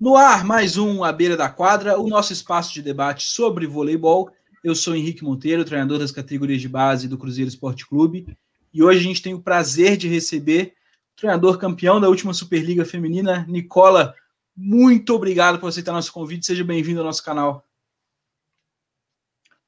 No 0.00 0.14
ar, 0.14 0.44
mais 0.44 0.78
um 0.78 1.02
à 1.02 1.10
beira 1.10 1.36
da 1.36 1.48
quadra, 1.48 1.98
o 1.98 2.06
nosso 2.06 2.32
espaço 2.32 2.72
de 2.72 2.80
debate 2.80 3.24
sobre 3.24 3.66
voleibol. 3.66 4.30
Eu 4.62 4.72
sou 4.72 4.94
Henrique 4.94 5.24
Monteiro, 5.24 5.64
treinador 5.64 5.98
das 5.98 6.12
categorias 6.12 6.60
de 6.60 6.68
base 6.68 7.08
do 7.08 7.18
Cruzeiro 7.18 7.48
Esporte 7.48 7.84
Clube, 7.84 8.38
e 8.72 8.80
hoje 8.80 9.00
a 9.00 9.02
gente 9.02 9.20
tem 9.20 9.34
o 9.34 9.42
prazer 9.42 9.96
de 9.96 10.06
receber 10.06 10.74
o 11.14 11.16
treinador 11.16 11.58
campeão 11.58 12.00
da 12.00 12.08
última 12.08 12.32
Superliga 12.32 12.84
Feminina, 12.84 13.44
Nicola. 13.48 14.14
Muito 14.56 15.12
obrigado 15.16 15.58
por 15.58 15.66
aceitar 15.68 15.92
nosso 15.92 16.12
convite, 16.12 16.46
seja 16.46 16.62
bem-vindo 16.62 17.00
ao 17.00 17.06
nosso 17.06 17.24
canal. 17.24 17.64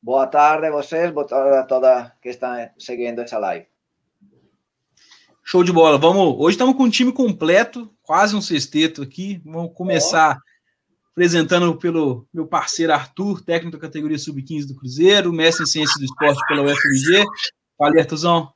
Boa 0.00 0.28
tarde 0.28 0.68
a 0.68 0.70
vocês, 0.70 1.10
boa 1.10 1.26
tarde 1.26 1.56
a 1.56 1.64
toda 1.64 2.14
que 2.22 2.28
está 2.28 2.70
seguindo 2.78 3.20
essa 3.20 3.36
live. 3.36 3.66
Show 5.50 5.64
de 5.64 5.72
bola. 5.72 5.98
Vamos. 5.98 6.36
Hoje 6.38 6.54
estamos 6.54 6.76
com 6.76 6.84
um 6.84 6.88
time 6.88 7.10
completo, 7.10 7.92
quase 8.02 8.36
um 8.36 8.40
sexteto 8.40 9.02
aqui. 9.02 9.42
Vamos 9.44 9.72
começar 9.74 10.38
oh. 10.38 11.08
apresentando 11.10 11.76
pelo 11.76 12.24
meu 12.32 12.46
parceiro 12.46 12.92
Arthur, 12.92 13.42
técnico 13.42 13.76
da 13.76 13.80
categoria 13.80 14.16
sub-15 14.16 14.68
do 14.68 14.76
Cruzeiro, 14.76 15.32
mestre 15.32 15.64
em 15.64 15.66
ciência 15.66 15.98
do 15.98 16.04
esporte 16.04 16.40
pela 16.46 16.62
UFMG. 16.62 17.24
Fala, 17.76 17.98
Artuzão. 17.98 18.52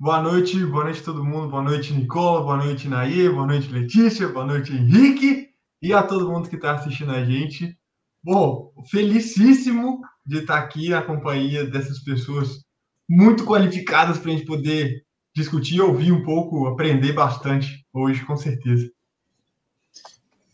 Boa 0.00 0.20
noite, 0.20 0.66
boa 0.66 0.82
noite 0.82 1.00
a 1.00 1.04
todo 1.04 1.24
mundo. 1.24 1.48
Boa 1.48 1.62
noite, 1.62 1.92
Nicola. 1.92 2.42
Boa 2.42 2.56
noite, 2.56 2.88
Naê. 2.88 3.28
Boa 3.28 3.46
noite, 3.46 3.70
Letícia. 3.70 4.26
Boa 4.26 4.44
noite, 4.44 4.72
Henrique. 4.72 5.50
E 5.80 5.92
a 5.92 6.02
todo 6.02 6.28
mundo 6.28 6.48
que 6.48 6.56
está 6.56 6.72
assistindo 6.72 7.12
a 7.12 7.24
gente. 7.24 7.78
Bom, 8.20 8.72
felicíssimo 8.90 10.00
de 10.26 10.38
estar 10.38 10.58
aqui 10.58 10.88
na 10.88 11.02
companhia 11.02 11.64
dessas 11.64 12.02
pessoas 12.02 12.64
muito 13.08 13.44
qualificadas 13.44 14.18
para 14.18 14.32
a 14.32 14.34
gente 14.34 14.44
poder 14.44 15.04
discutir, 15.34 15.80
ouvir 15.80 16.12
um 16.12 16.22
pouco, 16.22 16.66
aprender 16.66 17.12
bastante 17.12 17.86
hoje, 17.92 18.24
com 18.24 18.36
certeza. 18.36 18.90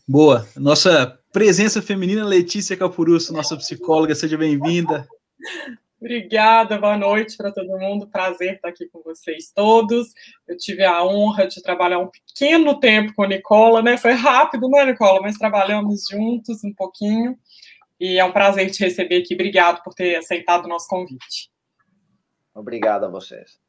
Boa. 0.07 0.47
Nossa 0.55 1.19
presença 1.31 1.81
feminina, 1.81 2.25
Letícia 2.25 2.75
Capurusso, 2.75 3.33
nossa 3.33 3.55
psicóloga, 3.55 4.15
seja 4.15 4.37
bem-vinda. 4.37 5.07
Obrigada, 5.99 6.77
boa 6.77 6.97
noite 6.97 7.35
para 7.35 7.51
todo 7.51 7.77
mundo. 7.77 8.07
Prazer 8.07 8.55
estar 8.55 8.69
aqui 8.69 8.87
com 8.87 9.01
vocês 9.03 9.51
todos. 9.53 10.13
Eu 10.47 10.57
tive 10.57 10.83
a 10.85 11.03
honra 11.03 11.45
de 11.45 11.61
trabalhar 11.61 11.99
um 11.99 12.07
pequeno 12.07 12.79
tempo 12.79 13.13
com 13.13 13.23
a 13.23 13.27
Nicola, 13.27 13.81
né? 13.81 13.97
Foi 13.97 14.13
rápido, 14.13 14.69
né, 14.69 14.85
Nicola? 14.85 15.21
Mas 15.21 15.37
trabalhamos 15.37 16.05
juntos 16.09 16.63
um 16.63 16.73
pouquinho. 16.73 17.37
E 17.99 18.17
é 18.17 18.23
um 18.23 18.31
prazer 18.31 18.71
te 18.71 18.81
receber 18.81 19.17
aqui. 19.17 19.33
Obrigado 19.33 19.83
por 19.83 19.93
ter 19.93 20.15
aceitado 20.15 20.65
o 20.65 20.69
nosso 20.69 20.87
convite. 20.87 21.51
Obrigado 22.55 23.03
a 23.03 23.09
vocês. 23.09 23.59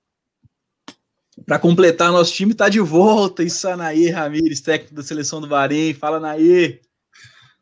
Para 1.46 1.58
completar 1.58 2.12
nosso 2.12 2.32
time, 2.32 2.52
está 2.52 2.68
de 2.68 2.80
volta 2.80 3.48
Sanaí 3.48 4.10
Ramires, 4.10 4.60
técnico 4.60 4.94
da 4.94 5.02
seleção 5.02 5.40
do 5.40 5.46
Bahrein. 5.46 5.94
Fala, 5.94 6.20
Nair. 6.20 6.80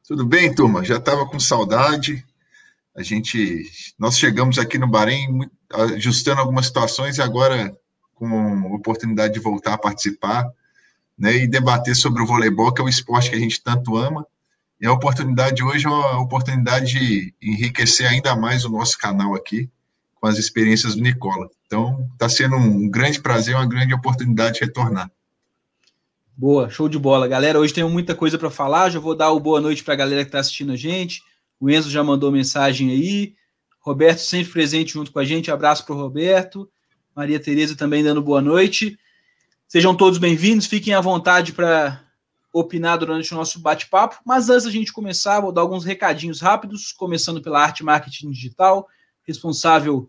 Tudo 0.06 0.26
bem, 0.26 0.54
turma? 0.54 0.84
Já 0.84 0.96
estava 0.96 1.26
com 1.26 1.38
saudade. 1.38 2.24
A 2.96 3.02
gente, 3.02 3.64
nós 3.98 4.18
chegamos 4.18 4.58
aqui 4.58 4.78
no 4.78 4.88
Bahrein 4.88 5.48
ajustando 5.94 6.40
algumas 6.40 6.66
situações 6.66 7.18
e 7.18 7.22
agora 7.22 7.76
com 8.14 8.74
oportunidade 8.74 9.34
de 9.34 9.40
voltar 9.40 9.74
a 9.74 9.78
participar, 9.78 10.50
né, 11.16 11.36
e 11.36 11.46
debater 11.46 11.94
sobre 11.94 12.22
o 12.22 12.26
voleibol, 12.26 12.72
que 12.72 12.80
é 12.80 12.84
o 12.84 12.88
esporte 12.88 13.30
que 13.30 13.36
a 13.36 13.38
gente 13.38 13.62
tanto 13.62 13.96
ama. 13.96 14.26
E 14.80 14.86
a 14.86 14.92
oportunidade 14.92 15.62
hoje 15.62 15.86
é 15.86 15.88
uma 15.88 16.20
oportunidade 16.20 16.86
de 16.86 17.34
enriquecer 17.40 18.08
ainda 18.08 18.34
mais 18.34 18.64
o 18.64 18.70
nosso 18.70 18.98
canal 18.98 19.34
aqui 19.34 19.70
com 20.20 20.27
as 20.27 20.38
experiências 20.38 20.94
do 20.94 21.02
Nicola. 21.02 21.48
Então, 21.66 22.08
está 22.12 22.28
sendo 22.28 22.56
um 22.56 22.88
grande 22.88 23.20
prazer, 23.20 23.55
uma 23.55 23.66
grande 23.66 23.94
oportunidade 23.94 24.58
de 24.58 24.64
retornar. 24.64 25.10
Boa, 26.36 26.70
show 26.70 26.88
de 26.88 26.98
bola. 26.98 27.27
Galera, 27.27 27.58
hoje 27.58 27.75
tenho 27.75 27.88
muita 27.88 28.14
coisa 28.14 28.38
para 28.38 28.50
falar. 28.50 28.91
Já 28.91 29.00
vou 29.00 29.14
dar 29.14 29.30
o 29.33 29.41
boa 29.41 29.60
noite 29.60 29.83
para 29.83 29.94
a 29.94 29.97
galera 29.97 30.22
que 30.22 30.28
está 30.28 30.38
assistindo 30.38 30.72
a 30.72 30.77
gente. 30.77 31.22
O 31.60 31.69
Enzo 31.69 31.91
já 31.91 32.02
mandou 32.02 32.30
mensagem 32.30 32.91
aí. 32.91 33.34
Roberto 33.80 34.19
sempre 34.19 34.53
presente 34.53 34.92
junto 34.92 35.10
com 35.10 35.19
a 35.19 35.25
gente. 35.25 35.50
Abraço 35.50 35.84
para 35.84 35.94
o 35.94 35.98
Roberto. 35.98 36.71
Maria 37.15 37.41
Tereza 37.41 37.76
também 37.76 38.04
dando 38.04 38.22
boa 38.22 38.41
noite. 38.41 38.98
Sejam 39.66 39.97
todos 39.97 40.19
bem-vindos. 40.19 40.66
Fiquem 40.66 40.94
à 40.94 41.00
vontade 41.00 41.53
para 41.53 42.00
opinar 42.53 42.98
durante 42.98 43.32
o 43.32 43.37
nosso 43.37 43.59
bate-papo. 43.59 44.19
Mas 44.25 44.48
antes 44.48 44.65
da 44.65 44.71
gente 44.71 44.92
começar, 44.92 45.41
vou 45.41 45.53
dar 45.53 45.62
alguns 45.62 45.84
recadinhos 45.84 46.41
rápidos, 46.41 46.92
começando 46.92 47.42
pela 47.42 47.60
arte 47.60 47.82
marketing 47.82 48.31
digital 48.31 48.88
responsável 49.28 50.09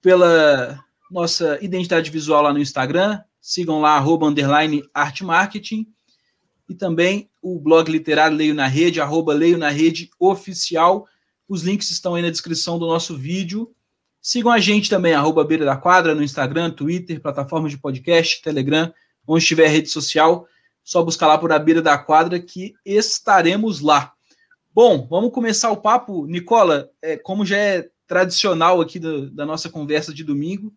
pela 0.00 0.82
nossa 1.10 1.58
identidade 1.62 2.10
visual 2.10 2.42
lá 2.42 2.52
no 2.52 2.60
Instagram. 2.60 3.20
Sigam 3.40 3.80
lá, 3.80 3.96
arroba, 3.96 4.26
underline, 4.26 4.82
arte 4.92 5.24
marketing. 5.24 5.86
E 6.68 6.74
também 6.74 7.30
o 7.40 7.58
blog 7.58 7.90
literário 7.90 8.36
Leio 8.36 8.54
na 8.54 8.66
Rede, 8.66 9.00
arroba 9.00 9.32
Leio 9.32 9.56
na 9.56 9.70
Rede 9.70 10.10
Oficial. 10.18 11.06
Os 11.48 11.62
links 11.62 11.90
estão 11.90 12.14
aí 12.14 12.22
na 12.22 12.30
descrição 12.30 12.78
do 12.78 12.86
nosso 12.86 13.16
vídeo. 13.16 13.74
Sigam 14.20 14.52
a 14.52 14.58
gente 14.58 14.90
também, 14.90 15.14
arroba 15.14 15.44
Beira 15.44 15.64
da 15.64 15.76
Quadra, 15.76 16.14
no 16.14 16.22
Instagram, 16.22 16.70
Twitter, 16.70 17.20
plataformas 17.20 17.70
de 17.70 17.78
podcast, 17.78 18.42
Telegram, 18.42 18.92
onde 19.26 19.42
estiver 19.42 19.68
rede 19.68 19.88
social. 19.88 20.46
Só 20.84 21.02
buscar 21.02 21.26
lá 21.26 21.38
por 21.38 21.52
a 21.52 21.58
Beira 21.58 21.80
da 21.80 21.96
Quadra 21.96 22.38
que 22.38 22.74
estaremos 22.84 23.80
lá. 23.80 24.12
Bom, 24.74 25.06
vamos 25.08 25.32
começar 25.32 25.70
o 25.70 25.76
papo. 25.76 26.26
Nicola, 26.26 26.90
é, 27.00 27.16
como 27.16 27.46
já 27.46 27.56
é 27.56 27.88
tradicional 28.08 28.80
aqui 28.80 28.98
do, 28.98 29.30
da 29.30 29.46
nossa 29.46 29.68
conversa 29.70 30.12
de 30.12 30.24
domingo. 30.24 30.72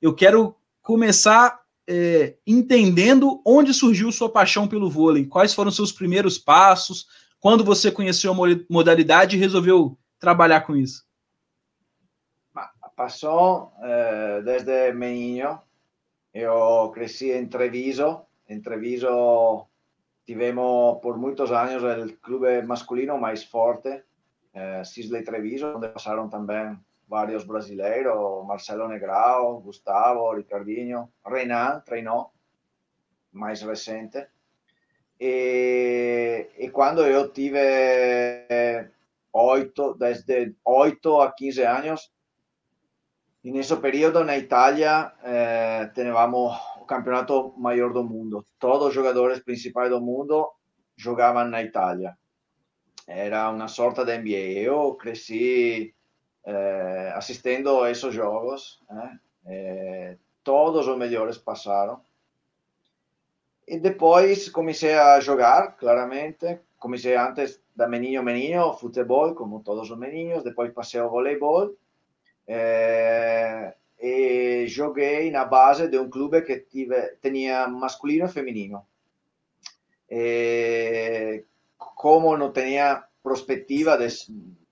Eu 0.00 0.14
quero 0.14 0.54
começar 0.82 1.60
é, 1.88 2.36
entendendo 2.46 3.40
onde 3.44 3.72
surgiu 3.72 4.12
sua 4.12 4.30
paixão 4.30 4.68
pelo 4.68 4.90
vôlei, 4.90 5.24
quais 5.24 5.54
foram 5.54 5.70
seus 5.70 5.90
primeiros 5.90 6.38
passos, 6.38 7.06
quando 7.40 7.64
você 7.64 7.90
conheceu 7.90 8.32
a 8.32 8.36
modalidade 8.68 9.36
e 9.36 9.40
resolveu 9.40 9.98
trabalhar 10.18 10.60
com 10.60 10.76
isso. 10.76 11.06
Passou 12.94 13.72
eh, 13.82 14.40
desde 14.42 14.90
menino. 14.92 15.60
Eu 16.32 16.90
cresci 16.94 17.30
em 17.30 17.46
Treviso. 17.46 18.22
Em 18.48 18.58
Treviso 18.58 19.66
tivemos 20.24 20.98
por 21.02 21.18
muitos 21.18 21.52
anos 21.52 21.82
o 21.82 22.16
clube 22.16 22.62
masculino 22.62 23.18
mais 23.18 23.44
forte 23.44 24.02
eh, 24.56 24.82
Sisley 24.84 25.22
Treviso, 25.22 25.76
onde 25.76 25.88
passaram 25.90 26.30
também 26.30 26.78
vários 27.06 27.44
brasileiros, 27.44 28.46
Marcelo 28.46 28.88
Negrao, 28.88 29.60
Gustavo, 29.60 30.34
Ricardinho, 30.34 31.10
Renan 31.24 31.80
treinou, 31.84 32.32
mais 33.30 33.60
recente. 33.60 34.26
E, 35.20 36.48
e 36.58 36.70
quando 36.70 37.02
eu 37.06 37.30
tive 37.32 37.60
oito, 39.32 39.94
desde 39.94 40.54
8 40.64 41.20
a 41.20 41.32
15 41.32 41.62
anos, 41.62 42.12
nesse 43.44 43.76
período 43.76 44.24
na 44.24 44.38
Itália 44.38 45.12
eh, 45.22 45.92
o 46.80 46.84
campeonato 46.86 47.52
maior 47.58 47.92
do 47.92 48.02
mundo. 48.02 48.44
Todos 48.58 48.88
os 48.88 48.94
jogadores 48.94 49.40
principais 49.40 49.90
do 49.90 50.00
mundo 50.00 50.50
jogavam 50.96 51.44
na 51.44 51.62
Itália 51.62 52.16
era 53.06 53.50
uma 53.50 53.68
sorte 53.68 54.04
de 54.04 54.18
NBA. 54.18 54.60
Eu 54.60 54.94
cresci 54.94 55.94
eh, 56.44 57.12
assistindo 57.14 57.82
a 57.82 57.90
esses 57.90 58.12
jogos, 58.12 58.82
né? 58.90 59.18
eh, 59.46 60.16
todos 60.42 60.86
os 60.86 60.98
melhores 60.98 61.38
passaram. 61.38 62.00
E 63.66 63.78
depois 63.78 64.48
comecei 64.48 64.94
a 64.94 65.20
jogar, 65.20 65.76
claramente. 65.76 66.60
Comecei 66.78 67.16
antes 67.16 67.60
da 67.74 67.88
menino 67.88 68.22
menino, 68.22 68.74
futebol, 68.74 69.34
como 69.34 69.62
todos 69.62 69.90
os 69.90 69.98
meninos. 69.98 70.44
Depois 70.44 70.72
passei 70.72 71.00
ao 71.00 71.10
voleibol. 71.10 71.74
Eh, 72.46 73.74
e 74.00 74.66
joguei 74.68 75.30
na 75.30 75.44
base 75.44 75.88
de 75.88 75.98
um 75.98 76.10
clube 76.10 76.42
que 76.42 76.58
tive, 76.60 77.16
tinha 77.22 77.66
masculino 77.66 78.26
e 78.26 78.28
feminino. 78.28 78.86
E 80.08 81.44
como 81.96 82.36
no 82.36 82.52
tenía 82.52 83.08
perspectiva 83.22 83.96
de, 83.96 84.12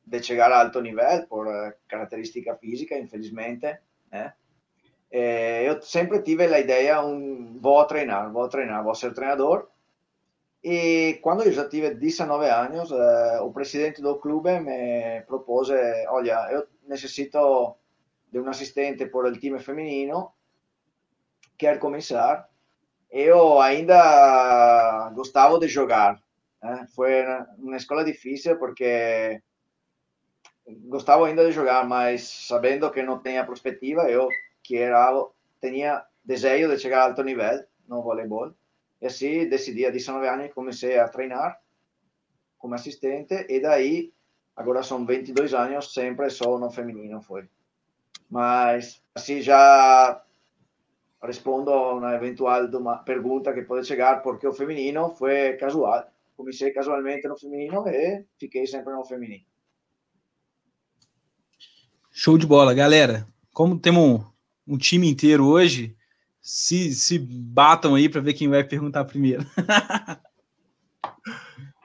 de, 0.05 0.21
llegar 0.21 0.53
a 0.53 0.61
alto 0.61 0.83
nivel 0.83 1.27
por 1.27 1.49
uh, 1.49 1.73
característica 1.87 2.55
física, 2.57 2.99
infelizmente, 2.99 3.81
eh? 4.13 4.31
Eh, 5.11 5.65
eu 5.67 5.81
sempre 5.81 6.23
tive 6.23 6.45
a 6.53 6.59
ideia, 6.59 7.01
um, 7.01 7.59
vou 7.59 7.83
treinar, 7.87 8.31
vou 8.31 8.47
treinar, 8.49 8.85
vou 8.85 8.95
ser 8.95 9.15
treinador. 9.15 9.69
E 10.63 11.19
quando 11.23 11.45
eu 11.45 11.53
já 11.53 11.67
tive 11.67 11.95
19 11.95 12.47
anos, 12.47 12.91
uh, 12.91 13.43
o 13.43 13.53
presidente 13.53 14.03
do 14.03 14.19
clube 14.19 14.61
me 14.61 15.23
propôs, 15.23 15.71
olha, 16.09 16.49
eu 16.53 16.67
necessito 16.87 17.77
de 18.31 18.39
um 18.39 18.49
assistente 18.51 19.07
por 19.07 19.27
el 19.27 19.39
time 19.39 19.61
feminino, 19.61 20.35
quer 21.57 21.79
começar. 21.79 22.51
Eu 23.09 23.61
ainda 23.61 25.11
gostava 25.15 25.59
de 25.59 25.69
jogar, 25.69 26.24
eh, 26.65 26.87
foi 26.95 27.25
uma 27.59 27.77
escola 27.77 28.05
difícil 28.05 28.59
porque 28.59 29.41
gostava 30.89 31.27
ainda 31.27 31.45
de 31.45 31.53
jogar, 31.53 31.87
mas 31.87 32.23
sabendo 32.23 32.91
que 32.91 33.03
não 33.03 33.23
tinha 33.23 33.47
perspectiva, 33.47 34.09
eu 34.11 34.29
que 34.63 34.77
era 34.77 35.13
tinha 35.61 36.05
desejo 36.25 36.69
de 36.69 36.79
chegar 36.79 37.03
a 37.03 37.05
alto 37.05 37.23
nível 37.23 37.65
no 37.87 38.03
voleibol. 38.03 38.55
E 39.01 39.07
assim 39.07 39.49
decidi 39.49 39.85
a 39.85 39.91
19 39.91 40.27
anos 40.27 40.55
comecei 40.55 40.99
a 40.99 41.09
treinar 41.09 41.61
como 42.59 42.75
assistente 42.75 43.47
e 43.49 43.61
daí 43.61 44.13
agora 44.57 44.83
são 44.83 45.05
22 45.05 45.53
anos 45.53 45.93
sempre 45.93 46.31
só 46.31 46.59
no 46.59 46.71
feminino 46.71 47.21
foi. 47.21 47.47
Mas 48.31 49.03
assim 49.15 49.43
já 49.43 50.23
respondo 51.23 51.71
a 51.71 51.95
uma 51.95 52.15
eventual 52.15 52.69
pergunta 53.05 53.53
que 53.53 53.63
pode 53.63 53.87
chegar 53.87 54.23
porque 54.23 54.47
o 54.47 54.53
feminino 54.55 55.11
foi 55.11 55.55
casual. 55.59 56.14
Comecei 56.37 56.73
casualmente 56.73 57.29
no 57.29 57.39
feminino 57.39 57.87
e 57.89 58.25
fiquei 58.39 58.67
sempre 58.67 58.93
no 58.93 59.05
feminino. 59.05 59.45
Show 62.11 62.37
de 62.37 62.47
bola, 62.47 62.75
galera. 62.75 63.27
Como 63.53 63.79
temos 63.79 64.03
um, 64.03 64.75
um 64.75 64.79
time 64.79 65.09
inteiro 65.09 65.47
hoje, 65.47 65.97
se, 66.41 66.93
se 66.93 67.19
batam 67.19 67.95
aí 67.95 68.09
para 68.09 68.21
ver 68.21 68.35
quem 68.35 68.49
vai 68.49 68.65
perguntar 68.65 69.05
primeiro. 69.05 69.47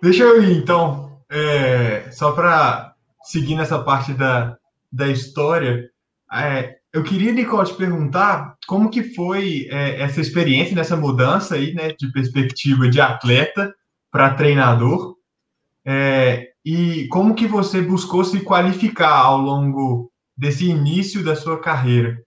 Deixa 0.01 0.24
eu 0.24 0.42
ir, 0.44 0.57
então, 0.57 1.22
é, 1.30 2.10
só 2.12 2.31
para 2.31 2.95
seguir 3.24 3.56
nessa 3.56 3.84
parte 3.84 4.13
da, 4.13 4.57
da 4.92 5.07
história. 5.07 5.90
É, 6.31 6.78
eu 6.92 7.04
queria, 7.04 7.31
Nicole, 7.31 7.68
te 7.68 7.75
perguntar 7.75 8.57
como 8.68 8.90
que 8.90 9.04
foi 9.16 9.68
é, 9.69 10.02
essa 10.02 10.22
experiência 10.22 10.75
nessa 10.75 10.95
mudança 10.95 11.56
aí, 11.56 11.74
né, 11.74 11.94
de 11.94 12.12
perspectiva 12.12 12.90
de 12.90 13.00
atleta 13.00 13.75
para 14.11 14.33
treinador, 14.33 15.17
é, 15.85 16.51
e 16.65 17.07
como 17.07 17.35
que 17.35 17.47
você 17.47 17.81
buscou 17.81 18.23
se 18.23 18.44
qualificar 18.44 19.25
ao 19.25 19.38
longo 19.38 20.11
desse 20.35 20.69
início 20.69 21.23
da 21.23 21.35
sua 21.35 21.59
carreira? 21.59 22.23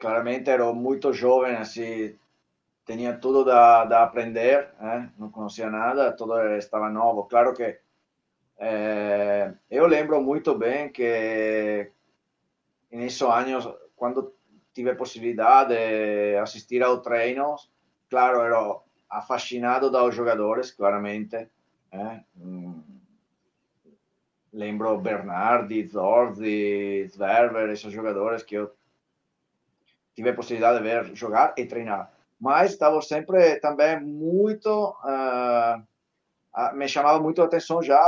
claramente 0.00 0.48
era 0.50 0.72
muito 0.72 1.12
jovem, 1.12 1.54
assim, 1.56 2.16
tinha 2.86 3.16
tudo 3.18 3.44
da, 3.44 3.84
da 3.84 4.02
aprender, 4.02 4.70
né? 4.80 5.12
não 5.18 5.30
conhecia 5.30 5.70
nada, 5.70 6.10
tudo 6.12 6.56
estava 6.56 6.88
novo. 6.88 7.24
Claro 7.24 7.54
que 7.54 7.78
é, 8.58 9.52
eu 9.70 9.86
lembro 9.86 10.20
muito 10.20 10.56
bem 10.56 10.88
que 10.88 11.90
nesses 12.90 13.20
anos, 13.22 13.68
quando 13.94 14.34
tive 14.72 14.90
a 14.90 14.96
possibilidade 14.96 15.74
de 15.74 16.36
assistir 16.38 16.82
aos 16.82 17.02
treinos, 17.02 17.70
claro, 18.08 18.40
era 18.40 18.76
fascinado 19.20 19.90
dos 19.90 20.14
jogadores, 20.14 20.70
claramente. 20.70 21.48
Né? 21.92 22.24
Lembro 24.52 24.98
Bernardi, 24.98 25.86
Zordi, 25.86 27.08
Zwerver, 27.08 27.70
esses 27.70 27.92
jogadores 27.92 28.42
que 28.42 28.56
eu 28.56 28.72
tive 30.14 30.30
a 30.30 30.34
possibilidade 30.34 30.78
de 30.78 30.84
ver 30.84 31.16
jogar 31.16 31.54
e 31.56 31.64
treinar. 31.64 32.12
Mas 32.38 32.72
estava 32.72 33.00
sempre 33.02 33.56
também 33.60 34.00
muito. 34.00 34.94
Uh, 35.04 35.82
me 36.74 36.88
chamava 36.88 37.20
muito 37.20 37.42
a 37.42 37.44
atenção 37.44 37.82
já 37.82 38.00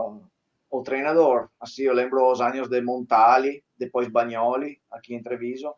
uh, 0.00 0.22
o 0.70 0.82
treinador. 0.82 1.48
Assim, 1.60 1.82
eu 1.82 1.94
lembro 1.94 2.30
os 2.30 2.40
anos 2.40 2.68
de 2.68 2.80
Montali, 2.80 3.64
depois 3.76 4.08
Bagnoli, 4.08 4.80
aqui 4.90 5.14
em 5.14 5.22
Treviso. 5.22 5.74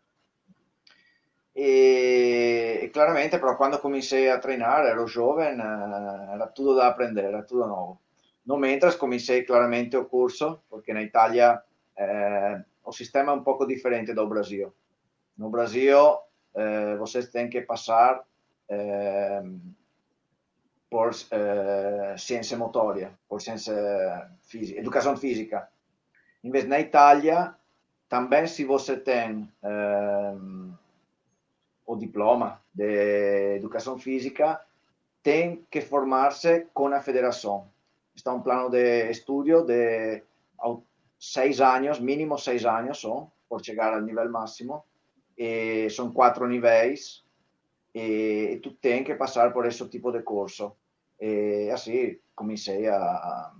E, 1.56 2.81
e 2.83 2.89
claramente, 2.89 3.39
para 3.39 3.55
quando 3.55 3.79
comecei 3.79 4.29
a 4.29 4.39
treinar, 4.39 4.85
era 4.85 5.06
jovem, 5.06 5.59
uh, 5.59 6.35
era 6.35 6.47
tudo 6.49 6.75
da 6.75 6.89
aprender, 6.89 7.25
era 7.25 7.43
tudo 7.43 7.67
novo. 7.67 8.01
No 8.47 8.56
mentre 8.59 8.97
comecei 8.97 9.45
claramente 9.45 9.97
o 9.97 10.05
curso, 10.06 10.61
porque 10.69 10.93
na 10.93 11.03
Itália 11.03 11.62
eh, 11.97 12.62
o 12.85 12.93
sistema 12.93 13.33
é 13.33 13.35
um 13.35 13.43
pouco 13.43 13.67
diferente 13.67 14.12
do 14.12 14.27
Brasil 14.29 14.75
no 15.37 15.51
Brasil, 15.51 16.19
eh, 16.55 16.97
vocês 16.97 17.29
têm 17.29 17.49
que 17.49 17.61
passar 17.61 18.23
eh, 18.69 19.43
por 20.89 21.11
eh, 21.31 22.15
ciência 22.17 22.56
motória, 22.56 23.12
por 23.29 23.41
ciência 23.41 23.75
física, 24.43 24.79
educação 24.79 25.17
física. 25.17 25.69
Em 26.43 26.51
vez 26.51 26.67
na 26.67 26.79
Itália, 26.81 27.55
também 28.09 28.47
se 28.47 28.65
você 28.65 28.97
tem 28.97 29.51
eh, 29.62 30.35
o 31.86 31.96
diploma 31.96 32.60
de 32.72 33.56
educação 33.56 33.98
física, 33.98 34.60
tem 35.22 35.64
que 35.70 35.81
formar-se 35.81 36.66
com 36.72 36.88
a 36.88 37.00
federação. 37.00 37.66
Está 38.14 38.32
um 38.32 38.42
plano 38.42 38.70
de 38.70 39.10
estudo 39.10 39.64
de 39.64 40.22
seis 41.19 41.60
anos, 41.60 41.98
mínimo 41.98 42.38
seis 42.38 42.64
anos, 42.64 42.98
só, 42.98 43.31
por 43.48 43.64
chegar 43.64 43.94
ao 43.94 44.00
nível 44.00 44.31
máximo 44.31 44.84
e 45.36 45.88
são 45.90 46.12
quatro 46.12 46.46
níveis 46.46 47.25
e, 47.94 48.60
tu 48.62 48.72
tem 48.72 49.04
que 49.04 49.14
passar 49.14 49.52
por 49.52 49.66
esse 49.66 49.86
tipo 49.88 50.12
de 50.12 50.22
curso. 50.22 50.76
E 51.20 51.70
assim 51.70 52.19
comecei 52.34 52.88
a, 52.88 52.96
a 52.96 53.54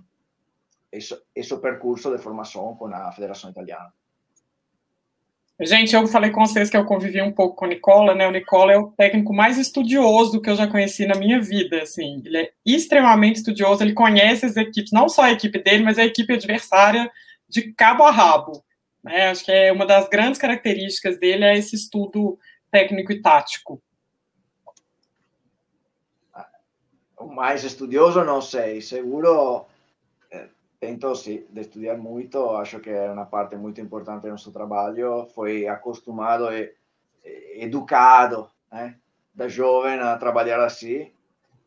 esse, 0.91 1.21
esse 1.33 1.57
percurso 1.57 2.11
de 2.11 2.21
formação 2.21 2.75
com 2.75 2.87
a 2.87 3.11
Federação 3.11 3.49
Italiana. 3.49 3.93
Gente, 5.61 5.95
eu 5.95 6.05
falei 6.05 6.31
com 6.31 6.45
vocês 6.45 6.69
que 6.69 6.75
eu 6.75 6.83
convivi 6.83 7.21
um 7.21 7.31
pouco 7.31 7.55
com 7.55 7.65
o 7.65 7.69
Nicola, 7.69 8.13
né? 8.13 8.27
O 8.27 8.31
Nicola 8.31 8.73
é 8.73 8.77
o 8.77 8.91
técnico 8.91 9.33
mais 9.33 9.57
estudioso 9.57 10.41
que 10.41 10.49
eu 10.49 10.55
já 10.55 10.67
conheci 10.67 11.05
na 11.05 11.15
minha 11.15 11.39
vida, 11.39 11.81
assim. 11.81 12.21
Ele 12.25 12.37
é 12.39 12.51
extremamente 12.65 13.37
estudioso, 13.37 13.81
ele 13.81 13.93
conhece 13.93 14.45
as 14.45 14.57
equipes, 14.57 14.91
não 14.91 15.07
só 15.07 15.23
a 15.23 15.31
equipe 15.31 15.57
dele, 15.57 15.83
mas 15.83 15.97
a 15.97 16.03
equipe 16.03 16.33
adversária 16.33 17.09
de 17.47 17.71
cabo 17.71 18.03
a 18.03 18.11
rabo. 18.11 18.65
Né? 19.01 19.29
Acho 19.29 19.45
que 19.45 19.51
é 19.51 19.71
uma 19.71 19.85
das 19.85 20.09
grandes 20.09 20.39
características 20.39 21.17
dele 21.17 21.45
é 21.45 21.57
esse 21.57 21.73
estudo 21.73 22.37
técnico 22.69 23.13
e 23.13 23.21
tático. 23.21 23.81
O 27.17 27.27
mais 27.27 27.63
estudioso 27.63 28.25
não 28.25 28.41
sei, 28.41 28.81
seguro 28.81 29.65
tento 30.85 31.15
sim, 31.15 31.43
de 31.49 31.61
estudar 31.61 31.97
muito, 31.97 32.51
acho 32.51 32.79
que 32.79 32.91
é 32.91 33.11
uma 33.11 33.25
parte 33.25 33.55
muito 33.55 33.81
importante 33.81 34.23
do 34.23 34.29
nosso 34.29 34.51
trabalho, 34.51 35.25
foi 35.33 35.67
acostumado 35.67 36.53
e 36.53 36.71
educado, 37.55 38.47
né, 38.71 38.95
da 39.33 39.47
jovem 39.47 39.99
a 39.99 40.15
trabalhar 40.17 40.63
assim, 40.63 41.11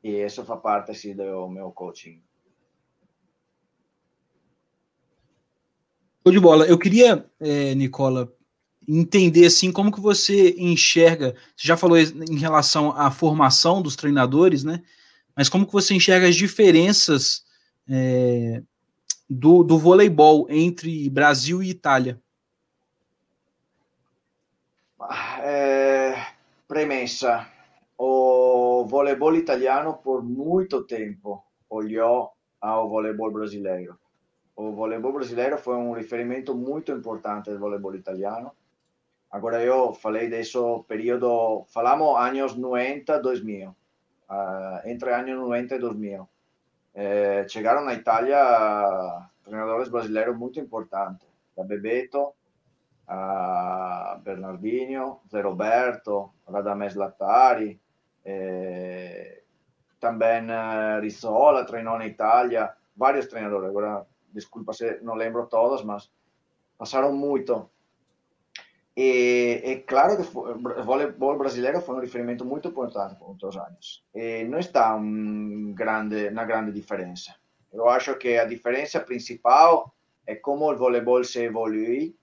e 0.04 0.10
isso 0.10 0.44
faz 0.44 0.60
parte 0.60 0.94
sim 0.94 1.16
do 1.16 1.48
meu 1.48 1.72
coaching. 1.72 2.22
De 6.24 6.38
bola. 6.38 6.66
Eu 6.66 6.78
queria, 6.78 7.24
é, 7.40 7.74
Nicola, 7.74 8.30
entender 8.86 9.46
assim 9.46 9.72
como 9.72 9.90
que 9.90 9.98
você 9.98 10.54
enxerga. 10.58 11.34
Você 11.56 11.66
já 11.66 11.74
falou 11.74 11.96
em 11.98 12.38
relação 12.38 12.90
à 12.90 13.10
formação 13.10 13.80
dos 13.80 13.96
treinadores, 13.96 14.62
né? 14.62 14.82
Mas 15.34 15.48
como 15.48 15.66
que 15.66 15.72
você 15.72 15.94
enxerga 15.94 16.28
as 16.28 16.36
diferenças 16.36 17.46
é, 17.88 18.62
do, 19.28 19.62
do 19.62 19.78
voleibol 19.78 20.46
entre 20.48 21.08
Brasil 21.10 21.62
e 21.62 21.70
Itália? 21.70 22.20
É, 25.42 26.14
premissa: 26.66 27.46
o 27.96 28.84
voleibol 28.86 29.34
italiano 29.36 29.94
por 29.94 30.22
muito 30.22 30.84
tempo 30.84 31.44
olhou 31.68 32.32
ao 32.60 32.88
voleibol 32.88 33.30
brasileiro 33.30 33.98
o 34.58 34.72
voleibol 34.72 35.12
brasileiro 35.12 35.56
foi 35.56 35.76
um 35.76 35.92
riferimento 35.92 36.52
muito 36.52 36.90
importante 36.90 37.48
do 37.48 37.60
voleibol 37.60 37.94
italiano. 37.94 38.50
Agora 39.30 39.62
eu 39.62 39.92
falei 39.92 40.28
desse 40.28 40.58
período, 40.88 41.64
falamos 41.68 42.18
anos 42.18 42.56
90, 42.56 43.20
2000, 43.20 43.68
uh, 43.68 43.74
entre 44.84 45.14
anos 45.14 45.36
90 45.36 45.76
e 45.76 45.78
2000. 45.78 46.28
Eh, 46.94 47.46
chegaram 47.48 47.84
na 47.84 47.94
Itália 47.94 48.38
treinadores 49.44 49.88
brasileiros 49.88 50.36
muito 50.36 50.58
importantes, 50.60 51.26
da 51.56 51.64
Bebeto, 51.64 52.34
a 53.06 54.20
Bernardinho, 54.22 55.20
Zé 55.30 55.40
Roberto, 55.40 56.32
Radames 56.46 56.94
Lattari, 56.94 57.80
eh, 58.24 59.42
também 59.98 60.44
uh, 60.44 61.00
Rissola 61.00 61.64
treinou 61.64 61.98
na 61.98 62.06
Itália, 62.06 62.72
vários 62.96 63.26
treinadores, 63.26 63.68
agora 63.68 64.06
desculpa 64.32 64.72
se 64.72 65.00
não 65.02 65.14
lembro 65.14 65.46
todos, 65.46 65.82
mas 65.82 66.10
passaram 66.76 67.12
muito. 67.12 67.70
É 69.00 69.84
claro 69.86 70.16
que 70.16 70.36
o 70.36 70.84
voleibol 70.84 71.38
brasileiro 71.38 71.80
foi 71.80 71.94
um 71.94 72.00
referimento 72.00 72.44
muito 72.44 72.66
importante 72.66 73.14
por 73.14 73.28
muitos 73.28 73.56
anos. 73.56 74.04
E 74.12 74.42
não 74.42 74.58
está 74.58 74.96
um 74.96 75.72
grande, 75.72 76.30
na 76.30 76.44
grande 76.44 76.72
diferença. 76.72 77.36
Eu 77.72 77.88
acho 77.88 78.16
que 78.16 78.36
a 78.36 78.44
diferença 78.44 78.98
principal 78.98 79.94
é 80.26 80.34
como 80.34 80.68
o 80.68 80.76
voleibol 80.76 81.22
se 81.22 81.44
evolui. 81.44 82.16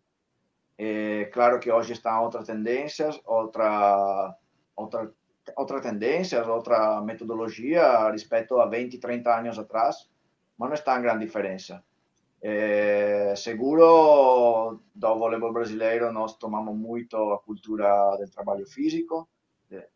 É 0.78 1.30
claro 1.34 1.62
que 1.62 1.72
hoje 1.72 1.94
estão 1.94 2.24
outras 2.24 2.46
tendências, 2.46 3.22
outra, 3.24 4.36
outra, 4.76 5.10
outra 5.56 5.80
tendências, 5.80 6.46
outra 6.46 7.00
metodologia 7.00 8.12
respeito 8.12 8.60
a 8.60 8.66
20, 8.66 8.98
30 8.98 9.40
anos 9.40 9.58
atrás, 9.58 10.10
mas 10.58 10.68
não 10.68 10.76
está 10.76 11.00
em 11.00 11.02
grande 11.02 11.26
diferença. 11.26 11.82
É, 12.48 13.34
seguro 13.36 14.80
do 14.94 15.16
voleibol 15.18 15.52
brasileiro 15.52 16.12
nós 16.12 16.38
tomamos 16.38 16.76
muito 16.78 17.18
a 17.34 17.40
cultura 17.40 17.90
do 18.20 18.30
trabalho 18.30 18.68
físico, 18.68 19.28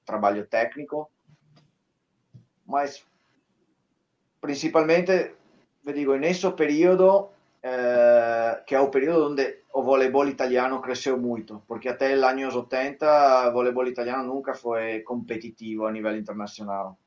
trabalho 0.03 0.48
técnico, 0.48 1.12
mas 2.65 3.06
principalmente, 4.41 5.36
vi 5.86 5.94
digo, 5.94 6.15
nesse 6.15 6.50
período, 6.53 7.29
eh, 7.62 8.63
que 8.65 8.74
é 8.74 8.79
o 8.79 8.89
período 8.89 9.27
onde 9.29 9.46
o 9.72 9.84
voleibol 9.84 10.27
italiano 10.27 10.82
cresceu 10.82 11.20
muito, 11.20 11.62
porque 11.68 11.88
até 11.89 12.15
os 12.15 12.24
anos 12.24 12.56
80 12.56 13.50
o 13.50 13.53
voleibol 13.53 13.88
italiano 13.88 14.24
nunca 14.24 14.56
foi 14.56 15.01
competitivo 15.01 15.86
a 15.86 15.91
nível 15.91 16.18
internacional. 16.18 16.98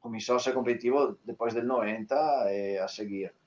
Começou 0.00 0.36
a 0.36 0.40
ser 0.40 0.54
competitivo 0.54 1.18
depois 1.22 1.52
del 1.52 1.66
90 1.66 2.14
e 2.50 2.78
a 2.78 2.88
seguir. 2.88 3.39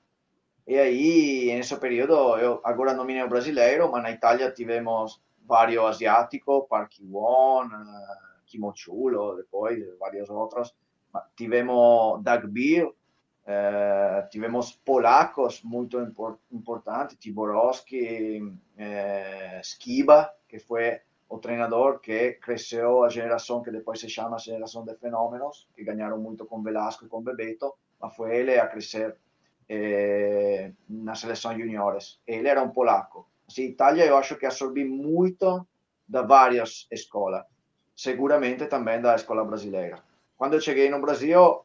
E 0.66 0.78
aí, 0.78 1.52
nesse 1.54 1.76
período, 1.76 2.38
eu 2.38 2.60
agora 2.64 2.94
não 2.94 3.04
me 3.04 3.26
brasileiro, 3.28 3.90
mas 3.92 4.02
na 4.02 4.10
Itália 4.10 4.50
tivemos 4.50 5.20
vários 5.46 5.84
asiáticos, 5.84 6.66
Park 6.68 6.92
Won, 7.02 7.66
uh, 7.66 8.44
Kimo 8.46 8.72
Chulo, 8.74 9.36
depois 9.36 9.78
vários 9.98 10.30
outros. 10.30 10.74
Tivemos 11.36 12.22
Doug 12.22 12.46
Beer, 12.46 12.86
uh, 12.86 14.28
tivemos 14.30 14.72
polacos 14.72 15.62
muito 15.62 16.00
import 16.00 16.38
importantes, 16.50 17.18
Tiborowski, 17.18 18.40
uh, 18.40 19.60
Skiba, 19.62 20.30
que 20.48 20.58
foi 20.58 20.98
o 21.28 21.38
treinador 21.38 22.00
que 22.00 22.32
cresceu 22.34 23.04
a 23.04 23.10
geração 23.10 23.62
que 23.62 23.70
depois 23.70 24.00
se 24.00 24.08
chama 24.08 24.38
geração 24.38 24.82
de 24.82 24.94
fenômenos, 24.94 25.68
que 25.74 25.84
ganharam 25.84 26.18
muito 26.18 26.46
com 26.46 26.62
Velasco 26.62 27.04
e 27.04 27.08
com 27.08 27.22
Bebeto, 27.22 27.74
mas 28.00 28.14
foi 28.16 28.34
ele 28.34 28.58
a 28.58 28.66
crescer 28.66 29.16
eh, 29.68 30.72
na 30.88 31.14
seleção 31.14 31.58
juniores. 31.58 32.20
Ele 32.26 32.48
era 32.48 32.62
um 32.62 32.70
polaco. 32.70 33.28
Assim, 33.48 33.64
Itália, 33.64 34.06
eu 34.06 34.16
acho 34.16 34.36
que 34.36 34.46
absorvi 34.46 34.84
muito 34.84 35.66
da 36.06 36.22
várias 36.22 36.86
escolas, 36.90 37.44
seguramente 37.96 38.66
também 38.66 39.00
da 39.00 39.14
escola 39.14 39.44
brasileira. 39.44 40.02
Quando 40.36 40.54
eu 40.54 40.60
cheguei 40.60 40.90
no 40.90 41.00
Brasil, 41.00 41.64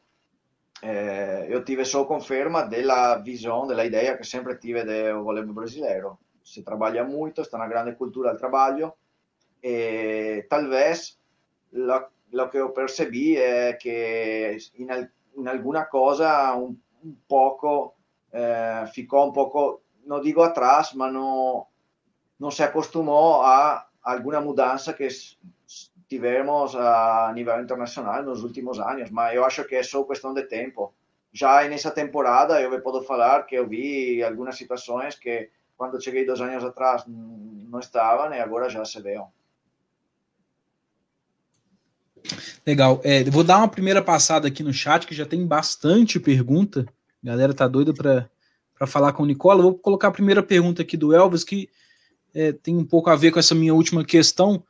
eh, 0.81 1.47
eu 1.49 1.63
tive 1.63 1.83
só 1.85 2.05
conferma 2.05 2.63
da 2.63 3.17
visão, 3.17 3.67
da 3.67 3.85
ideia 3.85 4.17
que 4.17 4.23
sempre 4.23 4.55
tive 4.55 4.83
do 4.83 5.23
voleibol 5.23 5.53
brasileiro. 5.53 6.17
Se 6.43 6.63
trabalha 6.63 7.03
muito, 7.03 7.41
está 7.41 7.57
na 7.57 7.67
grande 7.67 7.95
cultura 7.95 8.33
do 8.33 8.39
trabalho, 8.39 8.93
e 9.61 10.45
talvez 10.49 11.19
o 11.73 12.49
que 12.49 12.57
eu 12.57 12.69
percebi 12.69 13.37
é 13.37 13.73
que 13.73 14.57
em, 14.77 14.87
em 15.37 15.47
alguma 15.47 15.85
coisa 15.85 16.55
um 16.55 16.69
un 16.69 16.77
poco, 17.27 17.95
eh, 18.31 18.85
ficó 18.93 19.25
un 19.25 19.33
poco, 19.33 19.81
no 20.05 20.19
digo 20.21 20.43
atrás, 20.43 20.93
mas 20.93 21.11
no, 21.11 21.67
no 22.39 22.51
se 22.51 22.63
acostumó 22.63 23.41
a 23.43 23.89
alguna 24.01 24.39
mudança 24.39 24.93
que 24.93 25.07
tivemos 26.07 26.75
a 26.75 27.31
nível 27.33 27.61
internacional 27.61 28.23
nos 28.23 28.43
últimos 28.43 28.79
anos, 28.79 29.11
mas 29.11 29.35
eu 29.35 29.45
acho 29.45 29.65
que 29.65 29.75
é 29.75 29.83
só 29.83 30.03
questão 30.03 30.33
de 30.33 30.43
tempo. 30.43 30.93
Já 31.31 31.67
nessa 31.67 31.91
temporada, 31.91 32.59
eu 32.59 32.81
posso 32.81 33.03
falar 33.03 33.45
que 33.45 33.55
eu 33.55 33.67
vi 33.67 34.23
algumas 34.23 34.57
situações 34.57 35.15
que, 35.15 35.51
quando 35.77 36.01
cheguei 36.01 36.25
dois 36.25 36.41
anos 36.41 36.63
atrás, 36.63 37.03
não 37.07 37.79
estavam 37.79 38.33
e 38.33 38.39
agora 38.39 38.67
já 38.67 38.83
se 38.83 38.99
veem. 38.99 39.23
Legal. 42.65 43.01
É, 43.03 43.23
vou 43.25 43.43
dar 43.43 43.57
uma 43.57 43.67
primeira 43.67 44.01
passada 44.01 44.47
aqui 44.47 44.63
no 44.63 44.73
chat, 44.73 45.05
que 45.05 45.15
já 45.15 45.25
tem 45.25 45.45
bastante 45.45 46.19
pergunta. 46.19 46.85
A 47.23 47.27
galera 47.27 47.53
tá 47.53 47.67
doida 47.67 47.93
para 47.93 48.87
falar 48.87 49.13
com 49.13 49.23
o 49.23 49.25
Nicola. 49.25 49.61
Vou 49.61 49.75
colocar 49.75 50.07
a 50.07 50.11
primeira 50.11 50.43
pergunta 50.43 50.81
aqui 50.81 50.95
do 50.95 51.13
Elvis, 51.13 51.43
que 51.43 51.69
é, 52.33 52.51
tem 52.51 52.77
um 52.77 52.85
pouco 52.85 53.09
a 53.09 53.15
ver 53.15 53.31
com 53.31 53.39
essa 53.39 53.55
minha 53.55 53.73
última 53.73 54.03
questão. 54.03 54.63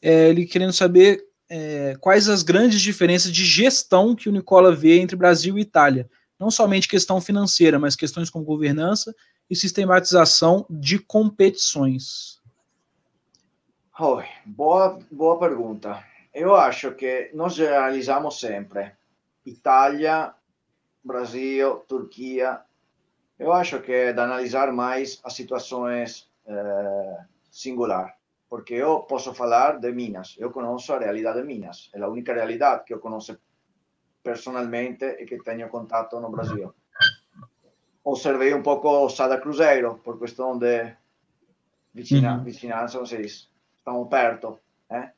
É, 0.00 0.30
ele 0.30 0.46
querendo 0.46 0.72
saber 0.72 1.24
é, 1.48 1.96
quais 2.00 2.28
as 2.28 2.42
grandes 2.42 2.80
diferenças 2.80 3.30
de 3.30 3.44
gestão 3.44 4.16
que 4.16 4.28
o 4.28 4.32
Nicola 4.32 4.74
vê 4.74 4.98
entre 4.98 5.16
Brasil 5.16 5.58
e 5.58 5.62
Itália. 5.62 6.08
Não 6.40 6.50
somente 6.50 6.88
questão 6.88 7.20
financeira, 7.20 7.78
mas 7.78 7.94
questões 7.94 8.30
como 8.30 8.44
governança 8.44 9.14
e 9.48 9.54
sistematização 9.54 10.66
de 10.68 10.98
competições. 10.98 12.40
Oi, 14.00 14.24
boa, 14.46 14.98
boa 15.10 15.38
pergunta. 15.38 16.02
Eu 16.32 16.54
acho 16.54 16.94
que 16.94 17.30
nós 17.34 17.54
generalizamos 17.54 18.40
sempre. 18.40 18.92
Itália, 19.44 20.34
Brasil, 21.04 21.84
Turquia. 21.86 22.60
Eu 23.38 23.52
acho 23.52 23.80
que 23.80 23.92
é 23.92 24.12
de 24.12 24.20
analisar 24.20 24.72
mais 24.72 25.20
as 25.24 25.34
situações 25.34 26.30
eh, 26.46 27.18
singular, 27.50 28.16
porque 28.48 28.74
eu 28.74 29.00
posso 29.00 29.34
falar 29.34 29.78
de 29.78 29.92
Minas, 29.92 30.36
eu 30.38 30.50
conheço 30.50 30.92
a 30.92 30.98
realidade 30.98 31.40
de 31.40 31.46
Minas, 31.46 31.90
é 31.92 32.00
a 32.00 32.08
única 32.08 32.32
realidade 32.32 32.84
que 32.84 32.94
eu 32.94 33.00
conheço 33.00 33.38
personalmente 34.22 35.04
e 35.04 35.26
que 35.26 35.42
tenho 35.42 35.68
contato 35.68 36.18
no 36.20 36.30
Brasil. 36.30 36.72
Observei 38.04 38.54
um 38.54 38.62
pouco 38.62 38.88
o 38.88 39.08
Sada 39.08 39.38
Cruzeiro, 39.38 39.98
por 39.98 40.18
questão 40.18 40.58
de 40.58 40.96
vicina, 41.92 42.38
vicinança, 42.38 42.98
não 42.98 43.06
sei, 43.06 43.22
estamos 43.22 44.08
perto. 44.08 44.58
Eh? 44.90 45.10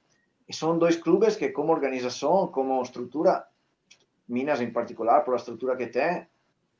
São 0.50 0.78
dois 0.78 0.96
clubes 0.96 1.36
que, 1.36 1.48
como 1.48 1.72
organização, 1.72 2.48
como 2.48 2.82
estrutura, 2.82 3.46
Minas 4.28 4.60
em 4.60 4.70
particular, 4.70 5.22
por 5.22 5.34
a 5.34 5.36
estrutura 5.36 5.76
que 5.76 5.86
tem, 5.86 6.26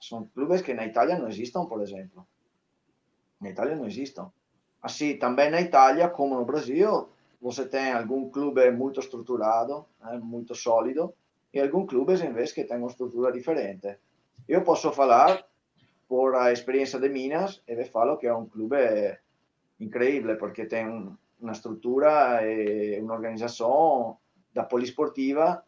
são 0.00 0.26
clubes 0.34 0.60
que 0.60 0.74
na 0.74 0.86
Itália 0.86 1.18
não 1.18 1.28
existem, 1.28 1.66
por 1.66 1.80
exemplo. 1.80 2.26
Na 3.40 3.50
Itália 3.50 3.74
não 3.74 3.86
existem. 3.86 4.24
Assim, 4.82 5.16
também 5.16 5.50
na 5.50 5.60
Itália, 5.60 6.08
como 6.08 6.34
no 6.34 6.44
Brasil, 6.44 7.08
você 7.40 7.66
tem 7.66 7.92
algum 7.92 8.30
clube 8.30 8.70
muito 8.70 9.00
estruturado, 9.00 9.86
né, 10.00 10.18
muito 10.22 10.54
sólido, 10.54 11.14
e 11.52 11.60
alguns 11.60 11.86
clubes, 11.86 12.20
em 12.20 12.32
vez, 12.32 12.52
que 12.52 12.64
têm 12.64 12.78
uma 12.78 12.88
estrutura 12.88 13.32
diferente. 13.32 13.96
Eu 14.46 14.62
posso 14.62 14.92
falar, 14.92 15.46
por 16.08 16.34
a 16.34 16.52
experiência 16.52 16.98
de 16.98 17.08
Minas, 17.08 17.62
e 17.66 17.84
falo 17.84 18.18
que 18.18 18.26
é 18.26 18.34
um 18.34 18.46
clube 18.46 18.76
incrível, 19.80 20.36
porque 20.36 20.66
tem 20.66 21.16
una 21.44 21.52
struttura 21.52 22.40
e 22.40 22.98
un'organizzazione 23.00 24.16
da 24.50 24.64
polisportiva, 24.64 25.64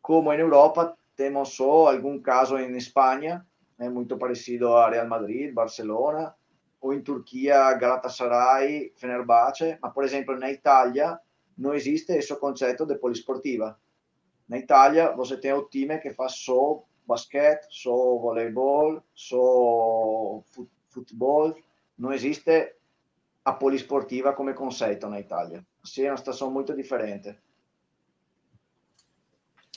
come 0.00 0.34
in 0.34 0.40
Europa 0.40 0.96
temos 1.14 1.54
só 1.54 1.88
algum 1.88 2.20
caso 2.20 2.58
em 2.58 2.76
Espanha, 2.76 3.46
é 3.78 3.88
muito 3.88 4.18
parecido 4.18 4.74
a 4.74 4.90
Real 4.90 5.06
Madrid, 5.06 5.52
Barcelona, 5.52 6.34
ou 6.80 6.92
em 6.92 7.02
Turquia, 7.02 7.72
Galatasaray, 7.74 8.92
Fenerbahçe, 8.96 9.78
mas, 9.80 9.92
por 9.92 10.04
exemplo, 10.04 10.36
na 10.38 10.50
Itália 10.50 11.18
não 11.56 11.72
existe 11.72 12.12
esse 12.12 12.34
conceito 12.36 12.84
de 12.84 12.96
polisportiva. 12.96 13.78
Na 14.48 14.58
Itália, 14.58 15.12
você 15.12 15.36
tem 15.36 15.52
o 15.52 15.68
time 15.68 15.98
que 15.98 16.10
faz 16.10 16.32
só 16.34 16.84
basquete, 17.06 17.66
só 17.70 18.18
voleibol, 18.18 19.02
só 19.14 20.42
futebol, 20.90 21.54
não 21.98 22.12
existe 22.12 22.75
a 23.46 23.52
poliesportiva 23.52 24.32
come 24.32 24.52
conceito 24.52 25.08
na 25.08 25.20
Itália. 25.20 25.64
Sim, 25.84 26.02
é 26.02 26.10
uma 26.10 26.16
situação 26.16 26.50
muito 26.50 26.74
diferente. 26.74 27.32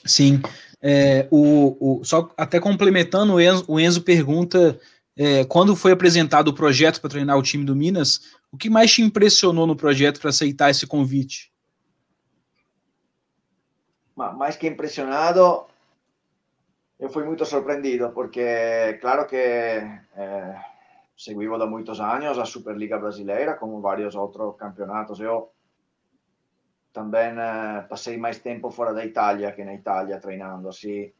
Sim, 0.04 0.42
é, 0.82 1.28
o, 1.30 2.00
o, 2.00 2.04
só 2.04 2.32
até 2.36 2.58
complementando, 2.58 3.34
o 3.34 3.40
Enzo, 3.40 3.64
o 3.68 3.78
Enzo 3.78 4.02
pergunta 4.02 4.76
é, 5.16 5.44
quando 5.44 5.76
foi 5.76 5.92
apresentado 5.92 6.48
o 6.48 6.54
projeto 6.54 7.00
para 7.00 7.10
treinar 7.10 7.38
o 7.38 7.42
time 7.44 7.64
do 7.64 7.76
Minas, 7.76 8.34
o 8.50 8.56
que 8.56 8.68
mais 8.68 8.90
te 8.92 9.02
impressionou 9.02 9.68
no 9.68 9.76
projeto 9.76 10.18
para 10.18 10.30
aceitar 10.30 10.70
esse 10.70 10.84
convite? 10.84 11.52
Mais 14.16 14.56
que 14.56 14.66
impressionado, 14.66 15.64
eu 16.98 17.08
fui 17.08 17.22
muito 17.24 17.44
surpreendido, 17.46 18.10
porque 18.10 18.98
claro 19.00 19.26
que 19.28 19.36
é, 19.36 20.60
seguivo 21.20 21.58
da 21.58 21.66
muitos 21.66 22.00
anos 22.00 22.38
a 22.38 22.46
Superliga 22.46 22.98
Brasileira, 22.98 23.54
como 23.54 23.82
vários 23.82 24.14
outros 24.14 24.56
campeonatos. 24.56 25.20
Eu 25.20 25.52
também 26.94 27.38
eh, 27.38 27.82
passei 27.90 28.16
mais 28.16 28.38
tempo 28.38 28.70
fora 28.70 28.94
da 28.94 29.04
Itália 29.04 29.52
que 29.52 29.62
na 29.62 29.74
Itália 29.74 30.18
treinando, 30.18 30.70
assim, 30.70 31.12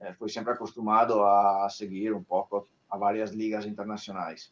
eh, 0.00 0.12
fui 0.14 0.30
sempre 0.30 0.54
acostumado 0.54 1.22
a 1.22 1.68
seguir 1.68 2.14
um 2.14 2.22
pouco 2.22 2.66
a 2.88 2.96
várias 2.96 3.32
ligas 3.32 3.66
internacionais. 3.66 4.50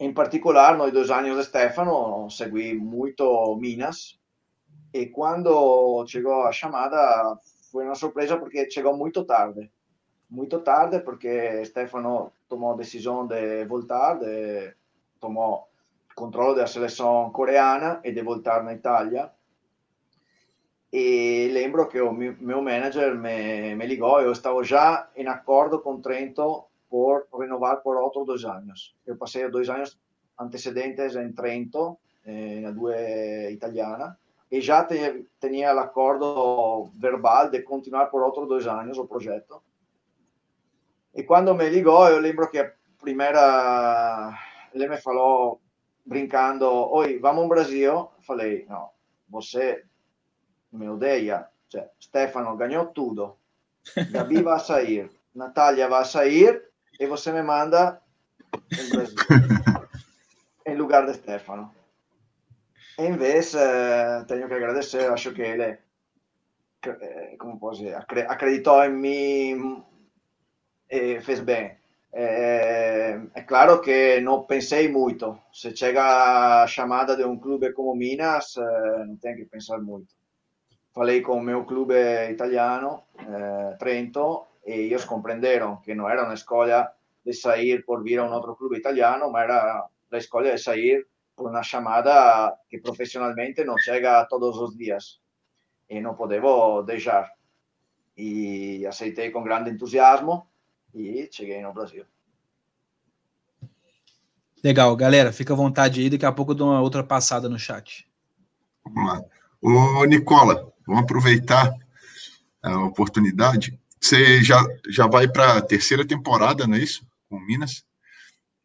Em 0.00 0.12
particular, 0.12 0.76
nos 0.76 0.92
dois 0.92 1.10
anos 1.10 1.36
de 1.36 1.44
Stefano, 1.44 2.28
segui 2.28 2.74
muito 2.74 3.56
Minas, 3.56 4.18
e 4.92 5.06
quando 5.06 6.04
chegou 6.08 6.42
a 6.42 6.50
chamada, 6.50 7.38
foi 7.70 7.84
uma 7.84 7.94
surpresa 7.94 8.36
porque 8.36 8.68
chegou 8.68 8.96
muito 8.96 9.24
tarde 9.24 9.70
muito 10.32 10.60
tarde 10.60 11.00
porque 11.00 11.62
Stefano 11.66 12.32
tomou 12.48 12.72
a 12.72 12.76
decisão 12.76 13.26
de 13.26 13.66
voltar, 13.66 14.18
de, 14.18 14.74
tomou 15.20 15.68
controle 16.14 16.56
da 16.56 16.66
seleção 16.66 17.30
coreana 17.30 18.00
e 18.02 18.12
de 18.12 18.22
voltar 18.22 18.64
na 18.64 18.72
Itália. 18.72 19.30
E 20.90 21.50
lembro 21.52 21.86
que 21.88 22.00
o 22.00 22.12
meu 22.12 22.62
manager 22.62 23.14
me, 23.14 23.74
me 23.74 23.86
ligou, 23.86 24.20
eu 24.20 24.32
estava 24.32 24.62
já 24.64 25.08
em 25.16 25.26
acordo 25.26 25.80
com 25.80 26.00
Trento 26.00 26.64
por 26.88 27.26
renovar 27.38 27.82
por 27.82 27.96
outros 27.96 28.26
dois 28.26 28.44
anos. 28.44 28.94
Eu 29.06 29.16
passei 29.16 29.48
dois 29.50 29.68
anos 29.68 29.98
antecedentes 30.38 31.14
em 31.16 31.32
Trento, 31.32 31.98
eh, 32.24 32.60
na 32.60 32.70
due 32.70 33.50
italiana, 33.50 34.18
e 34.50 34.60
já 34.60 34.84
tinha 34.84 35.74
o 35.74 35.78
acordo 35.78 36.90
verbal 36.94 37.50
de 37.50 37.62
continuar 37.62 38.06
por 38.06 38.22
outros 38.22 38.48
dois 38.48 38.66
anos 38.66 38.98
o 38.98 39.06
projeto. 39.06 39.62
E 41.14 41.22
quando 41.24 41.54
me 41.54 41.68
ligou, 41.68 42.08
eu 42.08 42.18
lembro 42.18 42.50
que 42.50 42.58
a 42.58 42.72
primeira. 43.00 44.38
Ele 44.72 44.88
me 44.88 44.96
falou, 44.96 45.60
brincando: 46.04 46.66
Oi, 46.66 47.18
vamos 47.18 47.42
ao 47.42 47.48
Brasil? 47.48 48.08
Falei: 48.26 48.66
Não, 48.68 48.90
você 49.28 49.84
me 50.72 50.88
odeia. 50.88 51.46
Cioè, 51.68 51.88
Stefano 52.00 52.56
ganhou 52.56 52.86
tudo. 52.86 53.36
Gabi 54.10 54.40
vai 54.42 54.60
sair, 54.60 55.10
Natália 55.34 55.88
vai 55.88 56.04
sair 56.04 56.62
e 56.98 57.06
você 57.06 57.32
me 57.32 57.42
manda 57.42 58.00
em 58.70 58.90
Brasil, 58.90 59.16
em 60.66 60.76
lugar 60.76 61.06
de 61.06 61.14
Stefano. 61.14 61.74
E 62.98 63.06
invece 63.06 63.56
eh, 63.58 64.24
tenho 64.28 64.46
que 64.48 64.54
agradecer, 64.54 65.10
acho 65.10 65.32
que 65.32 65.40
ele, 65.40 65.78
eh, 66.86 67.36
como 67.38 67.58
posso 67.58 67.82
dizer, 67.82 67.96
acreditou 67.96 68.84
em 68.84 68.92
mim 68.92 69.84
e 69.90 69.91
fez. 71.22 71.40
É, 72.14 73.18
é, 73.34 73.42
claro 73.42 73.80
que 73.80 74.20
não 74.20 74.44
pensei 74.44 74.88
muito. 74.88 75.38
Se 75.52 75.74
chega 75.74 76.62
a 76.62 76.66
chamada 76.66 77.16
de 77.16 77.24
um 77.24 77.38
clube 77.38 77.72
como 77.72 77.94
Minas, 77.94 78.56
eh, 78.58 79.04
não 79.06 79.16
tem 79.16 79.34
que 79.34 79.46
pensar 79.46 79.78
muito. 79.80 80.14
Falei 80.94 81.22
com 81.22 81.38
o 81.38 81.42
meu 81.42 81.64
clube 81.64 81.94
italiano, 82.30 83.04
eh, 83.18 83.76
Trento, 83.78 84.46
e 84.66 84.72
eles 84.92 85.06
compreenderam 85.06 85.76
que 85.78 85.94
não 85.94 86.08
era 86.08 86.24
uma 86.24 86.34
escolha 86.34 86.90
de 87.24 87.32
sair 87.32 87.84
por 87.86 88.02
vir 88.02 88.18
a 88.18 88.24
um 88.24 88.32
outro 88.32 88.54
clube 88.56 88.76
italiano, 88.76 89.30
mas 89.30 89.44
era 89.44 89.88
a 90.12 90.18
escolha 90.18 90.52
de 90.52 90.58
sair 90.58 91.06
por 91.34 91.48
uma 91.50 91.62
chamada 91.62 92.54
que 92.68 92.78
profissionalmente 92.78 93.64
não 93.64 93.78
chega 93.78 94.26
todos 94.26 94.58
os 94.58 94.76
dias 94.76 95.20
e 95.88 96.00
não 96.00 96.14
podevo 96.14 96.82
deixar. 96.82 97.30
E 98.16 98.86
aceitei 98.86 99.30
com 99.30 99.42
grande 99.42 99.70
entusiasmo 99.70 100.46
e 100.94 101.28
cheguei 101.30 101.62
no 101.62 101.72
Brasil. 101.72 102.04
Legal, 104.62 104.94
galera, 104.94 105.32
fica 105.32 105.52
à 105.52 105.56
vontade 105.56 106.00
aí, 106.00 106.08
daqui 106.08 106.24
a 106.24 106.32
pouco 106.32 106.52
eu 106.52 106.56
dou 106.56 106.68
uma 106.70 106.80
outra 106.80 107.02
passada 107.02 107.48
no 107.48 107.58
chat. 107.58 108.06
Vamos 108.84 109.12
lá. 109.12 109.24
Ô, 109.60 110.04
Nicola, 110.04 110.72
vamos 110.86 111.02
aproveitar 111.02 111.72
a 112.62 112.78
oportunidade. 112.84 113.78
Você 114.00 114.42
já, 114.42 114.64
já 114.88 115.06
vai 115.06 115.26
para 115.26 115.58
a 115.58 115.62
terceira 115.62 116.06
temporada, 116.06 116.66
não 116.66 116.76
é 116.76 116.80
isso? 116.80 117.04
Com 117.28 117.40
Minas. 117.40 117.84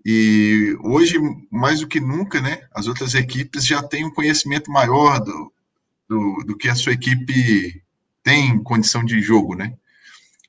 E 0.06 0.78
hoje, 0.84 1.18
mais 1.52 1.82
do 1.82 1.88
que 1.88 2.00
nunca, 2.00 2.40
né, 2.40 2.68
as 2.74 2.88
outras 2.88 3.14
equipes 3.14 3.66
já 3.66 3.82
têm 3.84 4.06
um 4.06 4.14
conhecimento 4.14 4.72
maior 4.72 5.20
do, 5.20 5.54
do, 6.08 6.44
do 6.46 6.58
que 6.58 6.70
a 6.70 6.76
sua 6.76 6.94
equipe 6.94 7.84
tem 8.24 8.50
em 8.50 8.64
condição 8.64 9.04
de 9.04 9.20
jogo, 9.22 9.56
né? 9.56 9.76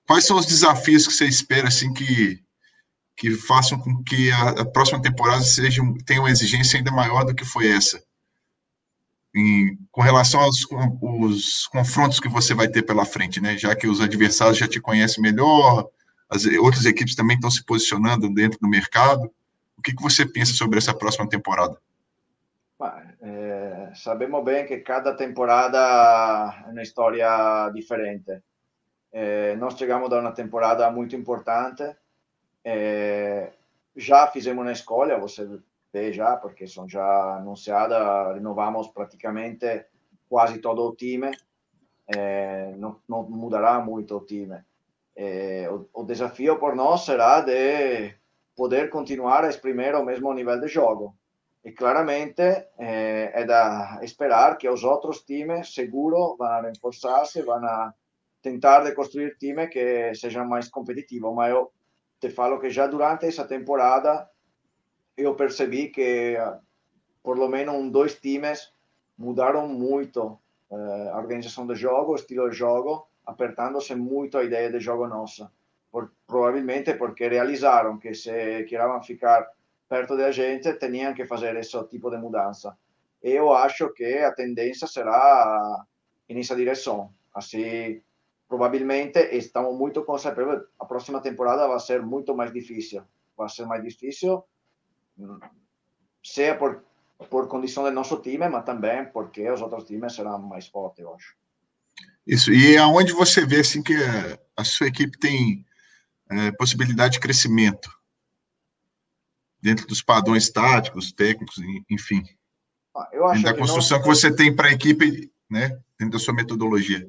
Quais 0.08 0.24
são 0.24 0.38
os 0.38 0.46
desafios 0.46 1.06
que 1.06 1.12
você 1.12 1.26
espera 1.26 1.68
assim 1.68 1.92
que 1.92 2.42
que 3.14 3.32
façam 3.32 3.78
com 3.78 4.02
que 4.04 4.30
a, 4.30 4.50
a 4.60 4.64
próxima 4.64 5.02
temporada 5.02 5.42
seja 5.42 5.82
tenha 6.06 6.20
uma 6.20 6.30
exigência 6.30 6.78
ainda 6.78 6.90
maior 6.90 7.24
do 7.24 7.34
que 7.34 7.44
foi 7.44 7.68
essa? 7.68 8.02
Em, 9.34 9.76
com 9.90 10.00
relação 10.00 10.40
aos 10.40 10.64
os 11.02 11.66
confrontos 11.66 12.20
que 12.20 12.28
você 12.28 12.54
vai 12.54 12.68
ter 12.68 12.82
pela 12.84 13.04
frente, 13.04 13.40
né? 13.40 13.58
Já 13.58 13.76
que 13.76 13.86
os 13.86 14.00
adversários 14.00 14.56
já 14.56 14.66
te 14.66 14.80
conhecem 14.80 15.22
melhor, 15.22 15.86
as 16.30 16.46
outras 16.46 16.86
equipes 16.86 17.14
também 17.14 17.34
estão 17.34 17.50
se 17.50 17.62
posicionando 17.64 18.32
dentro 18.32 18.58
do 18.60 18.68
mercado. 18.68 19.30
O 19.76 19.82
que, 19.82 19.94
que 19.94 20.02
você 20.02 20.24
pensa 20.24 20.54
sobre 20.54 20.78
essa 20.78 20.94
próxima 20.94 21.28
temporada? 21.28 21.76
É, 23.20 23.90
sabemos 23.94 24.42
bem 24.44 24.64
que 24.64 24.78
cada 24.78 25.14
temporada 25.14 25.78
é 26.66 26.70
uma 26.70 26.82
história 26.82 27.70
diferente. 27.74 28.40
É, 29.12 29.56
nós 29.56 29.76
chegamos 29.76 30.12
a 30.12 30.20
uma 30.20 30.32
temporada 30.32 30.90
muito 30.90 31.16
importante. 31.16 31.84
É, 32.64 33.52
já 33.96 34.26
fizemos 34.26 34.62
uma 34.62 34.72
escolha, 34.72 35.18
você 35.18 35.48
vê 35.92 36.12
já, 36.12 36.36
porque 36.36 36.66
são 36.66 36.88
já 36.88 37.36
anunciadas, 37.36 38.34
renovamos 38.34 38.88
praticamente 38.88 39.86
quase 40.28 40.58
todo 40.58 40.86
o 40.86 40.94
time. 40.94 41.30
É, 42.06 42.74
não, 42.76 43.00
não, 43.08 43.22
mudará 43.22 43.80
muito 43.80 44.16
o 44.16 44.24
time. 44.24 44.62
É, 45.16 45.68
o, 45.70 45.88
o, 45.92 46.04
desafio 46.04 46.58
por 46.58 46.76
nós 46.76 47.04
será 47.04 47.40
de 47.40 48.14
poder 48.54 48.88
continuar 48.88 49.44
a 49.44 49.48
exprimir 49.48 49.94
o 49.94 50.04
mesmo 50.04 50.32
nível 50.32 50.60
de 50.60 50.68
jogo. 50.68 51.16
E 51.64 51.72
claramente 51.72 52.40
é, 52.78 53.32
é 53.34 53.44
da 53.44 53.98
esperar 54.02 54.56
que 54.56 54.68
os 54.68 54.84
outros 54.84 55.22
times, 55.22 55.74
seguro, 55.74 56.36
vão 56.36 56.62
reforçar-se, 56.62 57.42
vão 57.42 57.60
tentar 58.42 58.84
de 58.84 58.92
construir 58.92 59.36
time 59.38 59.66
que 59.68 60.14
seja 60.14 60.44
mais 60.44 60.68
competitivo, 60.68 61.34
mas 61.34 61.50
eu 61.50 61.72
te 62.20 62.30
falo 62.30 62.58
que 62.58 62.70
já 62.70 62.86
durante 62.86 63.26
essa 63.26 63.46
temporada 63.46 64.28
eu 65.16 65.34
percebi 65.34 65.88
que 65.88 66.36
por 67.22 67.36
lo 67.36 67.48
menos 67.48 67.74
um, 67.74 67.90
dois 67.90 68.14
times 68.20 68.72
mudaram 69.16 69.68
muito 69.68 70.38
uh, 70.70 71.08
a 71.12 71.18
organização 71.18 71.66
do 71.66 71.74
jogo, 71.74 72.12
o 72.12 72.16
estilo 72.16 72.48
de 72.48 72.56
jogo, 72.56 73.08
apertando-se 73.26 73.94
muito 73.94 74.38
a 74.38 74.44
ideia 74.44 74.70
de 74.70 74.80
jogo 74.80 75.06
nossa. 75.06 75.50
Por, 75.90 76.12
provavelmente 76.26 76.94
porque 76.94 77.28
realizaram 77.28 77.98
que 77.98 78.14
se 78.14 78.64
queriam 78.64 79.02
ficar 79.02 79.46
perto 79.88 80.16
da 80.16 80.30
gente, 80.30 80.72
tinham 80.74 81.14
que 81.14 81.26
fazer 81.26 81.56
esse 81.56 81.82
tipo 81.88 82.10
de 82.10 82.18
mudança. 82.18 82.76
Eu 83.22 83.52
acho 83.52 83.92
que 83.92 84.18
a 84.18 84.32
tendência 84.32 84.86
será 84.86 85.84
nessa 86.28 86.54
direção. 86.54 87.12
Assim, 87.34 88.00
provavelmente 88.48 89.18
estamos 89.36 89.76
muito 89.76 90.04
concentrados. 90.04 90.66
A 90.80 90.86
próxima 90.86 91.20
temporada 91.20 91.68
vai 91.68 91.78
ser 91.78 92.02
muito 92.02 92.34
mais 92.34 92.52
difícil. 92.52 93.02
Vai 93.36 93.48
ser 93.48 93.66
mais 93.66 93.84
difícil, 93.84 94.42
seja 96.24 96.56
por, 96.56 96.82
por 97.30 97.46
condição 97.46 97.84
do 97.84 97.90
nosso 97.92 98.20
time, 98.20 98.48
mas 98.48 98.64
também 98.64 99.04
porque 99.12 99.48
os 99.48 99.60
outros 99.60 99.84
times 99.84 100.14
serão 100.14 100.40
mais 100.40 100.66
fortes, 100.66 101.00
eu 101.00 101.14
acho. 101.14 101.36
Isso. 102.26 102.52
E 102.52 102.76
aonde 102.76 103.12
você 103.12 103.46
vê 103.46 103.60
assim 103.60 103.80
que 103.80 103.94
a 104.56 104.64
sua 104.64 104.88
equipe 104.88 105.16
tem 105.18 105.64
é, 106.30 106.50
possibilidade 106.52 107.14
de 107.14 107.20
crescimento 107.20 107.88
dentro 109.60 109.86
dos 109.86 110.02
padrões 110.02 110.50
táticos, 110.50 111.12
técnicos, 111.12 111.58
enfim. 111.88 112.24
Ah, 112.96 113.08
acho 113.30 113.42
da 113.44 113.56
construção 113.56 113.98
que, 113.98 114.04
que 114.04 114.08
você 114.08 114.34
tem 114.34 114.54
para 114.54 114.68
a 114.68 114.72
equipe, 114.72 115.32
né, 115.48 115.80
dentro 115.98 116.12
da 116.12 116.18
sua 116.18 116.34
metodologia 116.34 117.08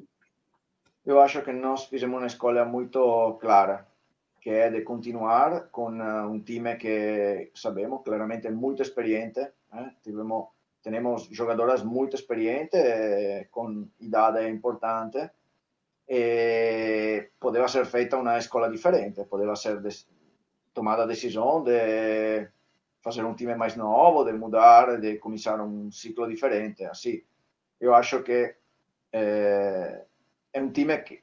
eu 1.04 1.20
acho 1.20 1.42
que 1.42 1.52
nós 1.52 1.86
fizemos 1.86 2.18
uma 2.18 2.26
escolha 2.26 2.64
muito 2.64 3.34
clara, 3.40 3.86
que 4.40 4.50
é 4.50 4.70
de 4.70 4.82
continuar 4.82 5.68
com 5.70 6.00
eh, 6.00 6.26
um 6.26 6.40
time 6.40 6.76
que 6.76 7.50
sabemos 7.54 8.02
claramente 8.04 8.50
muito 8.50 8.82
experiente. 8.82 9.40
Né? 9.72 9.94
Tivemos, 10.02 10.48
temos 10.82 11.28
jogadoras 11.30 11.82
muito 11.82 12.16
experientes, 12.16 12.80
eh, 12.80 13.48
com 13.50 13.88
idade 14.00 14.48
importante, 14.48 15.30
e 16.08 17.30
podeva 17.38 17.68
ser 17.68 17.86
feita 17.86 18.16
uma 18.18 18.38
escola 18.38 18.68
diferente, 18.68 19.24
podeva 19.24 19.54
ser 19.56 19.80
tomada 20.74 21.04
a 21.04 21.06
decisão 21.06 21.62
de 21.62 22.48
fazer 23.00 23.24
um 23.24 23.34
time 23.34 23.54
mais 23.54 23.76
novo, 23.76 24.24
de 24.24 24.32
mudar, 24.32 25.00
de 25.00 25.18
começar 25.18 25.60
um 25.60 25.90
ciclo 25.90 26.28
diferente. 26.28 26.84
Assim, 26.84 27.22
eu 27.80 27.94
acho 27.94 28.22
que 28.22 28.56
eh, 29.12 30.04
é 30.52 30.60
um 30.60 30.70
time 30.70 30.96
que 30.98 31.22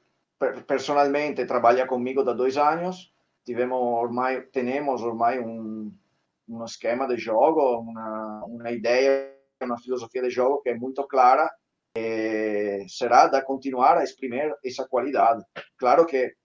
personalmente 0.66 1.46
trabalha 1.46 1.88
comigo 1.88 2.22
há 2.22 2.34
dois 2.34 2.58
anos. 2.58 3.12
Tivemos 3.46 3.80
ormai, 3.80 4.42
temos 4.42 5.02
ormai 5.02 5.40
um, 5.40 5.92
esquema 6.66 7.08
de 7.08 7.18
jogo, 7.18 7.80
uma, 7.80 8.72
ideia, 8.72 9.34
uma 9.62 9.78
filosofia 9.78 10.22
de 10.22 10.30
jogo 10.30 10.62
que 10.62 10.70
é 10.70 10.76
muito 10.76 11.04
clara. 11.08 11.50
E 11.96 12.86
será 12.88 13.28
de 13.28 13.42
continuar 13.42 13.98
a 13.98 14.04
exprimir 14.04 14.54
essa 14.63 14.88
qualidade. 14.88 15.44
Claro 15.78 16.06
que 16.06 16.36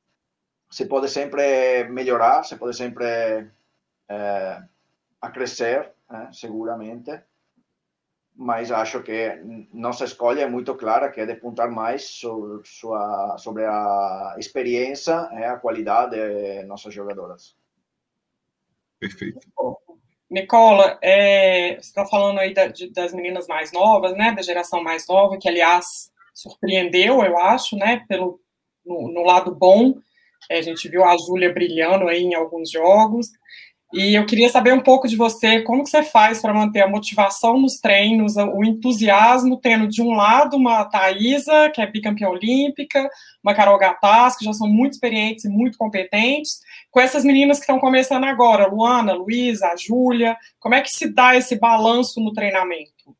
se 0.71 0.87
pode 0.87 1.09
sempre 1.09 1.85
melhorar, 1.91 2.43
se 2.45 2.57
pode 2.57 2.75
sempre 2.75 3.05
é, 4.09 4.63
a 5.21 5.31
crescer, 5.31 5.93
é, 6.11 6.33
seguramente 6.33 7.23
mas 8.35 8.71
acho 8.71 9.03
que 9.03 9.41
nossa 9.73 10.05
escolha 10.05 10.43
é 10.43 10.49
muito 10.49 10.75
clara, 10.75 11.11
que 11.11 11.21
é 11.21 11.27
de 11.27 11.33
apontar 11.33 11.71
mais 11.71 12.05
sobre, 12.05 12.67
sua, 12.67 13.37
sobre 13.39 13.65
a 13.65 14.35
experiência 14.39 15.29
e 15.33 15.45
a 15.45 15.57
qualidade 15.57 16.17
de 16.17 16.65
nossas 16.65 16.95
jogadoras. 16.95 17.57
Perfeito. 18.99 19.41
Nicola, 20.31 20.99
é, 21.03 21.75
você 21.75 21.81
está 21.81 22.07
falando 22.07 22.39
aí 22.39 22.55
da, 22.55 22.67
de, 22.67 22.91
das 22.91 23.13
meninas 23.13 23.47
mais 23.47 23.71
novas, 23.71 24.17
né, 24.17 24.33
da 24.33 24.41
geração 24.41 24.83
mais 24.83 25.07
nova, 25.07 25.37
que, 25.37 25.49
aliás, 25.49 26.11
surpreendeu, 26.33 27.23
eu 27.23 27.37
acho, 27.37 27.77
né, 27.77 28.03
pelo, 28.09 28.41
no, 28.85 29.13
no 29.13 29.23
lado 29.23 29.55
bom, 29.55 29.95
é, 30.51 30.59
a 30.59 30.63
gente 30.63 30.89
viu 30.89 31.05
a 31.05 31.17
Júlia 31.19 31.53
brilhando 31.53 32.09
aí 32.09 32.23
em 32.23 32.35
alguns 32.35 32.71
jogos, 32.71 33.29
E 33.93 34.15
eu 34.17 34.25
queria 34.25 34.49
saber 34.49 34.73
um 34.73 34.81
pouco 34.81 35.07
de 35.07 35.17
você, 35.17 35.61
como 35.61 35.87
você 35.87 36.03
faz 36.03 36.41
para 36.41 36.55
manter 36.55 36.81
a 36.81 36.89
motivação 36.89 37.61
nos 37.61 37.79
treinos, 37.79 38.37
o 38.37 38.65
entusiasmo, 38.65 39.59
tendo 39.59 39.87
de 39.87 40.01
um 40.01 40.15
lado 40.15 40.57
uma 40.57 40.83
Thaisa, 40.87 41.69
que 41.69 41.83
é 41.83 41.87
bicampeã 41.87 42.31
olímpica, 42.31 43.07
uma 43.45 43.55
Carol 43.55 43.79
Gataz, 43.79 44.37
que 44.37 44.47
já 44.47 44.53
são 44.55 44.67
muito 44.67 44.95
experientes 44.95 45.45
e 45.45 45.49
muito 45.51 45.77
competentes, 45.77 46.63
com 46.91 47.01
essas 47.01 47.23
meninas 47.23 47.59
que 47.59 47.65
estão 47.65 47.79
começando 47.79 48.25
agora, 48.25 48.67
Luana, 48.67 49.13
Luísa, 49.13 49.69
a 49.69 49.77
Júlia, 49.77 50.39
como 50.59 50.75
é 50.75 50.81
que 50.81 50.91
se 50.91 51.13
dá 51.13 51.37
esse 51.37 51.59
balanço 51.59 52.19
no 52.19 52.33
treinamento? 52.33 53.15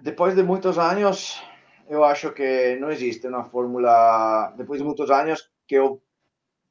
Depois 0.00 0.34
de 0.34 0.42
muitos 0.42 0.78
anos, 0.78 1.42
eu 1.90 2.02
acho 2.04 2.32
que 2.32 2.76
não 2.80 2.90
existe 2.90 3.26
uma 3.26 3.44
fórmula, 3.44 4.54
depois 4.56 4.78
de 4.80 4.84
muitos 4.86 5.10
anos 5.10 5.46
que 5.66 5.74
eu 5.74 6.00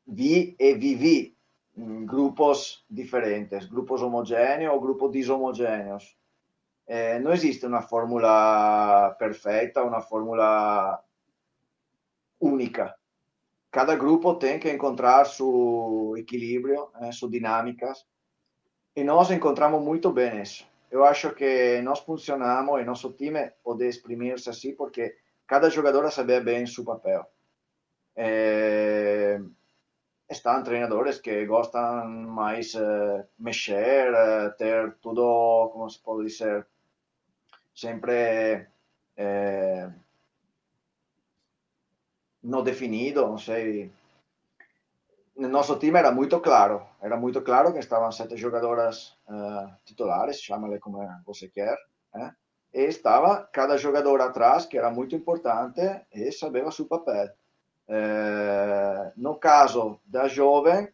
vi 0.05 0.55
e 0.59 0.73
vivi 0.73 1.35
grupos 1.75 2.85
diferentes, 2.89 3.65
grupos 3.65 4.01
homogêneos 4.01 4.73
ou 4.73 4.81
grupos 4.81 5.11
disomogêneos. 5.11 6.15
Eh, 6.85 7.19
não 7.19 7.33
existe 7.33 7.65
uma 7.65 7.81
fórmula 7.81 9.15
perfeita, 9.17 9.83
uma 9.83 10.01
fórmula 10.01 11.01
única. 12.39 12.93
Cada 13.71 13.95
grupo 13.95 14.35
tem 14.35 14.59
que 14.59 14.71
encontrar 14.71 15.25
seu 15.25 16.13
equilíbrio, 16.17 16.89
eh, 17.01 17.11
suas 17.11 17.31
dinâmicas, 17.31 18.05
e 18.95 19.03
nós 19.03 19.31
encontramos 19.31 19.81
muito 19.81 20.11
bem 20.11 20.41
isso. 20.41 20.67
Eu 20.91 21.03
acho 21.03 21.33
que 21.33 21.81
nós 21.81 21.99
funcionamos 22.01 22.79
e 22.79 22.85
nosso 22.85 23.11
time 23.13 23.51
pode 23.63 23.87
exprimir-se 23.87 24.49
assim 24.49 24.75
porque 24.75 25.15
cada 25.47 25.69
jogador 25.69 26.11
sabe 26.11 26.39
bem 26.41 26.67
seu 26.67 26.83
papel. 26.83 27.25
Eh, 28.15 29.41
estão 30.33 30.63
treinadores 30.63 31.19
que 31.19 31.45
gostam 31.45 32.07
mais 32.07 32.73
uh, 32.75 33.25
mexer, 33.39 34.11
uh, 34.11 34.51
ter 34.57 34.95
tudo, 35.01 35.69
como 35.71 35.89
se 35.89 35.99
pode 35.99 36.27
dizer, 36.27 36.67
sempre 37.73 38.67
uh, 39.17 39.93
definido, 42.63 43.27
não 43.27 43.37
sei. 43.37 43.91
No 45.35 45.47
nosso 45.47 45.77
time 45.79 45.97
era 45.97 46.11
muito 46.11 46.39
claro, 46.41 46.85
era 47.01 47.17
muito 47.17 47.41
claro 47.41 47.73
que 47.73 47.79
estavam 47.79 48.11
sete 48.11 48.37
jogadoras 48.37 49.17
titulares, 49.83 50.39
chama-lhe 50.39 50.77
como 50.79 50.99
você 51.25 51.49
quer, 51.49 51.75
e 52.71 52.81
estava 52.83 53.49
cada 53.51 53.75
jogador 53.75 54.21
atrás, 54.21 54.67
que 54.67 54.77
era 54.77 54.91
muito 54.91 55.15
importante, 55.15 55.81
e 56.13 56.31
sabia 56.31 56.69
seu 56.69 56.85
papel. 56.85 57.29
Eh, 57.87 59.11
no 59.17 59.35
caso 59.35 59.99
da 60.05 60.27
jovem, 60.27 60.87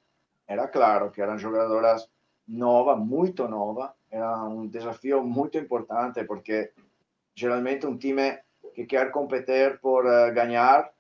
era 0.48 0.68
claro 0.68 1.12
que 1.12 1.22
eram 1.22 1.38
jogadoras 1.38 2.10
novas, 2.48 2.98
muito 2.98 3.48
novas, 3.48 3.92
era 4.10 4.44
um 4.44 4.68
desafio 4.68 5.24
muito 5.24 5.58
importante, 5.58 6.24
porque 6.24 6.74
geralmente 7.36 7.86
um 7.86 7.98
time 7.98 8.40
que 8.74 8.86
quer 8.86 9.12
competir 9.12 9.80
por 9.80 10.06
uh, 10.06 10.34
ganhar 10.34 10.92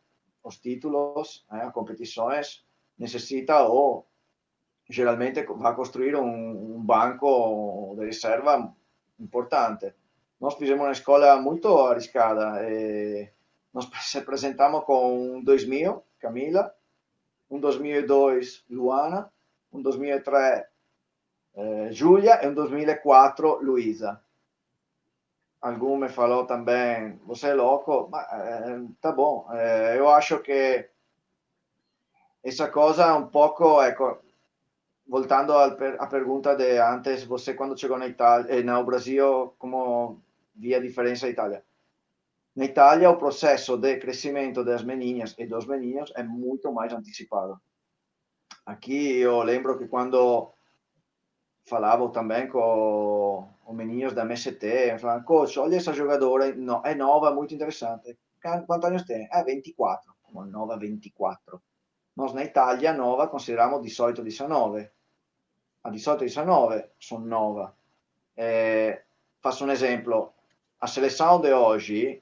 os 0.44 0.60
títulos, 0.60 1.46
as 1.50 1.74
competições, 1.74 2.64
necessita 2.98 3.64
ou 3.64 4.06
geralmente 4.88 5.44
vai 5.44 5.76
construir 5.76 6.16
um, 6.16 6.76
um 6.76 6.82
banco 6.82 7.96
de 7.98 8.06
reserva 8.06 8.74
importante. 9.20 9.94
Nós 10.40 10.56
fizemos 10.56 10.86
uma 10.86 10.92
escola 10.92 11.42
muito 11.42 11.68
arriscada. 11.78 12.64
E 12.70 13.30
nós 13.74 13.90
se 14.02 14.18
apresentamos 14.18 14.84
com 14.84 15.38
um 15.38 15.44
2000, 15.44 16.04
Camila, 16.20 16.74
um 17.50 17.60
2002, 17.60 18.64
Luana, 18.70 19.32
um 19.72 19.82
2003, 19.82 20.64
eh, 21.56 21.90
Júlia 21.92 22.40
e 22.44 22.48
um 22.48 22.54
2004, 22.54 23.62
Luísa. 23.62 24.22
Algum 25.62 25.98
me 25.98 26.10
falou 26.10 26.46
também, 26.46 27.20
você 27.26 27.50
é 27.50 27.54
louco, 27.54 28.08
mas 28.12 28.26
eh, 28.32 28.82
tá 29.02 29.12
bom. 29.12 29.48
Eh, 29.52 29.96
eu 29.98 30.10
acho 30.10 30.40
que 30.40 30.90
essa 32.44 32.70
coisa 32.70 33.04
é 33.06 33.14
um 33.14 33.28
pouco, 33.28 33.82
ecco, 33.82 34.20
voltando 35.08 35.54
à 35.58 36.08
pergunta 36.08 36.56
de 36.56 36.78
antes, 36.80 37.24
você 37.24 37.54
quando 37.54 37.78
chegou 37.78 37.98
na 37.98 38.08
Itália, 38.08 38.48
eh, 38.54 38.64
no 38.64 38.84
Brasil, 38.84 39.54
como 39.58 40.22
via 40.56 40.78
a 40.78 40.82
diferença 40.82 41.32
da? 41.34 41.69
Na 42.60 42.66
Itália, 42.66 43.10
o 43.10 43.16
processo 43.16 43.78
de 43.78 43.96
crescimento 44.00 44.66
das 44.66 44.84
meninas 44.84 45.34
e 45.38 45.46
dos 45.46 45.66
meninos 45.66 46.12
é 46.14 46.24
muito 46.24 46.74
mais 46.74 46.92
antecipado. 46.92 47.58
Aqui 48.66 49.20
eu 49.20 49.42
lembro 49.44 49.78
que 49.78 49.88
quando 49.88 50.52
falava 51.66 52.10
também 52.10 52.50
com 52.50 53.48
os 53.66 53.74
meninos 53.74 54.12
da 54.14 54.24
MST, 54.24 54.98
falavam, 55.00 55.24
coach, 55.24 55.58
olha 55.58 55.78
essa 55.78 55.94
jogadora, 55.94 56.54
é 56.84 56.96
nova, 56.96 57.34
muito 57.34 57.56
interessante. 57.56 58.20
Quantos 58.68 58.90
anos 58.90 59.04
tem? 59.04 59.30
É 59.32 59.42
24, 59.42 60.14
como 60.22 60.44
nova 60.46 60.78
24. 60.78 61.62
Nós 62.18 62.34
na 62.34 62.44
Itália, 62.44 62.92
nova, 62.92 63.30
consideramos 63.30 63.82
18, 63.82 64.22
19. 64.22 64.92
A 65.86 65.90
18, 65.90 66.26
19 66.26 66.90
sono 67.00 67.26
nova. 67.26 67.74
Eh, 68.36 69.02
faccio 69.40 69.66
un 69.66 69.72
esempio, 69.72 70.34
a 70.82 70.88
seleção 70.88 71.40
de 71.40 71.54
hoje 71.54 72.22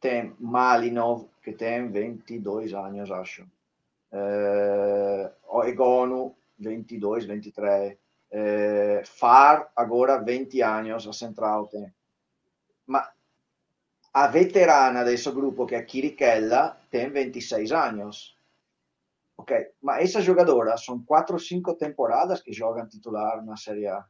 tem 0.00 0.34
Malinov, 0.38 1.28
que 1.42 1.52
tem 1.52 1.88
22 1.88 2.74
anos, 2.74 3.10
acho. 3.10 3.46
É, 4.12 5.30
Egonu, 5.66 6.34
22, 6.58 7.24
23. 7.24 7.96
É, 8.30 9.02
Far, 9.04 9.70
agora 9.74 10.22
20 10.22 10.60
anos, 10.62 11.06
a 11.06 11.12
central 11.12 11.66
tem. 11.66 11.92
Mas 12.86 13.08
a 14.12 14.26
veterana 14.26 15.04
desse 15.04 15.30
grupo, 15.30 15.66
que 15.66 15.74
é 15.74 15.78
a 15.78 15.84
Kirikella, 15.84 16.76
tem 16.90 17.10
26 17.10 17.72
anos. 17.72 18.36
Ok, 19.36 19.56
mas 19.80 20.02
essa 20.04 20.20
jogadora 20.20 20.76
são 20.76 21.00
4 21.02 21.34
ou 21.34 21.38
5 21.38 21.74
temporadas 21.74 22.42
que 22.42 22.52
jogam 22.52 22.88
titular 22.88 23.44
na 23.44 23.56
Série 23.56 23.86
A. 23.86 24.04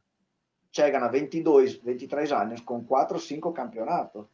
Chegam 0.71 1.03
a 1.03 1.07
22, 1.07 1.75
23 1.75 2.31
anos 2.31 2.61
com 2.61 2.83
4 2.83 3.15
ou 3.15 3.21
5 3.21 3.53
campeonatos 3.53 4.25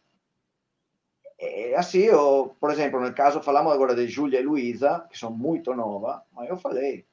é 1.37 1.75
assim, 1.75 1.99
eu, 1.99 2.55
por 2.59 2.71
exemplo, 2.71 2.99
no 2.99 3.13
caso, 3.13 3.41
falamos 3.41 3.73
agora 3.73 3.95
de 3.95 4.07
Júlia 4.07 4.39
e 4.39 4.43
Luísa, 4.43 5.05
que 5.09 5.17
são 5.17 5.31
muito 5.31 5.73
novas, 5.73 6.21
mas 6.31 6.49
eu 6.49 6.57
falei, 6.57 7.05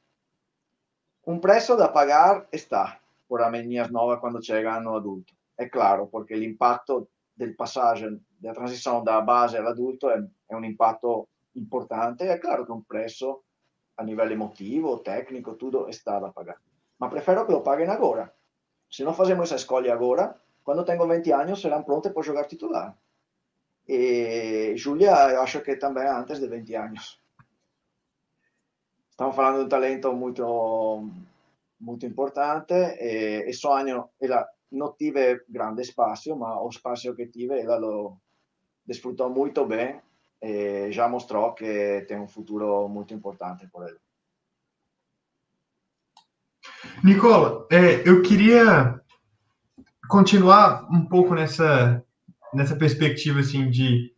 um 1.27 1.39
preço 1.39 1.75
a 1.75 1.89
pagar 1.89 2.47
está 2.53 3.01
por 3.29 3.41
as 3.41 3.51
meninas 3.51 3.91
novas 3.91 4.21
quando 4.21 4.45
chegam 4.45 4.81
no 4.81 4.97
adulto. 4.97 5.35
É 5.57 5.69
claro, 5.69 6.07
porque 6.07 6.35
o 6.35 6.43
impacto 6.43 7.09
da 7.37 7.47
passagem, 7.57 8.21
da 8.41 8.53
transição 8.53 9.03
da 9.03 9.21
base 9.21 9.57
ao 9.57 9.67
adulto 9.67 10.11
é, 10.11 10.23
é 10.51 10.57
um 10.57 10.65
impacto 10.65 11.29
importante. 11.55 12.25
É 12.25 12.39
claro 12.39 12.67
que 12.67 12.73
um 12.73 12.83
preço 12.83 13.43
a 13.97 14.05
nível 14.05 14.31
emotivo, 14.31 14.99
técnico, 14.99 15.55
tudo 15.55 15.89
está 15.89 16.19
a 16.19 16.33
pagar. 16.33 16.57
Mas 16.99 17.11
prefiro 17.11 17.47
que 17.47 17.53
lo 17.53 17.63
paguem 17.63 17.89
agora. 17.89 18.33
Se 18.91 19.05
não 19.05 19.15
fazemos 19.15 19.45
essa 19.45 19.57
escolha 19.57 19.93
agora, 19.93 20.37
quando 20.63 20.85
tenho 20.85 21.07
20 21.07 21.33
anos, 21.33 21.61
serão 21.61 21.83
prontas 21.83 22.13
para 22.13 22.23
jogar 22.23 22.45
titular. 22.45 22.97
E 23.89 24.75
Julia, 24.77 25.31
eu 25.31 25.43
acho 25.43 25.61
que 25.61 25.77
também 25.77 26.07
antes 26.07 26.39
de 26.39 26.49
20 26.49 26.75
anos. 26.75 27.21
Estamos 29.11 29.37
falando 29.37 29.59
de 29.59 29.65
um 29.65 29.69
talento 29.69 30.13
muito, 30.13 31.11
muito 31.81 32.07
importante. 32.07 32.75
E, 32.75 33.45
e 33.49 33.53
sonho, 33.53 34.09
ela 34.21 34.49
não 34.71 34.93
tive 34.93 35.45
grande 35.49 35.83
espaço, 35.83 36.35
mas 36.37 36.57
o 36.59 36.69
espaço 36.69 37.15
que 37.15 37.27
tive, 37.27 37.61
ela 37.61 37.77
lo 37.77 38.17
desfrutou 38.87 39.31
muito 39.31 39.67
bem 39.67 40.01
e 40.41 40.91
já 40.91 41.09
mostrou 41.09 41.55
que 41.55 42.05
tem 42.09 42.19
um 42.19 42.27
futuro 42.27 42.89
muito 42.89 43.15
importante 43.15 43.69
por 43.69 43.89
ele. 43.89 43.99
Nicola, 47.05 47.67
eu 48.05 48.23
queria 48.23 49.01
continuar 50.09 50.89
um 50.91 51.05
pouco 51.05 51.35
nessa 51.35 52.05
nessa 52.55 52.77
perspectiva 52.77 53.41
assim 53.41 53.71
de 53.71 54.13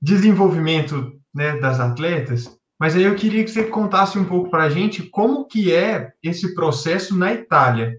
desenvolvimento 0.00 1.12
né, 1.34 1.58
das 1.58 1.80
atletas, 1.80 2.58
mas 2.78 2.94
aí 2.94 3.04
eu 3.04 3.14
queria 3.14 3.42
que 3.42 3.50
você 3.50 3.64
contasse 3.64 4.18
um 4.18 4.24
pouco 4.24 4.50
para 4.50 4.64
a 4.64 4.68
gente 4.68 5.02
como 5.04 5.46
que 5.46 5.72
é 5.72 6.12
esse 6.22 6.54
processo 6.54 7.16
na 7.16 7.32
Itália. 7.32 7.98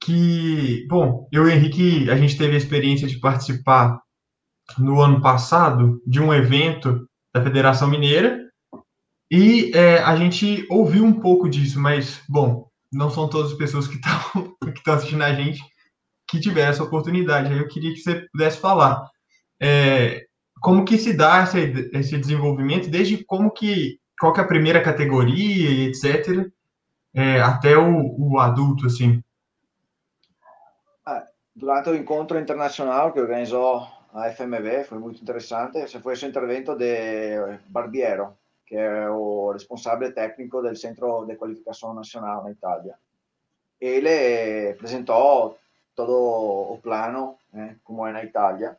Que, 0.00 0.86
bom, 0.88 1.28
eu 1.32 1.46
e 1.48 1.50
o 1.50 1.50
Henrique, 1.50 2.10
a 2.10 2.16
gente 2.16 2.36
teve 2.36 2.54
a 2.54 2.58
experiência 2.58 3.06
de 3.06 3.18
participar 3.18 4.00
no 4.78 5.00
ano 5.00 5.20
passado 5.20 6.00
de 6.06 6.20
um 6.20 6.32
evento 6.32 7.06
da 7.34 7.42
Federação 7.42 7.88
Mineira. 7.88 8.40
E 9.30 9.72
é, 9.74 9.98
a 9.98 10.14
gente 10.16 10.66
ouviu 10.70 11.04
um 11.04 11.20
pouco 11.20 11.48
disso, 11.48 11.80
mas, 11.80 12.22
bom, 12.28 12.68
não 12.92 13.10
são 13.10 13.28
todas 13.28 13.52
as 13.52 13.58
pessoas 13.58 13.88
que 13.88 13.96
estão 13.96 14.54
que 14.72 14.90
assistindo 14.90 15.22
a 15.22 15.34
gente 15.34 15.60
que 16.28 16.40
tiver 16.40 16.68
essa 16.68 16.82
oportunidade. 16.82 17.52
Eu 17.52 17.68
queria 17.68 17.92
que 17.92 18.00
você 18.00 18.26
pudesse 18.32 18.58
falar 18.58 19.08
é, 19.60 20.26
como 20.60 20.84
que 20.84 20.98
se 20.98 21.16
dá 21.16 21.42
esse, 21.42 21.90
esse 21.92 22.18
desenvolvimento, 22.18 22.90
desde 22.90 23.22
como 23.24 23.50
que 23.50 23.98
qual 24.18 24.32
que 24.32 24.40
é 24.40 24.44
a 24.44 24.46
primeira 24.46 24.82
categoria 24.82 25.70
e 25.70 25.88
etc., 25.88 26.50
é, 27.12 27.40
até 27.40 27.76
o, 27.76 28.16
o, 28.18 28.38
adulto, 28.38 28.86
assim? 28.86 29.22
Ah, 31.06 31.26
durante 31.54 31.90
o 31.90 31.94
encontro 31.94 32.38
internacional 32.38 33.12
que 33.12 33.20
organizou 33.20 33.86
a 34.12 34.30
FMB, 34.30 34.84
foi 34.84 34.98
muito 34.98 35.22
interessante, 35.22 35.78
esse 35.78 36.00
foi 36.00 36.14
o 36.14 36.26
intervento 36.26 36.74
de 36.74 37.58
Barbiero, 37.66 38.36
que 38.66 38.76
é 38.76 39.08
o 39.10 39.52
responsável 39.52 40.12
técnico 40.12 40.62
do 40.62 40.74
Centro 40.74 41.24
de 41.26 41.36
Qualificação 41.36 41.94
Nacional 41.94 42.42
na 42.44 42.50
Itália. 42.50 42.94
Ele 43.80 44.70
apresentou 44.70 45.58
todo 45.94 46.72
o 46.72 46.78
plano, 46.78 47.38
eh, 47.54 47.76
como 47.82 48.06
é 48.06 48.12
na 48.12 48.24
Itália, 48.24 48.78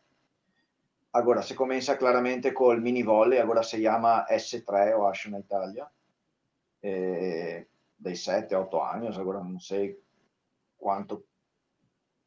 Agora, 1.16 1.42
se 1.42 1.56
comincia 1.56 1.96
claramente 1.96 2.52
col 2.52 2.82
mini 2.82 3.02
volley, 3.02 3.40
agora 3.40 3.64
si 3.64 3.78
chiama 3.78 4.26
S3, 4.28 4.98
o 4.98 5.08
acho, 5.08 5.30
na 5.30 5.40
Italia, 5.40 5.90
eh, 6.82 7.68
dei 7.96 8.16
7-8 8.16 8.82
anni, 8.82 9.08
agora 9.08 9.40
non 9.40 9.58
sei 9.58 9.98
quanto 10.76 11.28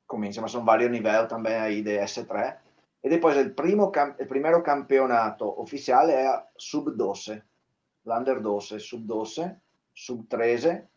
comincia, 0.07 0.40
ma 0.40 0.46
sono 0.46 0.64
vari 0.64 0.88
livelli 0.88 1.29
também 1.29 1.57
aí 1.57 1.83
de 1.83 2.01
S3. 2.01 2.59
E 3.01 3.09
depois 3.11 3.37
il, 3.37 3.53
primo, 3.53 3.92
il 4.18 4.27
primo 4.27 4.61
campionato 4.62 5.61
ufficiale 5.61 6.14
è 6.14 6.48
sub 6.57 6.88
12, 6.88 7.44
l'under 8.05 8.40
12, 8.40 8.79
sub 8.79 9.05
12, 9.05 9.61
sub 9.92 10.27
13 10.27 10.88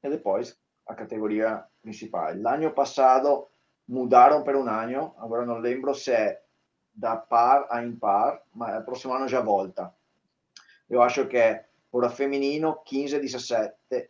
e 0.00 0.18
poi 0.18 0.44
la 0.84 0.94
categoria 0.94 1.66
principale. 1.88 2.38
L'anno 2.38 2.72
passato 2.72 3.50
mudarono 3.86 4.42
per 4.42 4.54
un 4.54 4.68
anno, 4.68 5.14
agora 5.18 5.44
non 5.44 5.62
lembro 5.62 5.94
se 5.94 6.14
è 6.14 6.42
da 6.90 7.16
par 7.16 7.66
a 7.68 7.80
impar, 7.80 8.44
ma 8.52 8.76
il 8.76 8.84
prossimo 8.84 9.14
anno 9.14 9.26
già 9.26 9.40
volta. 9.40 9.94
Io 10.86 11.02
acho 11.02 11.26
che 11.26 11.68
ora 11.90 12.08
femminino 12.08 12.82
15-17, 12.88 14.08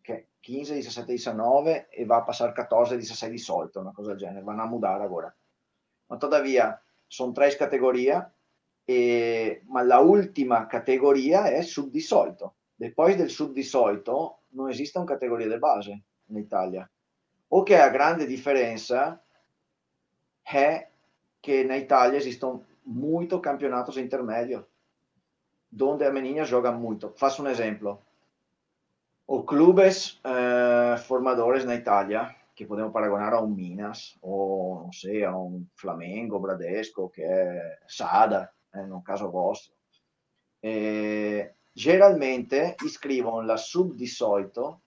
che 0.00 0.28
15-17-19 0.42 1.86
e 1.90 2.04
va 2.04 2.16
a 2.16 2.22
passare 2.22 2.52
14-16 2.52 3.28
di 3.28 3.38
solito, 3.38 3.80
una 3.80 3.92
cosa 3.92 4.10
del 4.10 4.18
genere, 4.18 4.42
vanno 4.42 4.62
a 4.62 4.66
mudare 4.66 5.06
ora. 5.06 5.34
Ma 6.06 6.16
tuttavia 6.16 6.80
sono 7.06 7.32
tre 7.32 7.54
categorie, 7.54 8.32
e, 8.84 9.62
ma 9.66 9.82
la 9.82 9.98
ultima 9.98 10.66
categoria 10.66 11.44
è 11.44 11.62
sub 11.62 11.90
di 11.90 12.00
solito. 12.00 12.54
Poi 12.94 13.16
del 13.16 13.28
sub 13.28 13.52
di 13.52 13.64
solito 13.64 14.42
non 14.50 14.70
esiste 14.70 14.98
una 14.98 15.06
categoria 15.06 15.46
di 15.46 15.58
base 15.58 16.02
in 16.28 16.36
Italia. 16.36 16.88
O 17.48 17.62
che 17.62 17.78
a 17.78 17.88
grande 17.88 18.26
differenza 18.26 19.20
è 20.42 20.88
que 21.40 21.64
na 21.64 21.76
Itália 21.76 22.18
existem 22.18 22.60
muitos 22.84 23.40
campeonatos 23.40 23.96
intermédios, 23.96 24.64
onde 25.80 26.04
a 26.04 26.12
menina 26.12 26.44
joga 26.44 26.72
muito. 26.72 27.12
Faço 27.16 27.42
um 27.42 27.48
exemplo. 27.48 28.02
Os 29.26 29.44
clubes 29.44 30.20
eh, 30.24 30.96
formadores 30.98 31.64
na 31.64 31.74
Itália, 31.74 32.34
que 32.54 32.66
podemos 32.66 32.92
paragonar 32.92 33.34
a 33.34 33.42
um 33.42 33.48
Minas, 33.48 34.18
ou 34.22 34.84
não 34.84 34.92
sei, 34.92 35.22
a 35.24 35.36
um 35.36 35.66
Flamengo, 35.74 36.40
Bradesco, 36.40 37.10
que 37.10 37.22
é 37.22 37.78
Sada, 37.86 38.50
eh, 38.74 38.86
no 38.86 39.02
caso 39.02 39.30
vostro, 39.30 39.74
eh, 40.62 41.52
geralmente 41.74 42.74
iscrivono 42.84 43.42
la 43.42 43.56
sub-18 43.56 44.80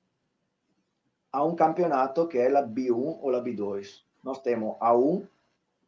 a 1.32 1.44
un 1.44 1.56
campionato 1.56 2.28
che 2.28 2.46
è 2.46 2.50
la 2.50 2.62
B1 2.62 3.20
o 3.22 3.30
la 3.30 3.42
B2. 3.42 4.04
Nós 4.24 4.42
temos 4.42 4.78
A1, 4.80 5.26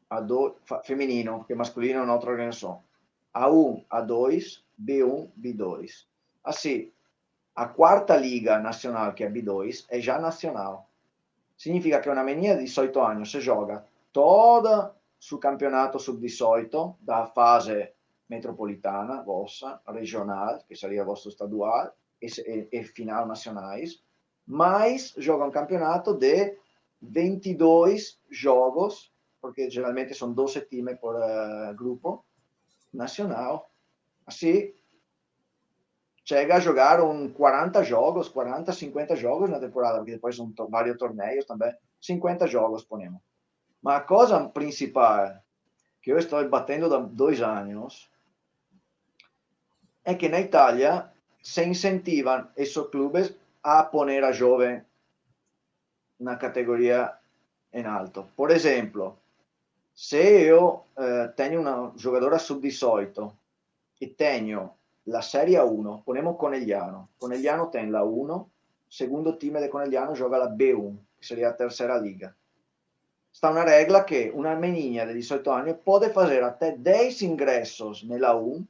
a2, 0.09 0.83
feminino, 0.83 1.43
que 1.45 1.55
masculino 1.55 2.03
é 2.03 2.11
outra 2.11 2.31
organização. 2.31 2.81
A1, 3.33 3.85
A2, 3.89 4.63
B1, 4.77 5.29
B2. 5.37 6.05
Assim, 6.43 6.91
a 7.55 7.67
quarta 7.67 8.15
liga 8.15 8.59
nacional, 8.59 9.13
que 9.13 9.23
é 9.23 9.29
B2, 9.29 9.85
é 9.89 9.99
já 9.99 10.19
nacional. 10.19 10.87
Significa 11.57 11.99
que 11.99 12.09
uma 12.09 12.23
menina 12.23 12.55
de 12.55 12.63
18 12.63 12.99
anos 12.99 13.31
se 13.31 13.39
joga 13.39 13.85
toda 14.11 14.95
sul 15.19 15.39
campeonato 15.39 15.99
sub-18 15.99 16.95
da 16.99 17.25
fase 17.25 17.93
metropolitana, 18.27 19.21
vossa, 19.21 19.79
regional, 19.87 20.59
que 20.67 20.75
seria 20.75 21.03
vostro 21.03 21.29
estadual, 21.29 21.93
e, 22.21 22.27
e, 22.27 22.67
e 22.71 22.83
final 22.83 23.27
nacionais, 23.27 24.01
mas 24.45 25.13
joga 25.17 25.45
um 25.45 25.51
campeonato 25.51 26.13
de 26.13 26.57
22 27.01 28.19
jogos 28.29 29.13
porque 29.43 29.69
geralmente 29.69 30.15
são 30.15 30.31
12 30.31 30.61
times 30.67 30.97
por 30.99 31.15
uh, 31.15 31.75
grupo 31.75 32.23
nacional. 32.93 33.69
Assim, 34.25 34.73
chega 36.23 36.55
a 36.55 36.59
jogar 36.61 37.01
um 37.03 37.29
40 37.29 37.83
jogos, 37.83 38.29
40, 38.29 38.71
50 38.71 39.17
jogos 39.17 39.49
na 39.49 39.59
temporada, 39.59 39.97
porque 39.97 40.13
depois 40.13 40.37
são 40.37 40.49
vários 40.69 40.97
torneios 40.97 41.43
também. 41.43 41.75
50 41.99 42.47
jogos, 42.47 42.85
ponemos. 42.85 43.21
Mas 43.81 43.97
a 43.97 44.01
coisa 44.05 44.47
principal 44.47 45.37
que 46.01 46.13
eu 46.13 46.17
estou 46.17 46.47
batendo 46.47 46.95
há 46.95 46.99
dois 46.99 47.41
anos 47.41 48.09
é 50.05 50.15
que 50.15 50.29
na 50.29 50.39
Itália 50.39 51.11
se 51.41 51.65
incentivam 51.65 52.47
esses 52.55 52.77
clubes 52.87 53.35
a 53.63 53.83
poner 53.83 54.23
a 54.23 54.31
jovem 54.31 54.83
na 56.19 56.37
categoria 56.37 57.17
em 57.71 57.85
alto. 57.85 58.29
Por 58.35 58.51
exemplo, 58.51 59.17
se 59.93 60.21
io 60.21 60.85
eh, 60.97 61.31
tengo 61.35 61.59
una 61.59 61.91
giocatore 61.95 62.37
sub-18 62.39 63.31
e 63.99 64.15
tengo 64.15 64.77
la 65.03 65.21
Serie 65.21 65.59
1, 65.59 66.01
ponemos 66.03 66.37
Conegliano, 66.37 67.09
Conegliano 67.17 67.69
tiene 67.69 67.89
la 67.89 68.03
1, 68.03 68.49
secondo 68.87 69.37
team 69.37 69.59
di 69.59 69.67
Conegliano 69.69 70.13
gioca 70.13 70.37
la 70.37 70.49
B1, 70.49 70.95
che 71.17 71.23
sarebbe 71.23 71.47
la 71.47 71.53
terza 71.53 71.97
liga. 71.99 72.33
Sta 73.29 73.49
una 73.49 73.63
regola 73.63 74.03
che 74.03 74.29
una 74.33 74.55
menina 74.55 75.05
di 75.05 75.13
18 75.13 75.49
anni 75.49 75.75
può 75.75 75.99
fare 75.99 76.39
a 76.39 76.51
te 76.51 76.75
10 76.77 77.25
ingressos 77.25 78.03
nella 78.03 78.33
1, 78.33 78.63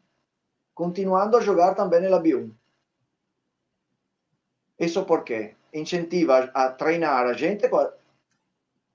continuando 0.72 1.38
a 1.38 1.42
giocare 1.42 1.80
anche 1.80 2.00
nella 2.00 2.20
B1. 2.20 2.50
Eso 4.84 5.06
perché 5.06 5.56
incentiva 5.72 6.52
a 6.52 6.74
treinare 6.74 7.30
a 7.30 7.34
gente, 7.34 7.70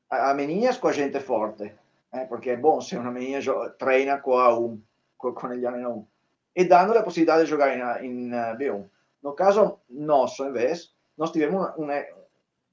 a 0.08 0.34
meninas 0.34 0.78
con 0.78 0.92
gente 0.92 1.18
forte 1.18 1.78
eh, 2.10 2.26
perché 2.26 2.52
è 2.52 2.58
buono 2.58 2.80
se 2.80 2.96
una 2.96 3.10
menina 3.10 3.40
treina 3.74 4.20
con 4.20 4.38
A1, 4.38 4.78
con, 5.16 5.32
con 5.32 5.52
gli 5.52 5.64
anni 5.64 5.82
1, 5.82 6.08
e 6.52 6.66
danno 6.66 6.92
la 6.92 7.02
possibilità 7.02 7.38
di 7.38 7.46
giocare 7.46 7.74
in, 7.74 8.04
in 8.04 8.32
uh, 8.32 8.56
B1. 8.56 8.86
Nel 9.20 9.34
caso 9.34 9.84
nostro, 9.86 10.44
invece, 10.44 10.90
noi 11.14 11.30
tivemos 11.30 11.72
una, 11.76 12.04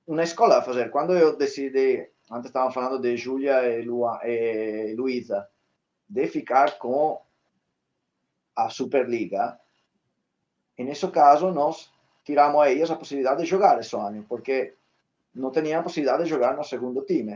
una, 0.05 0.21
escola 0.21 0.57
a 0.57 0.61
fare. 0.61 0.89
Quando 0.89 1.15
io 1.15 1.31
decidi, 1.35 2.05
antes 2.27 2.49
stavamo 2.49 2.73
parlando 2.73 2.97
di 2.97 3.15
Giulia 3.15 3.61
e, 3.61 3.85
e 4.23 4.93
Luisa, 4.93 5.49
di 6.05 6.27
ficar 6.27 6.77
con 6.77 7.17
a 8.57 8.69
Superliga, 8.69 9.57
in 10.75 10.85
questo 10.85 11.09
caso 11.09 11.49
noi 11.49 11.73
tiramos 12.25 12.65
a 12.65 12.69
ellas 12.69 12.89
la 12.89 12.97
possibilità 12.97 13.35
di 13.35 13.45
giocare 13.45 13.75
questo 13.75 13.99
anno, 13.99 14.25
perché 14.27 14.77
non 15.33 15.51
tenevano 15.51 15.83
possibilità 15.83 16.17
di 16.17 16.27
giocare 16.27 16.55
nel 16.55 16.65
secondo 16.65 17.03
team. 17.03 17.29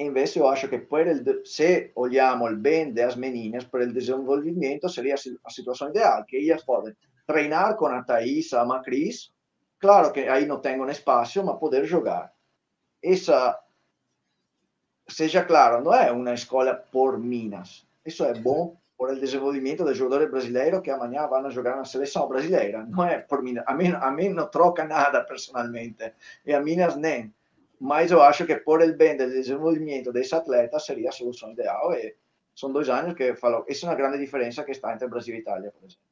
E 0.00 0.04
invece 0.04 0.38
eu 0.38 0.46
acho 0.46 0.68
que 0.68 0.86
el, 0.90 1.40
se 1.44 1.90
olhamos 1.96 2.56
bem 2.60 2.94
das 2.94 3.16
meninas, 3.16 3.64
para 3.64 3.82
o 3.82 3.92
desenvolvimento 3.92 4.88
seria 4.88 5.16
a 5.16 5.50
situação 5.50 5.88
ideal, 5.88 6.24
que 6.24 6.48
elas 6.48 6.62
podem 6.62 6.94
treinar 7.26 7.74
com 7.76 7.86
a 7.86 8.02
Thais, 8.04 8.52
a 8.52 8.64
Macris, 8.64 9.32
claro 9.80 10.12
que 10.12 10.24
não 10.46 10.60
tem 10.60 10.80
um 10.80 10.88
espaço, 10.88 11.42
mas 11.44 11.58
poder 11.58 11.84
jogar. 11.84 12.32
Essa, 13.02 13.58
seja 15.08 15.44
claro, 15.44 15.82
não 15.82 15.92
é 15.92 16.12
uma 16.12 16.32
escola 16.32 16.74
por 16.74 17.18
Minas. 17.18 17.84
Isso 18.06 18.24
é 18.24 18.34
bom 18.34 18.76
por 18.98 19.10
o 19.10 19.20
desenvolvimento 19.20 19.84
dos 19.84 19.96
jogadores 19.96 20.30
brasileiros 20.30 20.80
que 20.80 20.90
amanhã 20.90 21.26
vão 21.28 21.48
jogar 21.50 21.76
na 21.76 21.84
seleção 21.84 22.28
brasileira. 22.28 22.84
Não 22.84 23.04
é 23.04 23.18
por 23.18 23.42
Minas. 23.42 23.64
A 23.66 23.72
mim, 23.72 23.92
a 23.92 24.10
mim 24.10 24.30
não 24.30 24.48
troca 24.48 24.84
nada 24.84 25.22
personalmente. 25.22 26.12
E 26.44 26.52
a 26.52 26.60
Minas 26.60 26.96
nem 26.96 27.32
mas 27.80 28.10
eu 28.10 28.22
acho 28.22 28.44
que 28.44 28.56
por 28.56 28.82
el 28.82 28.96
bem 28.96 29.16
do 29.16 29.28
desenvolvimento 29.28 30.12
desse 30.12 30.34
atleta 30.34 30.78
seria 30.80 31.10
a 31.10 31.12
solução 31.12 31.52
ideal 31.52 31.92
e 31.92 32.14
são 32.54 32.72
dois 32.72 32.88
anos 32.88 33.14
que 33.14 33.36
falo, 33.36 33.64
essa 33.68 33.86
é 33.86 33.88
uma 33.88 33.94
grande 33.94 34.18
diferença 34.18 34.64
que 34.64 34.72
está 34.72 34.92
entre 34.92 35.06
Brasil 35.06 35.34
e 35.36 35.38
Itália, 35.38 35.70
por 35.70 35.86
exemplo. 35.86 36.02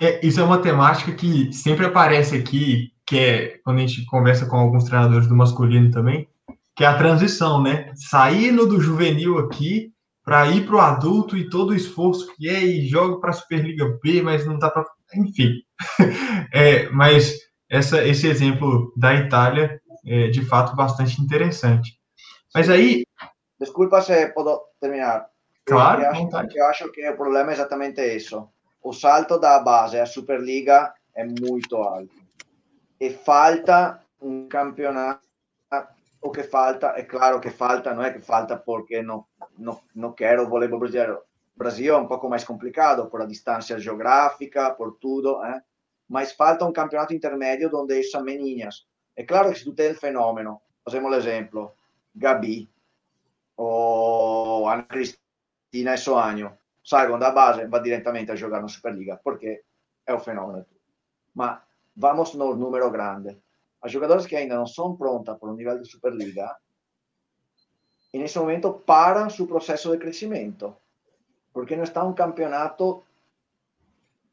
É, 0.00 0.26
isso 0.26 0.40
é 0.40 0.42
uma 0.42 0.60
temática 0.60 1.12
que 1.12 1.52
sempre 1.52 1.84
aparece 1.84 2.36
aqui, 2.36 2.92
que 3.06 3.18
é 3.18 3.58
quando 3.58 3.78
a 3.78 3.80
gente 3.80 4.04
conversa 4.06 4.46
com 4.46 4.56
alguns 4.56 4.84
treinadores 4.84 5.26
do 5.26 5.36
masculino 5.36 5.90
também, 5.90 6.28
que 6.74 6.84
é 6.84 6.86
a 6.86 6.96
transição, 6.96 7.62
né? 7.62 7.92
Saindo 7.94 8.66
do 8.66 8.80
juvenil 8.80 9.38
aqui 9.38 9.92
para 10.26 10.48
ir 10.48 10.66
para 10.66 10.74
o 10.74 10.80
adulto 10.80 11.36
e 11.36 11.48
todo 11.48 11.70
o 11.70 11.74
esforço 11.74 12.34
que 12.34 12.48
é 12.48 12.58
e 12.58 12.84
joga 12.84 13.20
para 13.20 13.30
a 13.30 13.32
Superliga 13.32 13.96
B, 14.02 14.20
mas 14.22 14.44
não 14.44 14.58
dá 14.58 14.68
para. 14.68 14.84
Enfim. 15.14 15.62
é, 16.52 16.90
mas 16.90 17.38
essa, 17.70 18.04
esse 18.04 18.26
exemplo 18.26 18.92
da 18.96 19.14
Itália 19.14 19.80
é 20.04 20.26
de 20.26 20.44
fato 20.44 20.74
bastante 20.74 21.22
interessante. 21.22 21.96
Mas 22.52 22.68
aí. 22.68 23.04
Desculpa 23.60 24.02
se 24.02 24.26
posso 24.32 24.62
terminar. 24.80 25.28
Claro, 25.64 26.02
eu 26.02 26.10
acho, 26.10 26.58
eu 26.58 26.66
acho 26.66 26.92
que 26.92 27.08
o 27.08 27.16
problema 27.16 27.50
é 27.50 27.54
exatamente 27.54 28.00
isso. 28.02 28.48
o 28.82 28.92
salto 28.92 29.38
da 29.38 29.60
base 29.60 29.98
à 29.98 30.06
Superliga 30.06 30.92
é 31.14 31.24
muito 31.24 31.76
alto. 31.76 32.14
E 33.00 33.10
falta 33.10 34.02
um 34.20 34.48
campeonato. 34.48 35.26
O 36.26 36.30
que 36.32 36.42
falta, 36.42 36.88
é 36.96 37.04
claro 37.04 37.40
que 37.40 37.50
falta, 37.50 37.94
não 37.94 38.02
é 38.02 38.12
que 38.12 38.18
falta 38.18 38.56
porque 38.56 39.00
não, 39.00 39.24
não, 39.56 39.80
não 39.94 40.12
quero 40.12 40.42
o 40.42 40.48
voleibol 40.48 40.80
brasileiro. 40.80 41.22
O 41.54 41.58
Brasil 41.58 41.94
é 41.94 41.96
um 41.96 42.08
pouco 42.08 42.28
mais 42.28 42.42
complicado 42.42 43.08
por 43.08 43.22
a 43.22 43.26
distância 43.26 43.78
geográfica, 43.78 44.74
por 44.74 44.96
tudo, 44.98 45.40
eh? 45.44 45.62
mas 46.08 46.32
falta 46.32 46.64
um 46.64 46.72
campeonato 46.72 47.14
intermédio 47.14 47.70
onde 47.72 48.00
essas 48.00 48.24
meninas. 48.24 48.88
É 49.14 49.22
claro 49.22 49.52
que 49.52 49.58
se 49.60 49.64
tu 49.64 49.72
tem 49.72 49.92
o 49.92 49.94
fenômeno, 49.94 50.60
fazemos 50.84 51.12
o 51.12 51.14
exemplo, 51.14 51.74
Gabi 52.12 52.68
ou 53.54 54.68
Ana 54.68 54.82
Cristina 54.82 55.94
e 55.94 55.96
Soagno, 55.96 56.58
salgono 56.82 57.20
da 57.20 57.30
base 57.30 57.62
e 57.62 57.68
va 57.68 57.78
direttamente 57.78 58.32
a 58.32 58.34
giocare 58.34 58.62
in 58.62 58.68
Superliga 58.68 59.16
perché 59.16 59.64
è 60.02 60.10
un 60.10 60.20
fenomeno. 60.20 60.66
Ma 61.34 61.64
vamos 61.92 62.34
no 62.34 62.52
número 62.54 62.90
grande. 62.90 63.42
A 63.86 63.88
jogadores 63.88 64.26
que 64.26 64.34
ainda 64.34 64.56
não 64.56 64.66
são 64.66 64.96
prontas 64.96 65.38
para 65.38 65.48
o 65.48 65.54
nível 65.54 65.78
de 65.80 65.88
Superliga, 65.88 66.56
e 68.12 68.18
nesse 68.18 68.36
momento 68.36 68.72
param 68.84 69.30
seu 69.30 69.46
processo 69.46 69.92
de 69.92 69.98
crescimento, 69.98 70.76
porque 71.52 71.76
não 71.76 71.84
está 71.84 72.02
um 72.02 72.12
campeonato 72.12 73.04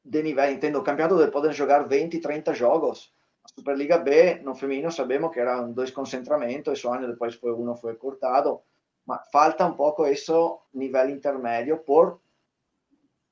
de 0.04 0.24
nível, 0.24 0.52
entendo, 0.52 0.80
um 0.80 0.84
campeonato 0.84 1.22
onde 1.22 1.30
podem 1.30 1.54
jogar 1.54 1.88
20, 1.88 2.20
30 2.20 2.52
jogos. 2.56 3.14
A 3.44 3.50
Superliga 3.50 4.00
B, 4.00 4.40
no 4.42 4.56
feminino, 4.56 4.92
sabemos 4.92 5.32
que 5.32 5.40
eram 5.40 5.72
dois 5.72 5.92
concentramentos, 5.92 6.74
esse 6.74 6.88
ano 6.88 7.06
depois 7.06 7.36
foi, 7.36 7.54
um 7.54 7.76
foi 7.76 7.94
cortado, 7.94 8.60
mas 9.06 9.22
falta 9.32 9.68
um 9.68 9.76
pouco 9.76 10.04
esse 10.08 10.34
nível 10.74 11.08
intermédio 11.12 11.78
por 11.78 12.20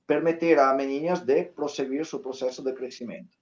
permitir 0.06 0.60
a 0.60 0.72
meninas 0.76 1.22
de 1.22 1.46
prosseguir 1.46 2.06
seu 2.06 2.20
processo 2.20 2.62
de 2.62 2.74
crescimento. 2.74 3.41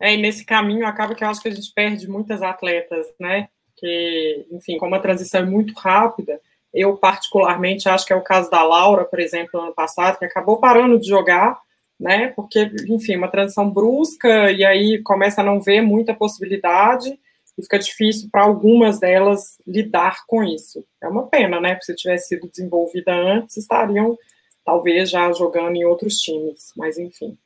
É, 0.00 0.14
e 0.14 0.16
nesse 0.16 0.44
caminho 0.44 0.86
acaba 0.86 1.14
que 1.14 1.24
eu 1.24 1.28
acho 1.28 1.40
que 1.40 1.48
a 1.48 1.54
gente 1.54 1.72
perde 1.72 2.08
muitas 2.08 2.42
atletas, 2.42 3.06
né? 3.18 3.48
Que, 3.76 4.46
enfim, 4.50 4.78
como 4.78 4.94
a 4.94 5.00
transição 5.00 5.40
é 5.40 5.44
muito 5.44 5.74
rápida, 5.78 6.40
eu 6.72 6.96
particularmente 6.96 7.88
acho 7.88 8.04
que 8.04 8.12
é 8.12 8.16
o 8.16 8.22
caso 8.22 8.50
da 8.50 8.62
Laura, 8.62 9.04
por 9.04 9.18
exemplo, 9.18 9.60
ano 9.60 9.74
passado, 9.74 10.18
que 10.18 10.24
acabou 10.24 10.58
parando 10.58 10.98
de 10.98 11.08
jogar, 11.08 11.58
né? 11.98 12.28
Porque, 12.28 12.70
enfim, 12.88 13.16
uma 13.16 13.30
transição 13.30 13.70
brusca 13.70 14.50
e 14.52 14.64
aí 14.64 15.02
começa 15.02 15.40
a 15.40 15.44
não 15.44 15.60
ver 15.60 15.80
muita 15.80 16.14
possibilidade 16.14 17.18
e 17.56 17.62
fica 17.62 17.78
difícil 17.78 18.28
para 18.30 18.42
algumas 18.42 19.00
delas 19.00 19.58
lidar 19.66 20.26
com 20.26 20.44
isso. 20.44 20.84
É 21.02 21.08
uma 21.08 21.26
pena, 21.26 21.58
né? 21.58 21.74
Porque 21.74 21.86
se 21.86 21.96
tivesse 21.96 22.28
sido 22.28 22.48
desenvolvida 22.48 23.14
antes, 23.14 23.56
estariam 23.56 24.16
talvez 24.64 25.08
já 25.08 25.32
jogando 25.32 25.76
em 25.76 25.84
outros 25.84 26.18
times, 26.18 26.72
mas 26.76 26.98
enfim. 26.98 27.38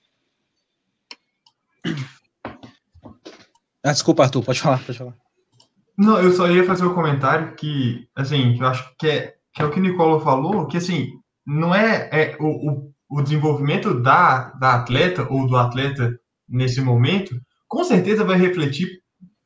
Ah, 3.85 3.93
desculpa, 3.93 4.23
Arthur, 4.23 4.45
pode 4.45 4.61
falar, 4.61 4.79
pode 4.85 4.99
falar. 4.99 5.15
Não, 5.97 6.19
eu 6.21 6.33
só 6.33 6.49
ia 6.51 6.65
fazer 6.65 6.85
um 6.85 6.95
comentário 6.95 7.55
que, 7.55 8.07
assim, 8.17 8.57
eu 8.59 8.67
acho 8.67 8.95
que 8.99 9.07
é, 9.07 9.35
que 9.53 9.63
é 9.63 9.65
o 9.65 9.71
que 9.71 9.79
o 9.79 9.83
Nicolo 9.83 10.21
falou, 10.21 10.67
que, 10.67 10.77
assim, 10.77 11.09
não 11.47 11.75
é, 11.75 12.09
é 12.13 12.37
o, 12.39 12.47
o, 12.47 12.93
o 13.11 13.23
desenvolvimento 13.23 14.01
da, 14.01 14.51
da 14.51 14.77
atleta 14.77 15.27
ou 15.29 15.47
do 15.47 15.57
atleta 15.57 16.19
nesse 16.49 16.81
momento, 16.81 17.41
com 17.69 17.85
certeza 17.85 18.25
vai 18.25 18.37
refletir 18.37 19.01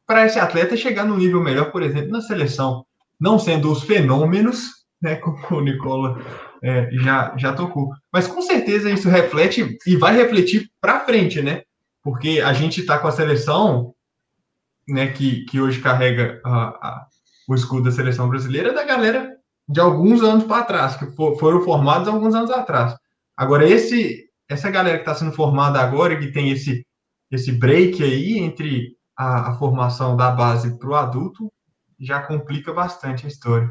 para 0.06 0.26
esse 0.26 0.38
atleta 0.38 0.76
chegar 0.76 1.04
no 1.04 1.16
nível 1.16 1.42
melhor, 1.42 1.70
por 1.70 1.82
exemplo, 1.82 2.10
na 2.10 2.20
seleção. 2.20 2.84
Não 3.20 3.38
sendo 3.38 3.70
os 3.70 3.82
fenômenos, 3.82 4.84
né, 5.00 5.16
como 5.22 5.38
o 5.50 5.60
Nicola 5.60 6.20
é, 6.62 6.88
já, 6.92 7.34
já 7.36 7.52
tocou. 7.52 7.90
Mas 8.12 8.26
com 8.26 8.42
certeza 8.42 8.90
isso 8.90 9.08
reflete 9.08 9.78
e 9.86 9.96
vai 9.96 10.14
refletir 10.16 10.70
para 10.80 11.04
frente, 11.04 11.40
né? 11.42 11.62
Porque 12.02 12.40
a 12.40 12.52
gente 12.52 12.80
está 12.80 12.98
com 12.98 13.08
a 13.08 13.12
seleção, 13.12 13.93
né, 14.88 15.08
que, 15.08 15.44
que 15.44 15.60
hoje 15.60 15.80
carrega 15.80 16.40
a, 16.44 16.50
a, 16.50 17.06
o 17.48 17.54
escudo 17.54 17.84
da 17.84 17.92
seleção 17.92 18.28
brasileira, 18.28 18.72
da 18.72 18.84
galera 18.84 19.34
de 19.68 19.80
alguns 19.80 20.22
anos 20.22 20.44
para 20.44 20.64
trás, 20.64 20.96
que 20.96 21.06
for, 21.12 21.38
foram 21.38 21.62
formados 21.62 22.08
alguns 22.08 22.34
anos 22.34 22.50
atrás. 22.50 22.94
Agora, 23.36 23.68
esse, 23.68 24.24
essa 24.48 24.70
galera 24.70 24.98
que 24.98 25.02
está 25.02 25.14
sendo 25.14 25.32
formada 25.32 25.80
agora, 25.80 26.18
que 26.18 26.30
tem 26.30 26.50
esse, 26.50 26.86
esse 27.30 27.52
break 27.52 28.02
aí 28.02 28.38
entre 28.38 28.96
a, 29.16 29.50
a 29.50 29.58
formação 29.58 30.16
da 30.16 30.30
base 30.30 30.78
para 30.78 30.88
o 30.88 30.94
adulto, 30.94 31.50
já 31.98 32.20
complica 32.22 32.72
bastante 32.72 33.24
a 33.24 33.28
história. 33.28 33.70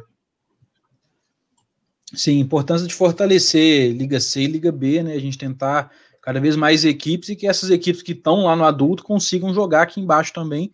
Sim, 2.14 2.40
importância 2.40 2.88
de 2.88 2.94
fortalecer 2.94 3.92
Liga 3.92 4.20
C 4.20 4.42
e 4.42 4.48
Liga 4.48 4.72
B, 4.72 5.02
né? 5.02 5.14
A 5.14 5.20
gente 5.20 5.38
tentar 5.38 5.92
cada 6.22 6.40
vez 6.40 6.56
mais 6.56 6.86
equipes 6.86 7.30
e 7.30 7.36
que 7.36 7.48
essas 7.48 7.70
equipes 7.70 8.02
que 8.02 8.14
estão 8.14 8.44
lá 8.44 8.56
no 8.56 8.64
adulto 8.64 9.04
consigam 9.04 9.54
jogar 9.54 9.82
aqui 9.82 10.00
embaixo 10.00 10.32
também. 10.32 10.72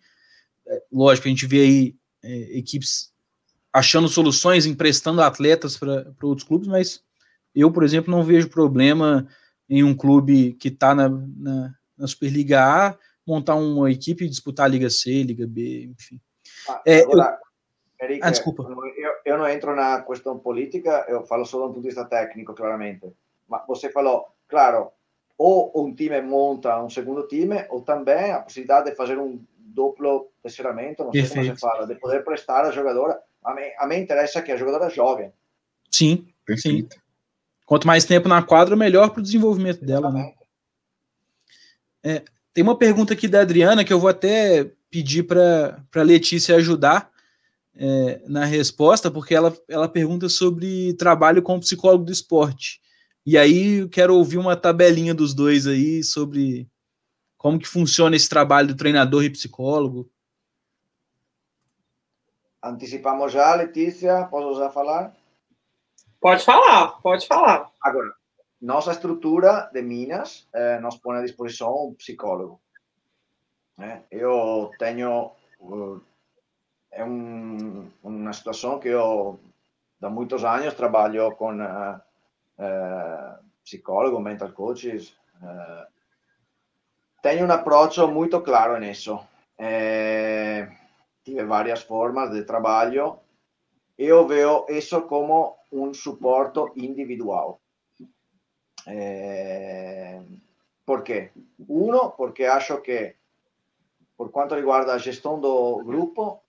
É, 0.70 0.82
lógico, 0.92 1.26
a 1.26 1.30
gente 1.30 1.46
vê 1.46 1.60
aí 1.60 1.96
é, 2.22 2.58
equipes 2.58 3.12
achando 3.72 4.08
soluções, 4.08 4.66
emprestando 4.66 5.20
atletas 5.20 5.76
para 5.76 6.06
outros 6.22 6.46
clubes, 6.46 6.68
mas 6.68 7.02
eu, 7.54 7.70
por 7.70 7.82
exemplo, 7.82 8.10
não 8.10 8.22
vejo 8.22 8.48
problema 8.48 9.26
em 9.68 9.82
um 9.82 9.94
clube 9.94 10.54
que 10.54 10.68
está 10.68 10.94
na, 10.94 11.08
na, 11.08 11.74
na, 11.96 12.06
Superliga 12.06 12.62
A 12.62 12.98
montar 13.26 13.54
uma 13.54 13.90
equipe 13.90 14.24
e 14.24 14.28
disputar 14.28 14.66
a 14.66 14.68
Liga 14.68 14.90
C, 14.90 15.22
Liga 15.22 15.46
B, 15.46 15.92
enfim. 15.92 16.20
Ah, 16.68 16.82
é, 16.84 17.00
agora, 17.00 17.38
Eric, 18.00 18.20
ah, 18.22 18.30
desculpa. 18.30 18.62
Eu, 18.96 19.12
eu 19.24 19.38
não 19.38 19.48
entro 19.48 19.74
na 19.76 20.02
questão 20.02 20.38
política, 20.38 21.04
eu 21.08 21.24
falo 21.26 21.44
só 21.44 21.58
do 21.58 21.68
ponto 21.68 21.80
de 21.80 21.88
vista 21.88 22.04
técnico, 22.04 22.54
claramente. 22.54 23.12
Mas 23.48 23.62
você 23.68 23.90
falou, 23.90 24.26
claro, 24.48 24.90
ou 25.36 25.72
um 25.74 25.94
time 25.94 26.20
monta 26.22 26.82
um 26.82 26.88
segundo 26.88 27.26
time, 27.28 27.66
ou 27.68 27.82
também 27.82 28.32
a 28.32 28.40
possibilidade 28.40 28.90
de 28.90 28.96
fazer 28.96 29.18
um 29.18 29.44
duplo 29.58 30.29
tesseramento, 30.42 31.04
não 31.04 31.12
sei 31.12 31.22
Perfeito. 31.22 31.46
como 31.46 31.56
se 31.56 31.60
fala, 31.60 31.86
de 31.86 31.94
poder 31.96 32.24
prestar 32.24 32.64
a 32.64 32.70
jogadora. 32.70 33.18
A 33.44 33.54
mim, 33.54 33.62
a 33.78 33.86
mim 33.86 33.96
interessa 33.96 34.42
que 34.42 34.52
a 34.52 34.56
jogadora 34.56 34.90
jogue. 34.90 35.30
Sim, 35.90 36.26
Perfeito. 36.44 36.94
sim. 36.94 37.00
Quanto 37.66 37.86
mais 37.86 38.04
tempo 38.04 38.28
na 38.28 38.42
quadra, 38.42 38.74
melhor 38.74 39.10
para 39.10 39.20
o 39.20 39.22
desenvolvimento 39.22 39.84
dela, 39.84 40.10
né? 40.10 40.34
É, 42.02 42.22
tem 42.52 42.64
uma 42.64 42.76
pergunta 42.76 43.12
aqui 43.12 43.28
da 43.28 43.42
Adriana 43.42 43.84
que 43.84 43.92
eu 43.92 44.00
vou 44.00 44.08
até 44.08 44.70
pedir 44.90 45.22
para 45.22 45.82
a 45.94 46.02
Letícia 46.02 46.56
ajudar 46.56 47.10
é, 47.76 48.20
na 48.26 48.44
resposta, 48.44 49.10
porque 49.10 49.34
ela, 49.34 49.56
ela 49.68 49.88
pergunta 49.88 50.28
sobre 50.28 50.94
trabalho 50.94 51.42
com 51.42 51.60
psicólogo 51.60 52.04
do 52.04 52.12
esporte. 52.12 52.80
E 53.24 53.38
aí 53.38 53.80
eu 53.80 53.88
quero 53.88 54.16
ouvir 54.16 54.38
uma 54.38 54.56
tabelinha 54.56 55.14
dos 55.14 55.34
dois 55.34 55.66
aí 55.66 56.02
sobre 56.02 56.68
como 57.36 57.58
que 57.58 57.68
funciona 57.68 58.16
esse 58.16 58.28
trabalho 58.28 58.68
do 58.68 58.76
treinador 58.76 59.24
e 59.24 59.30
psicólogo. 59.30 60.10
Antecipamos 62.62 63.32
já, 63.32 63.54
Letícia, 63.54 64.26
posso 64.26 64.58
já 64.58 64.70
falar? 64.70 65.14
Pode 66.20 66.44
falar, 66.44 67.00
pode 67.00 67.26
falar. 67.26 67.70
Agora, 67.82 68.12
nossa 68.60 68.92
estrutura 68.92 69.70
de 69.72 69.80
Minas 69.80 70.46
eh, 70.52 70.78
nos 70.80 70.96
põe 70.98 71.18
à 71.18 71.22
disposição 71.22 71.88
um 71.88 71.94
psicólogo. 71.94 72.60
Eh, 73.78 74.02
eu 74.10 74.70
tenho 74.78 75.32
uh, 75.60 76.02
é 76.90 77.04
um, 77.04 77.90
uma 78.02 78.32
situação 78.32 78.78
que 78.78 78.88
eu, 78.88 79.38
há 80.02 80.10
muitos 80.10 80.44
anos, 80.44 80.74
trabalho 80.74 81.34
com 81.36 81.54
uh, 81.54 81.96
uh, 82.58 83.44
psicólogos, 83.64 84.22
mental 84.22 84.52
coaches. 84.52 85.10
Uh, 85.40 85.86
tenho 87.22 87.46
um 87.46 87.52
approach 87.52 88.00
muito 88.06 88.40
claro 88.40 88.78
nisso. 88.78 89.20
É, 89.56 90.68
tive 91.24 91.44
várias 91.44 91.82
formas 91.82 92.30
de 92.30 92.44
trabalho. 92.44 93.18
Eu 93.98 94.26
vejo 94.26 94.66
isso 94.68 95.02
como 95.02 95.56
um 95.70 95.92
suporte 95.92 96.60
individual. 96.76 97.60
É, 98.86 100.20
por 100.86 101.02
quê? 101.02 101.30
Um, 101.68 102.10
porque 102.10 102.44
acho 102.44 102.80
que, 102.80 103.14
por 104.16 104.30
quanto 104.30 104.54
riguarda 104.54 104.94
a 104.94 104.98
gestão 104.98 105.38
do 105.40 105.84
grupo, 105.84 106.42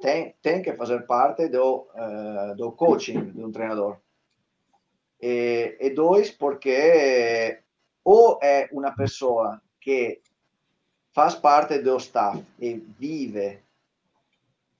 tem, 0.00 0.34
tem 0.40 0.62
que 0.62 0.72
fazer 0.74 1.06
parte 1.06 1.48
do, 1.48 1.88
uh, 1.94 2.54
do 2.56 2.72
coaching 2.72 3.32
de 3.32 3.44
um 3.44 3.50
treinador. 3.50 3.98
E, 5.20 5.76
e 5.80 5.90
dois, 5.90 6.30
porque 6.30 7.60
ou 8.04 8.38
é 8.40 8.68
uma 8.70 8.92
pessoa 8.92 9.60
que 9.80 10.20
faz 11.12 11.34
parte 11.34 11.78
do 11.78 11.96
staff 11.96 12.40
e 12.60 12.74
vive 12.74 13.58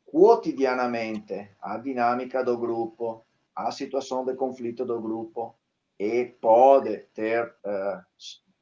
quotidianamente 0.07 1.57
a 1.61 1.79
dinâmica 1.79 2.43
do 2.43 2.57
grupo, 2.57 3.27
a 3.55 3.71
situação 3.71 4.25
de 4.25 4.35
conflito 4.35 4.85
do 4.85 5.01
grupo 5.01 5.57
e 5.99 6.27
pode 6.41 6.99
ter, 7.13 7.45
uh, 7.65 8.03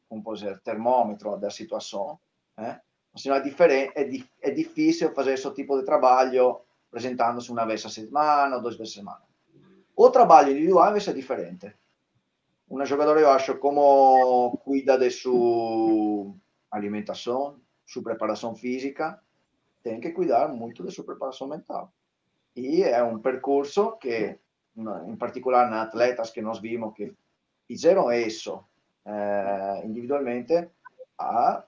como 0.08 0.34
dizer, 0.34 0.60
termômetro 0.60 1.36
da 1.36 1.50
situação, 1.50 2.18
eh? 2.56 2.80
senão 3.16 3.36
é 3.36 3.40
diferente, 3.40 4.04
di, 4.04 4.28
é 4.40 4.50
difícil 4.50 5.12
fazer 5.12 5.34
esse 5.34 5.50
tipo 5.52 5.76
de 5.78 5.84
trabalho 5.84 6.60
apresentando-se 6.88 7.50
uma 7.50 7.66
vez 7.66 7.84
a 7.84 7.88
semana 7.88 8.56
ou 8.56 8.62
duas 8.62 8.76
vezes 8.76 8.94
a 8.94 8.96
semana. 9.00 9.22
O 9.96 10.10
trabalho 10.10 10.52
individual 10.52 10.90
invece 10.90 11.10
é 11.10 11.12
diferente. 11.12 11.74
Una 12.68 12.84
jogadora, 12.84 13.20
eu 13.20 13.30
acho, 13.30 13.58
como 13.58 14.56
cuida 14.64 14.96
de 14.96 15.10
sua 15.10 16.34
alimentação, 16.70 17.60
sua 17.84 18.02
preparação 18.02 18.54
física, 18.54 19.20
tem 19.84 20.00
que 20.00 20.10
cuidar 20.10 20.48
muito 20.48 20.82
de 20.82 20.90
sua 20.90 21.04
preparação 21.04 21.46
mental. 21.46 21.92
E 22.56 22.82
é 22.82 23.02
um 23.02 23.18
percurso 23.18 23.96
que, 23.98 24.38
em 24.76 25.16
particular, 25.16 25.70
na 25.70 25.82
atletas 25.82 26.30
que 26.30 26.40
nós 26.40 26.58
vimos 26.58 26.94
que 26.94 27.14
fizeram 27.68 28.10
isso 28.10 28.64
eh, 29.04 29.82
individualmente, 29.84 30.70
ha 31.18 31.64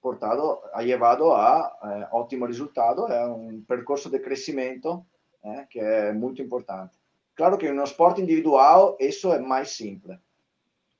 portado, 0.00 0.60
ha 0.74 0.82
llevado 0.82 1.34
a 1.34 1.78
eh, 1.82 2.08
ottimo 2.12 2.46
risultato, 2.46 3.06
è 3.08 3.24
un 3.24 3.64
percorso 3.64 4.08
di 4.10 4.20
crescimento 4.20 5.06
eh, 5.40 5.66
che 5.68 6.08
è 6.08 6.12
molto 6.12 6.42
importante. 6.42 6.96
Claro 7.34 7.56
que 7.56 7.70
no 7.72 7.84
sport 7.84 8.18
individual 8.18 8.96
isso 8.98 9.32
é 9.32 9.38
mais 9.38 9.70
simples, 9.70 10.18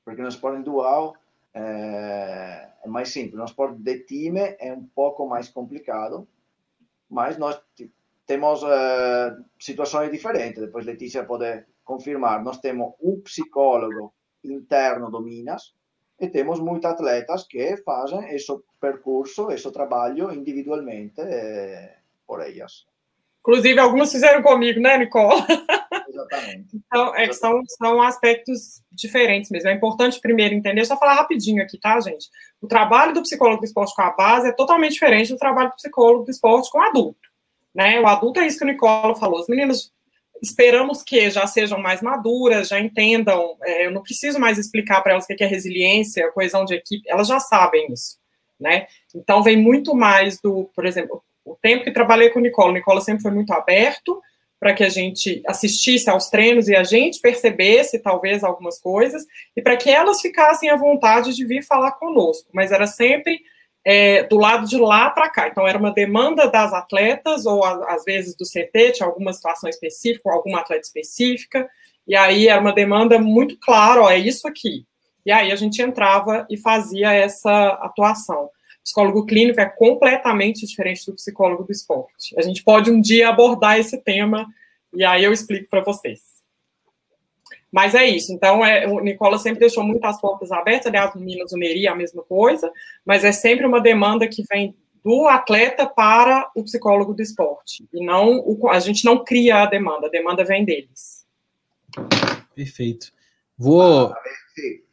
porque 0.04 0.22
no 0.22 0.28
sport 0.28 0.56
individual 0.56 1.16
é, 1.52 2.70
é 2.84 2.88
mais 2.88 3.10
simples. 3.10 3.38
No 3.38 3.44
sport 3.44 3.76
de 3.76 4.04
time 4.04 4.56
é 4.58 4.72
um 4.72 4.86
pouco 4.94 5.26
mais 5.26 5.48
complicado, 5.48 6.28
mas 7.08 7.38
nós 7.38 7.60
temos 8.26 8.62
uh, 8.62 9.44
situações 9.58 10.10
diferentes. 10.10 10.60
Depois 10.60 10.84
Letícia 10.84 11.24
pode 11.24 11.64
confirmar. 11.84 12.42
Nós 12.42 12.58
temos 12.58 12.92
um 13.00 13.20
psicólogo 13.20 14.12
interno 14.44 15.10
do 15.10 15.20
Minas 15.20 15.74
e 16.20 16.28
temos 16.28 16.60
muitos 16.60 16.90
atletas 16.90 17.46
que 17.46 17.76
fazem 17.78 18.34
esse 18.34 18.52
percurso, 18.80 19.50
esse 19.50 19.70
trabalho 19.72 20.32
individualmente 20.32 21.20
eh, 21.20 21.96
por 22.26 22.40
elas. 22.40 22.86
Inclusive, 23.40 23.78
algumas 23.78 24.12
fizeram 24.12 24.42
comigo, 24.42 24.80
né, 24.80 24.98
Nicole? 24.98 25.40
Então, 26.72 27.14
é, 27.14 27.32
são, 27.32 27.62
são 27.66 28.02
aspectos 28.02 28.82
diferentes 28.90 29.50
mesmo. 29.50 29.68
É 29.68 29.74
importante 29.74 30.20
primeiro 30.20 30.54
entender, 30.54 30.84
só 30.84 30.96
falar 30.96 31.14
rapidinho 31.14 31.62
aqui, 31.62 31.78
tá, 31.78 31.98
gente? 32.00 32.28
O 32.60 32.66
trabalho 32.66 33.14
do 33.14 33.22
psicólogo 33.22 33.60
do 33.60 33.66
esporte 33.66 33.94
com 33.94 34.02
a 34.02 34.10
base 34.10 34.48
é 34.48 34.52
totalmente 34.52 34.92
diferente 34.92 35.32
do 35.32 35.38
trabalho 35.38 35.70
do 35.70 35.76
psicólogo 35.76 36.24
do 36.24 36.30
esporte 36.30 36.70
com 36.70 36.78
o 36.78 36.82
adulto. 36.82 37.28
Né? 37.74 38.00
O 38.00 38.06
adulto 38.06 38.40
é 38.40 38.46
isso 38.46 38.58
que 38.58 38.64
o 38.64 38.68
Nicolo 38.68 39.14
falou. 39.14 39.40
Os 39.40 39.48
meninos 39.48 39.92
esperamos 40.42 41.02
que 41.02 41.30
já 41.30 41.46
sejam 41.46 41.78
mais 41.78 42.02
maduras, 42.02 42.68
já 42.68 42.80
entendam. 42.80 43.56
É, 43.62 43.86
eu 43.86 43.90
não 43.90 44.02
preciso 44.02 44.38
mais 44.38 44.58
explicar 44.58 45.00
para 45.02 45.12
elas 45.12 45.24
o 45.24 45.28
que 45.28 45.44
é 45.44 45.46
resiliência, 45.46 46.30
coesão 46.32 46.64
de 46.64 46.74
equipe, 46.74 47.08
elas 47.08 47.28
já 47.28 47.40
sabem 47.40 47.92
isso, 47.92 48.18
né? 48.58 48.86
Então 49.14 49.42
vem 49.42 49.56
muito 49.56 49.94
mais 49.94 50.40
do, 50.40 50.70
por 50.74 50.86
exemplo, 50.86 51.22
o 51.44 51.56
tempo 51.60 51.84
que 51.84 51.90
trabalhei 51.90 52.30
com 52.30 52.38
o 52.38 52.42
Nicola, 52.42 52.70
o 52.70 52.74
Nicola 52.74 53.00
sempre 53.00 53.22
foi 53.22 53.30
muito 53.30 53.52
aberto 53.52 54.20
para 54.60 54.74
que 54.74 54.82
a 54.82 54.88
gente 54.88 55.42
assistisse 55.46 56.10
aos 56.10 56.28
treinos 56.28 56.68
e 56.68 56.74
a 56.74 56.82
gente 56.82 57.20
percebesse 57.20 57.98
talvez 57.98 58.42
algumas 58.42 58.80
coisas 58.80 59.24
e 59.56 59.62
para 59.62 59.76
que 59.76 59.88
elas 59.88 60.20
ficassem 60.20 60.68
à 60.68 60.76
vontade 60.76 61.34
de 61.34 61.44
vir 61.44 61.62
falar 61.62 61.92
conosco, 61.92 62.48
mas 62.52 62.72
era 62.72 62.86
sempre 62.86 63.38
é, 63.84 64.24
do 64.24 64.36
lado 64.36 64.66
de 64.66 64.76
lá 64.76 65.08
para 65.10 65.30
cá. 65.30 65.48
Então, 65.48 65.66
era 65.66 65.78
uma 65.78 65.92
demanda 65.92 66.46
das 66.46 66.72
atletas, 66.72 67.46
ou 67.46 67.64
a, 67.64 67.94
às 67.94 68.04
vezes 68.04 68.36
do 68.36 68.44
CT, 68.44 68.92
tinha 68.92 69.08
alguma 69.08 69.32
situação 69.32 69.70
específica, 69.70 70.30
alguma 70.30 70.60
atleta 70.60 70.82
específica, 70.82 71.68
e 72.06 72.14
aí 72.16 72.48
era 72.48 72.60
uma 72.60 72.72
demanda 72.72 73.18
muito 73.18 73.58
clara, 73.58 74.02
ó, 74.02 74.10
é 74.10 74.18
isso 74.18 74.46
aqui. 74.46 74.84
E 75.24 75.32
aí 75.32 75.52
a 75.52 75.56
gente 75.56 75.80
entrava 75.80 76.46
e 76.50 76.56
fazia 76.56 77.12
essa 77.12 77.68
atuação. 77.82 78.50
Psicólogo 78.88 79.26
clínico 79.26 79.60
é 79.60 79.66
completamente 79.66 80.66
diferente 80.66 81.04
do 81.04 81.14
psicólogo 81.14 81.62
do 81.62 81.70
esporte. 81.70 82.34
A 82.38 82.42
gente 82.42 82.64
pode 82.64 82.90
um 82.90 82.98
dia 82.98 83.28
abordar 83.28 83.78
esse 83.78 83.98
tema, 83.98 84.46
e 84.94 85.04
aí 85.04 85.24
eu 85.24 85.30
explico 85.30 85.68
para 85.68 85.84
vocês. 85.84 86.38
Mas 87.70 87.94
é 87.94 88.06
isso. 88.06 88.32
Então, 88.32 88.64
é, 88.64 88.86
o 88.86 88.98
Nicola 89.00 89.36
sempre 89.36 89.60
deixou 89.60 89.84
muitas 89.84 90.18
portas 90.18 90.50
abertas. 90.50 90.86
Aliás, 90.86 91.14
no 91.14 91.20
Minas 91.20 91.52
Uneri 91.52 91.86
é 91.86 91.90
a 91.90 91.94
mesma 91.94 92.22
coisa. 92.22 92.72
Mas 93.04 93.24
é 93.24 93.30
sempre 93.30 93.66
uma 93.66 93.78
demanda 93.78 94.26
que 94.26 94.42
vem 94.50 94.74
do 95.04 95.28
atleta 95.28 95.86
para 95.86 96.50
o 96.54 96.64
psicólogo 96.64 97.12
do 97.12 97.20
esporte. 97.20 97.86
E 97.92 98.02
não 98.02 98.38
o, 98.38 98.70
a 98.70 98.80
gente 98.80 99.04
não 99.04 99.22
cria 99.22 99.56
a 99.62 99.66
demanda, 99.66 100.06
a 100.06 100.10
demanda 100.10 100.46
vem 100.46 100.64
deles. 100.64 101.26
Perfeito. 102.54 103.12
Vou. 103.58 104.12
Ah, 104.12 104.14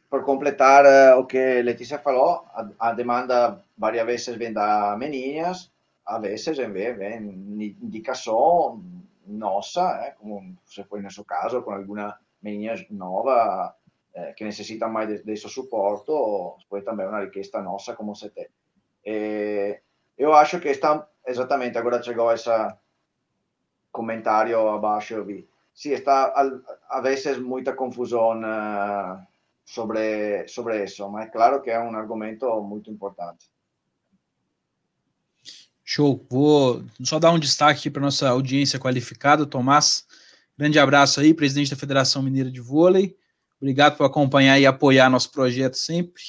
por 0.08 0.24
completar 0.24 0.84
o 1.18 1.26
que 1.26 1.62
Letícia 1.62 1.98
falou, 1.98 2.46
a, 2.54 2.68
a, 2.78 2.92
demanda 2.92 3.62
várias 3.76 4.06
vezes 4.06 4.36
vem 4.36 4.52
das 4.52 4.96
meninas, 4.98 5.70
às 6.06 6.20
vezes 6.20 6.56
vem, 6.56 6.94
vem 6.94 7.76
indicação 7.82 8.80
nossa, 9.26 9.82
eh, 10.04 10.14
como 10.18 10.56
se 10.64 10.84
foi 10.84 11.02
seu 11.10 11.24
caso, 11.24 11.62
com 11.62 11.72
alguma 11.72 12.18
menina 12.40 12.74
nova 12.90 13.74
eh, 14.14 14.32
che 14.34 14.44
necessita 14.44 14.86
mai 14.86 15.06
de, 15.06 15.22
desse 15.24 15.48
suporto, 15.48 16.56
poi 16.68 16.82
também 16.82 17.06
una 17.06 17.20
richiesta 17.20 17.60
nostra 17.60 17.96
come 17.96 18.12
CT. 18.12 18.50
E 19.04 19.80
eu 20.16 20.32
acho 20.32 20.60
que 20.60 20.70
está 20.70 21.08
exatamente, 21.26 21.78
agora 21.78 22.02
chegou 22.02 22.32
esse 22.32 22.50
comentário 23.90 24.68
abaixo, 24.68 25.24
vi. 25.24 25.46
Sim, 25.74 25.92
está 25.92 26.32
a 26.88 27.00
vezes 27.00 27.38
muita 27.38 27.74
confusão 27.74 28.40
uh, 28.40 29.20
sobre, 29.66 30.46
sobre 30.46 30.82
isso, 30.84 31.06
mas 31.10 31.30
claro 31.30 31.60
que 31.60 31.68
é 31.68 31.78
um 31.78 31.94
argumento 31.94 32.48
muito 32.62 32.90
importante. 32.90 33.50
Show. 35.84 36.24
Vou 36.30 36.84
só 37.02 37.18
dar 37.18 37.32
um 37.32 37.38
destaque 37.38 37.90
para 37.90 38.02
nossa 38.02 38.28
audiência 38.28 38.78
qualificada, 38.78 39.44
Tomás. 39.44 40.06
Grande 40.56 40.78
abraço 40.78 41.20
aí, 41.20 41.34
presidente 41.34 41.70
da 41.70 41.76
Federação 41.76 42.22
Mineira 42.22 42.50
de 42.50 42.60
Vôlei. 42.60 43.16
Obrigado 43.60 43.96
por 43.96 44.04
acompanhar 44.04 44.58
e 44.58 44.66
apoiar 44.66 45.10
nosso 45.10 45.30
projeto 45.30 45.76
sempre. 45.76 46.22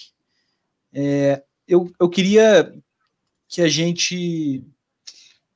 É, 0.93 1.43
eu, 1.67 1.91
eu 1.99 2.09
queria 2.09 2.73
que 3.47 3.61
a 3.61 3.67
gente. 3.67 4.63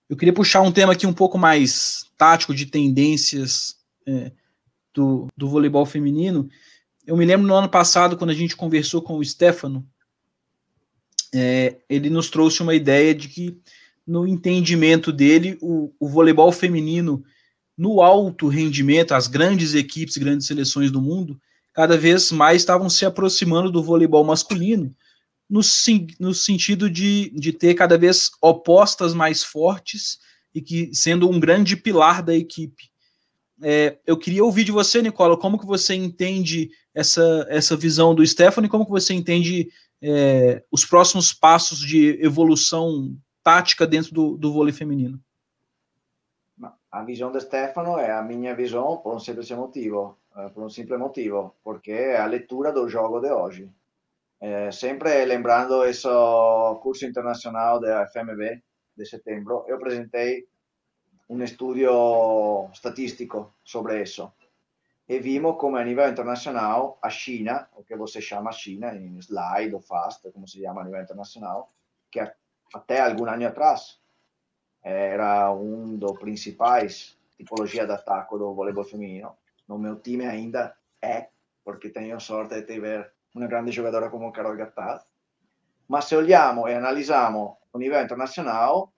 Eu 0.10 0.18
queria 0.18 0.34
puxar 0.34 0.62
um 0.62 0.72
tema 0.72 0.94
aqui 0.94 1.08
um 1.08 1.14
pouco 1.14 1.38
mais 1.38 2.06
tático 2.18 2.54
de 2.54 2.66
tendências 2.66 3.78
é, 4.06 4.32
do, 4.94 5.28
do 5.36 5.48
voleibol 5.48 5.86
feminino. 5.86 6.50
Eu 7.06 7.18
me 7.18 7.26
lembro 7.26 7.48
no 7.48 7.56
ano 7.56 7.70
passado, 7.70 8.18
quando 8.18 8.30
a 8.30 8.36
gente 8.36 8.56
conversou 8.56 9.02
com 9.02 9.18
o 9.18 9.26
Stefano, 9.26 9.88
é, 11.34 11.78
ele 11.90 12.10
nos 12.10 12.30
trouxe 12.30 12.62
uma 12.62 12.76
ideia 12.76 13.16
de 13.16 13.28
que, 13.28 13.58
no 14.06 14.28
entendimento 14.28 15.12
dele, 15.12 15.58
o, 15.62 15.94
o 16.00 16.08
voleibol 16.08 16.52
feminino 16.52 17.24
no 17.78 18.02
alto 18.02 18.48
rendimento, 18.48 19.14
as 19.14 19.28
grandes 19.28 19.74
equipes, 19.74 20.18
grandes 20.18 20.46
seleções 20.46 20.92
do 20.92 21.02
mundo, 21.02 21.40
cada 21.74 21.98
vez 21.98 22.32
mais 22.32 22.62
estavam 22.62 22.90
se 22.90 23.06
aproximando 23.06 23.72
do 23.72 23.82
voleibol 23.82 24.24
masculino, 24.24 24.94
no, 25.50 25.62
no 26.20 26.34
sentido 26.34 26.90
de, 26.90 27.32
de 27.32 27.52
ter 27.52 27.74
cada 27.74 27.98
vez 27.98 28.30
opostas 28.42 29.14
mais 29.14 29.44
fortes 29.44 30.20
e 30.54 30.62
que 30.62 30.92
sendo 30.94 31.30
um 31.30 31.40
grande 31.40 31.76
pilar 31.76 32.22
da 32.22 32.36
equipe. 32.36 32.91
É, 33.62 33.98
eu 34.06 34.18
queria 34.18 34.44
ouvir 34.44 34.64
de 34.64 34.72
você, 34.72 35.02
Nicola, 35.02 35.38
como 35.38 35.60
que 35.60 35.66
você 35.66 35.94
entende 35.94 36.72
essa, 36.94 37.46
essa 37.50 37.76
visão 37.76 38.16
do 38.16 38.26
Stefano 38.26 38.68
e 38.68 38.70
como 38.70 38.86
que 38.86 38.92
você 38.92 39.14
entende 39.14 39.70
é, 40.02 40.64
os 40.72 40.86
próximos 40.86 41.32
passos 41.34 41.80
de 41.80 42.18
evolução 42.24 43.16
tática 43.44 43.86
dentro 43.86 44.14
do, 44.14 44.38
do 44.38 44.52
vôlei 44.52 44.74
feminino? 44.74 45.20
a 46.92 47.04
visão 47.04 47.32
de 47.32 47.40
Stefano 47.40 47.98
é 47.98 48.12
a 48.12 48.22
minha 48.22 48.54
visão 48.54 48.98
por 48.98 49.16
um 49.16 49.20
simples 49.20 49.50
motivo, 49.52 50.18
eh, 50.36 50.50
por 50.50 50.64
um 50.64 50.70
simples 50.70 51.00
motivo, 51.00 51.56
porque 51.64 51.92
é 51.92 52.20
a 52.20 52.26
leitura 52.26 52.72
do 52.74 52.90
jogo 52.90 53.22
de 53.22 53.32
hoje. 53.32 53.72
Eh, 54.42 54.72
sempre 54.72 55.24
lembrando 55.26 55.86
esse 55.86 56.08
curso 56.82 57.06
internacional 57.06 57.80
da 57.80 58.06
FMB 58.08 58.62
de 58.98 59.06
setembro, 59.06 59.64
eu 59.68 59.78
apresentei 59.78 60.46
um 61.32 61.42
estudo 61.42 62.70
estatístico 62.74 63.54
sobre 63.64 64.02
isso. 64.02 64.34
E 65.08 65.18
vimos 65.20 65.56
como 65.58 65.78
a 65.78 65.84
nível 65.84 66.10
internacional 66.10 67.00
a 67.02 67.10
China, 67.10 67.70
o 67.74 67.84
que 67.86 67.96
você 67.96 68.20
chama 68.20 68.52
China 68.52 68.94
em 68.94 69.18
slide 69.18 69.74
ou 69.74 69.82
fast, 69.82 70.30
como 70.32 70.46
se 70.46 70.62
chama 70.62 70.82
a 70.82 70.84
nível 70.84 71.02
internacional, 71.02 71.72
que 72.12 72.20
até 72.74 73.00
algum 73.00 73.26
ano 73.26 73.48
atrás 73.48 74.02
era 74.84 75.54
um 75.54 75.98
dos 75.98 76.20
principais 76.20 77.18
tipologia 77.38 77.86
de 77.86 77.94
ataque 77.94 78.38
do 78.38 78.54
voleibol 78.54 78.84
feminino. 78.84 79.38
No 79.70 79.78
meu 79.80 80.02
time 80.02 80.26
ainda 80.26 80.76
é, 81.02 81.30
porque 81.64 81.90
tenho 81.90 82.20
sorte 82.20 82.56
de 82.56 82.64
ter 82.64 83.14
uma 83.34 83.48
grande 83.48 83.72
jogadora 83.72 84.10
como 84.10 84.34
Carol 84.34 84.58
Gattaz. 84.58 85.06
Mas 85.88 86.06
se 86.06 86.16
olhamos 86.16 86.70
e 86.70 86.74
analisamos 86.74 87.56
o 87.72 87.78
nível 87.78 88.04
internacional, 88.04 88.92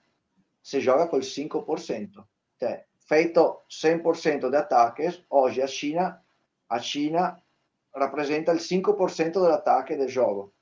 se 0.63 0.79
joga 0.79 1.07
com 1.07 1.19
5%. 1.19 2.25
Cioè, 2.57 2.85
feito 2.97 3.63
100% 3.67 4.49
de 4.49 4.57
ataques, 4.57 5.25
hoje 5.27 5.61
a 5.61 5.67
China, 5.67 6.23
a 6.67 6.79
China 6.79 7.43
rappresenta 7.91 8.53
il 8.53 8.59
5% 8.59 9.41
dell'attacco 9.41 9.95
del 9.95 10.07
gioco. 10.07 10.53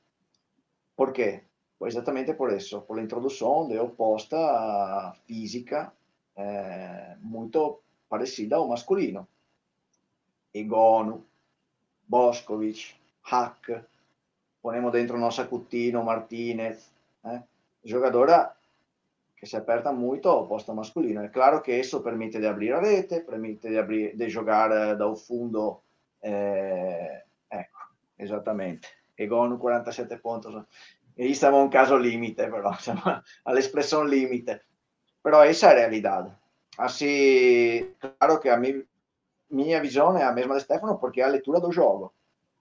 Perché? 0.96 1.46
exatamente 1.88 2.36
por 2.36 2.54
isso, 2.54 2.82
por 2.82 2.96
la 2.96 3.02
introdução 3.02 3.68
de 3.68 3.80
oposta 3.80 5.16
física 5.26 5.92
eh, 6.36 7.16
muito 7.22 7.82
parecida 8.08 8.58
ao 8.58 8.68
masculino. 8.68 9.28
E 10.54 10.64
Gono, 10.64 11.26
Boscovic, 12.08 12.94
Hack, 13.24 13.84
ponemos 14.62 14.92
dentro 14.92 15.18
nossa 15.18 15.48
Coutinho, 15.48 16.04
Martinez, 16.04 16.92
eh? 17.26 17.42
giocatore 17.84 18.61
che 19.42 19.48
si 19.48 19.56
è 19.56 19.58
aperta 19.58 19.92
molto 19.92 20.40
al 20.40 20.46
posto 20.46 20.72
masculino. 20.72 21.24
È 21.24 21.32
chiaro 21.32 21.62
che 21.62 21.80
esso 21.80 22.04
permette 22.04 22.38
di 22.38 22.46
aprire 22.46 22.76
a 22.76 22.80
rete, 22.80 23.24
permette 23.24 23.70
di, 23.70 23.78
aprire, 23.78 24.12
di 24.14 24.28
giocare 24.28 24.96
da 24.96 25.08
un 25.08 25.16
fondo, 25.16 25.82
eh, 26.20 27.26
ecco, 27.48 27.80
esattamente. 28.18 28.88
E 29.16 29.26
con 29.26 29.58
47 29.58 30.20
punti. 30.20 30.48
E 31.16 31.34
siamo 31.34 31.60
un 31.60 31.70
caso 31.70 31.98
limite, 31.98 32.50
però, 32.50 32.72
siamo 32.74 33.02
all'espressione 33.42 34.10
limite. 34.10 34.66
Però 35.20 35.40
questa 35.40 35.72
è 35.72 35.74
la 35.74 35.88
realtà. 35.88 36.40
Assim, 36.76 37.96
claro 37.98 38.38
che 38.38 38.50
a 38.52 38.58
mim, 38.58 38.86
minha 39.50 39.80
visão 39.80 40.16
é 40.20 40.22
a 40.22 40.32
mesma 40.32 40.54
de 40.54 40.62
Stefano, 40.62 41.00
porque 41.00 41.20
é 41.20 41.24
a 41.24 41.30
leitura 41.30 41.60
do 41.60 41.72
jogo. 41.72 42.14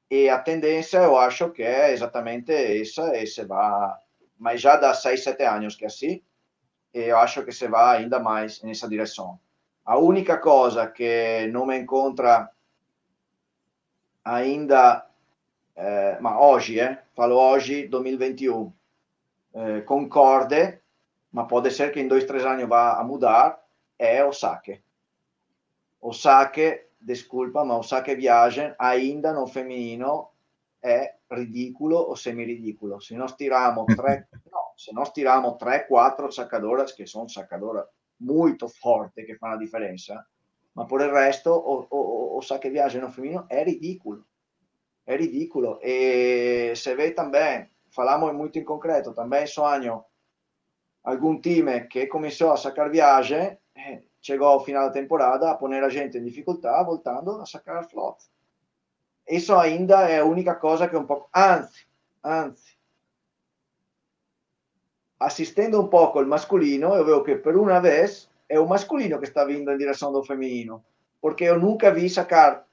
E 0.08 0.30
a 0.30 0.38
tendência, 0.38 0.96
eu 1.02 1.14
acho 1.18 1.50
que 1.50 1.62
é 1.62 1.92
exatamente 1.92 2.52
essa, 2.52 3.14
e 3.14 3.26
se 3.26 3.44
vai, 3.44 3.92
mas 4.38 4.62
já 4.62 4.76
dá 4.76 4.94
6, 4.94 5.22
7 5.22 5.44
anos 5.44 5.76
que 5.76 5.84
é 5.84 5.88
assim, 5.88 6.22
e 6.92 7.00
eu 7.00 7.18
acho 7.18 7.44
que 7.44 7.52
se 7.52 7.68
vai 7.68 7.98
ainda 7.98 8.18
mais 8.18 8.62
nessa 8.62 8.88
direção. 8.88 9.38
A 9.84 9.98
única 9.98 10.38
coisa 10.38 10.86
que 10.86 11.48
não 11.52 11.66
me 11.66 11.78
encontra 11.78 12.50
ainda, 14.24 15.06
eh, 15.74 16.18
ma 16.20 16.40
oggi, 16.40 16.78
eh, 16.78 16.98
falo 17.14 17.36
oggi, 17.36 17.88
2021, 17.88 18.72
eh, 19.54 19.80
concorde, 19.82 20.80
ma 21.32 21.46
pode 21.46 21.70
ser 21.70 21.92
que 21.92 22.00
em 22.00 22.08
dois, 22.08 22.24
três 22.24 22.44
anos 22.44 22.68
vá 22.68 22.98
a 22.98 23.04
mudar, 23.04 23.58
é 23.98 24.24
o 24.24 24.32
saque. 24.32 24.82
O 26.00 26.12
saque, 26.12 26.86
desculpa, 27.00 27.64
ma 27.64 27.78
o 27.78 27.82
saque 27.82 28.14
viagem 28.14 28.74
ainda 28.78 29.32
no 29.32 29.46
feminino 29.46 30.30
è 30.80 31.14
ridicolo 31.30 32.10
o 32.10 32.16
semi-ridicolo. 32.16 33.00
Se 33.00 33.14
nós 33.14 33.34
tiramos 33.36 33.86
tre, 33.96 34.28
no, 34.50 34.59
se 34.80 34.94
nós 34.94 35.12
tiramos 35.12 35.58
tre, 35.58 35.86
quattro 35.86 36.30
saccadoras, 36.30 36.94
che 36.94 37.04
sono 37.04 37.28
saccadoras 37.28 37.86
molto 38.22 38.66
forti, 38.66 39.26
che 39.26 39.36
fanno 39.36 39.52
la 39.52 39.58
differenza, 39.58 40.26
ma 40.72 40.86
per 40.86 41.02
il 41.02 41.10
resto 41.10 41.50
o, 41.50 41.86
o, 41.86 42.36
o 42.36 42.40
saque 42.40 42.70
viagem 42.70 43.02
no 43.02 43.10
feminino 43.10 43.46
è 43.46 43.62
ridicolo. 43.62 44.24
È 45.04 45.14
ridicolo. 45.16 45.80
E 45.80 46.72
se 46.74 46.94
vede 46.94 47.12
também, 47.12 47.68
falamos 47.90 48.32
muito 48.32 48.56
in 48.56 48.64
concreto, 48.64 49.12
também 49.12 49.46
sonho 49.46 50.06
algún 51.02 51.42
time 51.42 51.86
che 51.86 52.06
começou 52.06 52.50
a 52.50 52.56
sacar 52.56 52.88
viagem 52.88 53.58
eh, 53.74 54.04
chegou 54.18 54.48
ao 54.48 54.64
final 54.64 54.86
da 54.86 54.92
temporada 54.92 55.50
a 55.50 55.56
poner 55.56 55.84
a 55.84 55.90
gente 55.90 56.16
em 56.16 56.24
dificuldade, 56.24 56.86
voltando 56.86 57.38
a 57.38 57.44
sacar 57.44 57.84
flot. 57.84 58.16
Isso 59.28 59.54
ainda 59.54 60.08
é 60.08 60.20
a 60.20 60.24
única 60.24 60.54
coisa 60.54 60.88
que 60.88 60.96
é 60.96 60.98
um 60.98 61.06
pouco. 61.06 61.28
Anzi, 61.34 61.86
anzi, 62.24 62.79
assistendo 65.20 65.78
um 65.78 65.88
pouco 65.88 66.18
o 66.18 66.26
masculino, 66.26 66.94
eu 66.94 67.04
vejo 67.04 67.22
que 67.22 67.36
por 67.36 67.54
uma 67.54 67.78
vez 67.78 68.28
é 68.48 68.58
o 68.58 68.66
masculino 68.66 69.18
que 69.18 69.26
está 69.26 69.44
vindo 69.44 69.70
em 69.70 69.76
direção 69.76 70.10
do 70.10 70.24
feminino, 70.24 70.82
porque 71.20 71.44
eu 71.44 71.60
nunca 71.60 71.92
vi 71.92 72.08
sacar 72.08 72.66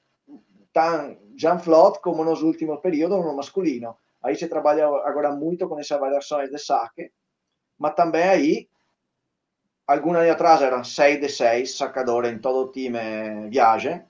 tão 0.72 1.18
Jean 1.36 1.60
Flot 1.60 2.00
como 2.00 2.24
nos 2.24 2.42
últimos 2.42 2.80
períodos 2.80 3.24
no 3.24 3.36
masculino. 3.36 3.98
Aí 4.24 4.36
se 4.36 4.48
trabalha 4.48 4.88
agora 4.88 5.32
muito 5.32 5.68
com 5.68 5.78
essas 5.78 6.00
variações 6.00 6.50
de 6.50 6.58
saque, 6.58 7.12
mas 7.78 7.94
também 7.94 8.24
aí 8.24 8.70
algunos 9.86 10.22
años 10.22 10.36
atrás 10.36 10.62
eran 10.62 10.84
6 10.84 11.22
de 11.22 11.30
6 11.30 11.78
sacadores 11.78 12.32
en 12.32 12.40
todo 12.40 12.66
el 12.66 12.72
team 12.72 13.50
viaje. 13.50 14.06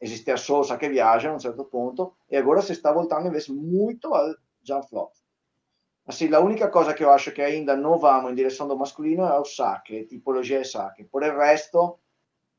Existía 0.00 0.36
solo 0.36 0.64
saque 0.64 0.88
viaje 0.88 1.28
a 1.28 1.32
un 1.32 1.40
certo 1.40 1.64
punto 1.66 2.16
e 2.28 2.36
agora 2.36 2.62
si 2.62 2.74
sta 2.74 2.92
voltando 2.92 3.28
invece 3.28 3.52
molto 3.52 4.14
al 4.14 4.38
jump 4.62 4.86
flop. 4.88 5.12
Assim, 6.06 6.28
la 6.28 6.40
única 6.40 6.68
cosa 6.68 6.92
che 6.92 7.02
io 7.02 7.10
acho 7.10 7.32
che 7.32 7.42
ainda 7.42 7.74
non 7.74 7.98
vamo 7.98 8.28
in 8.28 8.34
direzione 8.34 8.68
do 8.70 8.76
masculino 8.76 9.26
è 9.26 9.38
o 9.38 9.44
saque, 9.44 10.04
tipologia 10.06 10.58
di 10.58 10.64
saque. 10.64 11.04
Per 11.04 11.22
il 11.22 11.32
resto, 11.32 12.00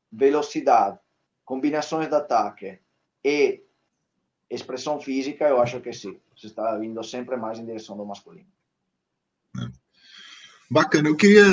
velocità, 0.08 1.00
combinazioni 1.44 2.08
d'attacco 2.08 2.78
e 3.20 3.68
espressione 4.48 5.00
fisica, 5.00 5.46
io 5.46 5.60
acho 5.60 5.80
che 5.80 5.92
sì, 5.92 6.18
si 6.34 6.48
sta 6.48 6.76
vindo 6.76 7.02
sempre 7.02 7.36
mais 7.36 7.58
in 7.58 7.66
direzione 7.66 8.00
do 8.00 8.06
masculino. 8.06 8.50
Mm. 9.56 9.72
Bacana. 10.68 11.08
Eu 11.08 11.16
queria 11.16 11.44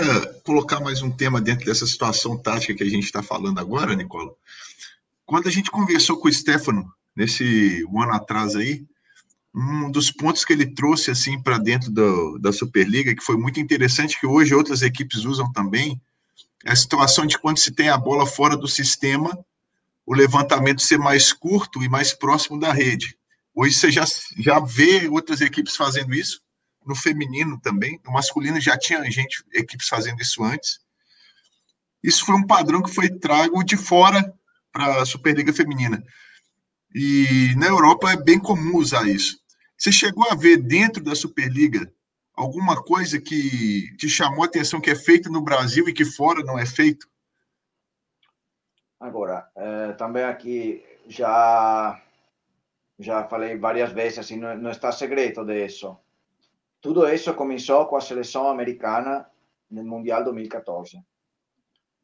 colocar 0.43 0.79
mais 0.79 1.03
um 1.03 1.11
tema 1.11 1.39
dentro 1.39 1.65
dessa 1.65 1.85
situação 1.85 2.35
tática 2.35 2.73
que 2.73 2.83
a 2.83 2.89
gente 2.89 3.05
está 3.05 3.21
falando 3.21 3.59
agora, 3.59 3.95
Nicola. 3.95 4.33
Quando 5.25 5.47
a 5.47 5.51
gente 5.51 5.69
conversou 5.69 6.17
com 6.17 6.27
o 6.27 6.33
Stefano, 6.33 6.91
nesse 7.15 7.85
um 7.85 8.01
ano 8.01 8.13
atrás 8.13 8.55
aí, 8.55 8.83
um 9.53 9.91
dos 9.91 10.09
pontos 10.09 10.43
que 10.43 10.53
ele 10.53 10.65
trouxe 10.65 11.11
assim 11.11 11.39
para 11.41 11.57
dentro 11.57 11.91
do, 11.91 12.39
da 12.39 12.51
Superliga, 12.51 13.15
que 13.15 13.23
foi 13.23 13.37
muito 13.37 13.59
interessante, 13.59 14.19
que 14.19 14.25
hoje 14.25 14.55
outras 14.55 14.81
equipes 14.81 15.25
usam 15.25 15.51
também, 15.51 16.01
é 16.65 16.71
a 16.71 16.75
situação 16.75 17.25
de 17.25 17.37
quando 17.37 17.59
se 17.59 17.71
tem 17.71 17.89
a 17.89 17.97
bola 17.97 18.25
fora 18.25 18.57
do 18.57 18.67
sistema, 18.67 19.37
o 20.05 20.13
levantamento 20.13 20.81
ser 20.81 20.97
mais 20.97 21.31
curto 21.31 21.83
e 21.83 21.89
mais 21.89 22.13
próximo 22.13 22.59
da 22.59 22.73
rede. 22.73 23.17
Hoje 23.53 23.75
você 23.75 23.91
já, 23.91 24.03
já 24.37 24.59
vê 24.59 25.07
outras 25.07 25.39
equipes 25.39 25.75
fazendo 25.75 26.13
isso, 26.13 26.41
no 26.85 26.95
feminino 26.95 27.59
também. 27.61 27.99
No 28.03 28.11
masculino 28.11 28.59
já 28.59 28.77
tinha 28.77 29.03
gente, 29.11 29.43
equipes 29.53 29.87
fazendo 29.87 30.19
isso 30.21 30.43
antes. 30.43 30.79
Isso 32.03 32.25
foi 32.25 32.35
um 32.35 32.47
padrão 32.47 32.81
que 32.81 32.93
foi 32.93 33.09
trago 33.09 33.63
de 33.63 33.77
fora 33.77 34.33
para 34.71 35.01
a 35.01 35.05
Superliga 35.05 35.53
Feminina. 35.53 36.03
E 36.93 37.53
na 37.57 37.67
Europa 37.67 38.11
é 38.11 38.17
bem 38.17 38.39
comum 38.39 38.75
usar 38.77 39.07
isso. 39.07 39.39
Você 39.83 39.91
chegou 39.91 40.23
a 40.31 40.33
ver 40.33 40.55
dentro 40.55 41.03
da 41.03 41.13
Superliga 41.13 41.91
alguma 42.33 42.81
coisa 42.81 43.19
que 43.19 43.93
te 43.97 44.07
chamou 44.07 44.43
a 44.43 44.45
atenção 44.45 44.79
que 44.79 44.89
é 44.89 44.95
feito 44.95 45.29
no 45.29 45.41
Brasil 45.41 45.89
e 45.89 45.93
que 45.93 46.05
fora 46.05 46.41
não 46.41 46.57
é 46.57 46.65
feito? 46.65 47.05
Agora, 48.97 49.45
eh, 49.53 49.91
também 49.97 50.23
aqui 50.23 50.81
já 51.05 52.01
já 52.97 53.27
falei 53.27 53.57
várias 53.57 53.91
vezes, 53.91 54.19
assim, 54.19 54.37
não, 54.37 54.57
não 54.57 54.71
está 54.71 54.89
segredo 54.89 55.45
disso. 55.45 55.97
Tudo 56.79 57.05
isso 57.09 57.33
começou 57.33 57.85
com 57.85 57.97
a 57.97 58.01
seleção 58.01 58.47
americana 58.47 59.29
no 59.69 59.83
Mundial 59.83 60.23
2014. 60.23 61.03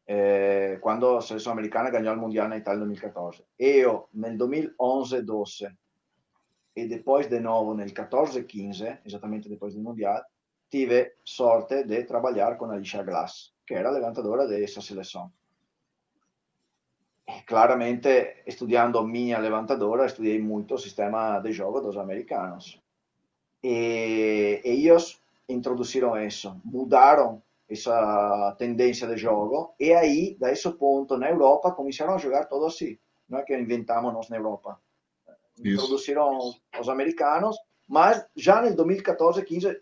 Eh, 0.05 0.79
quando 0.81 1.15
a 1.15 1.21
seleção 1.21 1.53
americana 1.53 1.89
ganhou 1.89 2.13
o 2.13 2.19
Mundial 2.19 2.49
na 2.49 2.57
Itália 2.57 2.83
em 2.83 2.87
2014. 2.87 3.41
Eu, 3.57 4.09
no 4.13 4.27
2011-12 4.37 5.71
e 6.75 6.87
depois 6.87 7.27
de 7.27 7.39
novo 7.39 7.73
no 7.73 7.83
14-15, 7.83 8.99
exatamente 9.05 9.49
depois 9.49 9.73
do 9.73 9.81
Mundial, 9.81 10.23
tive 10.69 11.15
sorte 11.23 11.83
trabalhar 12.05 12.57
com 12.57 12.65
a 12.65 12.73
Alicia 12.73 13.03
Glass, 13.03 13.53
que 13.65 13.73
era 13.73 13.89
levantadora 13.89 14.47
dessa 14.47 14.81
seleção. 14.81 15.31
E 17.27 17.41
claramente, 17.43 18.43
estudando 18.45 19.05
minha 19.05 19.37
levantadora, 19.37 20.05
estudei 20.05 20.39
muito 20.39 20.75
o 20.75 20.77
sistema 20.77 21.39
de 21.39 21.51
jogo 21.51 21.81
dos 21.81 21.97
americanos. 21.97 22.81
e 23.63 24.61
ellos 24.63 25.21
introduciram 25.47 26.15
isso, 26.17 26.59
mudaram 26.63 27.41
essa 27.69 28.55
tendência 28.57 29.07
de 29.07 29.17
jogo 29.17 29.75
e 29.79 29.93
aí, 29.93 30.35
da 30.39 30.51
esse 30.51 30.69
ponto, 30.71 31.17
na 31.17 31.29
Europa, 31.29 31.71
começaram 31.71 32.15
a 32.15 32.17
jogar 32.17 32.45
todo 32.45 32.65
assim. 32.65 32.97
Não 33.27 33.39
é 33.39 33.43
que 33.43 33.55
inventamos 33.55 34.13
nós 34.13 34.29
na 34.29 34.37
Europa. 34.37 34.79
Isso. 35.59 35.83
Introduziram 35.83 36.37
os 36.79 36.89
americanos, 36.89 37.57
mas 37.87 38.25
já 38.35 38.61
no 38.61 38.75
2014, 38.75 39.43
15, 39.43 39.81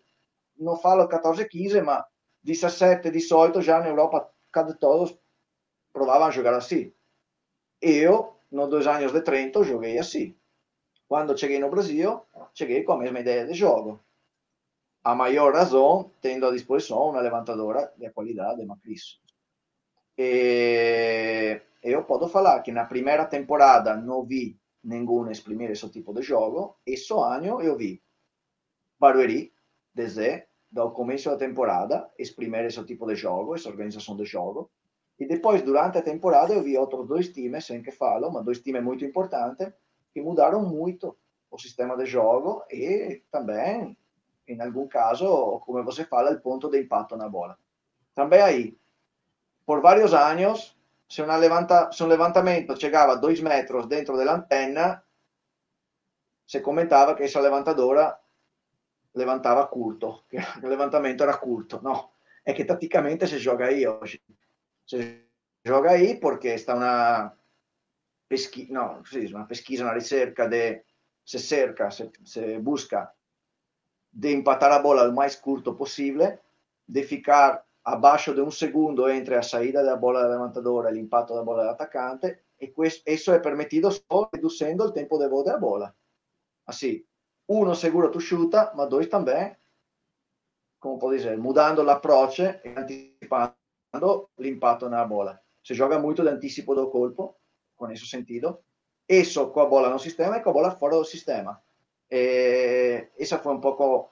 não 0.57 0.75
falo 0.75 1.07
14, 1.07 1.47
15, 1.47 1.81
mas 1.81 2.03
17, 2.43 3.11
18, 3.11 3.61
já 3.61 3.79
na 3.79 3.87
Europa, 3.87 4.29
cada 4.51 4.73
todos 4.73 5.17
provavam 5.93 6.31
jogar 6.31 6.55
assim. 6.55 6.91
Eu, 7.81 8.35
nos 8.51 8.69
dois 8.69 8.87
anos 8.87 9.11
de 9.11 9.21
Trento, 9.21 9.63
joguei 9.63 9.99
assim. 9.99 10.35
Quando 11.07 11.37
cheguei 11.37 11.59
no 11.59 11.69
Brasil, 11.69 12.21
cheguei 12.53 12.83
com 12.83 12.93
a 12.93 12.97
mesma 12.97 13.19
ideia 13.19 13.45
de 13.45 13.53
jogo. 13.53 13.99
A 15.03 15.13
maior 15.15 15.53
razão, 15.53 16.11
tendo 16.21 16.45
à 16.47 16.51
disposição 16.51 17.09
uma 17.09 17.21
levantadora 17.21 17.93
de 17.97 18.09
qualidade, 18.09 18.61
uma 18.61 18.77
Cris. 18.77 19.19
E 20.17 21.61
eu 21.83 22.03
posso 22.03 22.27
falar 22.27 22.61
que 22.61 22.71
na 22.71 22.85
primeira 22.85 23.25
temporada 23.25 23.95
não 23.95 24.25
vi 24.25 24.59
nenhum 24.87 25.29
exprimir 25.29 25.69
esse 25.69 25.87
tipo 25.89 26.13
de 26.13 26.21
jogo. 26.21 26.77
Esse 26.85 27.13
ano 27.13 27.61
eu 27.61 27.75
vi 27.75 28.01
Barueri, 28.97 29.53
desde 29.93 30.47
do 30.71 30.91
começo 30.91 31.29
da 31.29 31.37
temporada, 31.37 32.09
exprimir 32.17 32.65
esse 32.65 32.83
tipo 32.85 33.05
de 33.05 33.15
jogo, 33.15 33.55
essa 33.55 33.69
organização 33.69 34.15
de 34.15 34.25
jogo. 34.25 34.69
E 35.19 35.25
depois, 35.25 35.61
durante 35.61 35.97
a 35.97 36.01
temporada, 36.01 36.53
eu 36.53 36.63
vi 36.63 36.77
outros 36.77 37.07
dois 37.07 37.29
times, 37.29 37.65
sem 37.65 37.81
que 37.81 37.91
falo, 37.91 38.31
mas 38.31 38.45
dois 38.45 38.59
times 38.59 38.83
muito 38.83 39.03
importantes, 39.03 39.71
que 40.13 40.21
mudaram 40.21 40.63
muito 40.63 41.17
o 41.49 41.57
sistema 41.57 41.97
de 41.97 42.05
jogo 42.05 42.63
e 42.69 43.23
também, 43.31 43.97
em 44.47 44.61
algum 44.61 44.87
caso, 44.87 45.59
como 45.65 45.83
você 45.83 46.03
fala, 46.05 46.31
o 46.31 46.41
ponto 46.41 46.69
de 46.69 46.79
impacto 46.81 47.15
na 47.15 47.27
bola. 47.27 47.57
Também 48.13 48.41
aí, 48.41 48.77
por 49.65 49.81
vários 49.81 50.13
anos, 50.13 50.76
se, 51.07 51.21
uma 51.21 51.37
levanta, 51.37 51.91
se 51.91 52.03
um 52.03 52.07
levantamento 52.07 52.79
chegava 52.79 53.13
a 53.13 53.15
dois 53.15 53.39
metros 53.39 53.87
dentro 53.87 54.17
da 54.17 54.33
antena, 54.33 55.03
se 56.45 56.61
comentava 56.61 57.15
que 57.15 57.23
essa 57.23 57.39
levantadora 57.39 58.19
levantava 59.13 59.67
curto, 59.67 60.25
que 60.29 60.37
o 60.37 60.67
levantamento 60.67 61.23
era 61.23 61.37
curto. 61.37 61.79
No, 61.81 62.13
è 62.43 62.53
che 62.53 62.65
tatticamente 62.65 63.25
se 63.25 63.37
gioca 63.37 63.67
oggi. 63.89 64.21
Se 64.83 65.29
gioca 65.61 65.89
aí 65.89 66.17
porque 66.17 66.57
sta 66.57 66.75
una 66.75 67.35
pesquisa, 68.25 68.71
no, 68.71 69.03
sí, 69.03 69.25
una 69.33 69.45
pesquisa, 69.45 69.83
una 69.83 69.93
ricerca 69.93 70.47
de 70.47 70.85
se 71.23 71.39
cerca, 71.39 71.91
se, 71.91 72.11
se 72.23 72.57
busca 72.59 73.13
de 74.09 74.31
empatar 74.31 74.71
a 74.71 74.79
bola 74.79 75.03
o 75.03 75.11
mais 75.11 75.35
curto 75.35 75.75
possível, 75.75 76.39
de 76.85 77.03
ficar 77.03 77.66
abaixo 77.87 78.35
de 78.35 78.41
um 78.41 78.51
segundo 78.51 79.07
entre 79.09 79.35
a 79.35 79.41
saída 79.41 79.81
da 79.81 79.95
bola 79.95 80.23
da 80.23 80.27
levantadora 80.27 80.91
e 80.91 80.95
o 80.95 80.97
impacto 80.97 81.33
da 81.33 81.41
bola 81.41 81.63
do 81.63 81.69
atacante, 81.69 82.37
e 82.59 82.67
questo, 82.67 83.01
isso 83.07 83.31
é 83.31 83.39
permitido 83.39 83.89
só 83.89 84.29
reduzindo 84.33 84.83
o 84.83 84.91
tempo 84.91 85.17
de 85.17 85.29
voo 85.29 85.41
da 85.41 85.57
bola. 85.57 85.95
Assim, 86.65 87.05
uno 87.47 87.73
seguro 87.73 88.11
tu 88.11 88.19
chuta, 88.19 88.73
ma 88.75 88.85
dois 88.85 89.07
também, 89.07 89.55
como 90.81 90.99
pode 90.99 91.15
dizer, 91.15 91.37
mudando 91.37 91.81
l'approccio 91.81 92.59
e 92.61 92.75
anticipando 92.75 94.29
l'impatto 94.37 94.89
na 94.89 95.05
bola. 95.05 95.39
Se 95.63 95.73
joga 95.73 95.97
muito 95.97 96.23
de 96.23 96.29
anticipo 96.29 96.75
do 96.75 96.89
colpo, 96.89 97.37
con 97.77 97.89
esse 97.89 98.05
sentido, 98.05 98.59
isso 99.07 99.47
com 99.51 99.61
a 99.61 99.65
bola 99.65 99.89
no 99.89 99.97
sistema 99.97 100.37
e 100.37 100.41
com 100.41 100.49
a 100.49 100.53
bola 100.53 100.71
fora 100.71 100.97
do 100.97 101.05
sistema. 101.05 101.61
E 102.11 103.07
essa 103.17 103.39
foi 103.39 103.53
um 103.53 103.61
pouco 103.61 104.09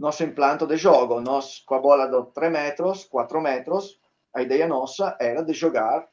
nosso 0.00 0.24
implanto 0.24 0.66
de 0.66 0.78
jogo. 0.78 1.20
Nós, 1.20 1.58
com 1.58 1.78
bola 1.78 2.06
de 2.08 2.32
3 2.32 2.50
metros, 2.50 3.04
4 3.04 3.38
metros, 3.38 4.00
a 4.32 4.40
ideia 4.40 4.66
nossa 4.66 5.14
era 5.20 5.42
de 5.42 5.52
jogar, 5.52 6.08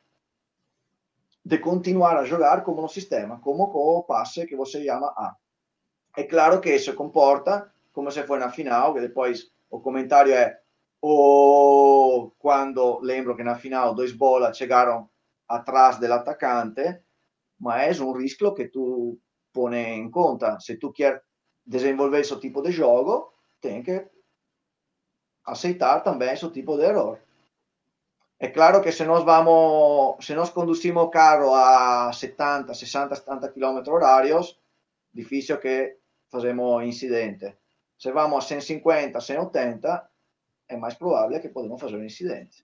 de 1.43 1.57
continuar 1.57 2.17
a 2.17 2.25
jogar 2.25 2.65
como 2.65 2.81
no 2.81 2.89
sistema, 2.89 3.39
como 3.39 3.71
com 3.71 3.79
o 3.79 4.03
passe 4.03 4.45
que 4.45 4.57
você 4.57 4.83
chama 4.83 5.07
A. 5.15 5.38
É 6.17 6.23
claro 6.23 6.59
que 6.59 6.75
isso 6.75 6.93
comporta, 6.95 7.71
como 7.93 8.11
se 8.11 8.23
foi 8.23 8.39
na 8.39 8.51
final, 8.51 8.93
que 8.93 8.99
depois 8.99 9.49
o 9.69 9.79
comentário 9.79 10.33
é 10.33 10.59
ou 10.99 12.31
quando 12.39 12.99
lembro 12.99 13.38
que 13.38 13.43
na 13.43 13.55
final 13.55 13.95
dois 13.95 14.11
bolas 14.11 14.57
chegaram 14.57 15.09
atrás 15.47 15.97
do 15.97 16.11
atacante, 16.11 16.99
mas 17.57 17.99
é 17.99 18.03
um 18.03 18.11
risco 18.11 18.53
que 18.53 18.67
tu 18.67 19.17
põe 19.53 19.77
em 19.77 20.11
conta. 20.11 20.59
Se 20.59 20.75
tu 20.75 20.91
quer 20.91 21.23
desenvolver 21.65 22.19
esse 22.19 22.38
tipo 22.39 22.61
de 22.61 22.71
jogo, 22.71 23.31
tem 23.62 23.84
que 23.84 24.08
aceitar 25.45 26.01
também 26.01 26.34
esse 26.34 26.49
tipo 26.51 26.78
de 26.78 26.84
erro. 26.84 27.18
É 28.39 28.49
claro 28.49 28.82
que 28.82 28.91
se 28.91 29.03
nós 29.05 29.24
vamos, 29.24 30.24
se 30.24 30.36
nós 30.36 30.51
conduzimos 30.51 31.03
o 31.03 31.10
carro 31.10 31.53
a 31.55 32.12
70, 32.14 32.74
60, 32.74 33.16
70 33.16 33.49
km 33.49 33.82
horários, 33.88 34.60
difícil 35.12 35.60
que 35.60 35.97
fazemos 36.30 36.84
incidente. 36.84 37.58
Se 37.97 38.12
vamos 38.12 38.45
a 38.45 38.47
150, 38.47 39.20
180, 39.20 40.10
é 40.70 40.78
mais 40.78 40.93
provável 40.93 41.41
que 41.41 41.49
podemos 41.49 41.82
fazer 41.82 41.97
um 41.97 42.03
incidente. 42.03 42.64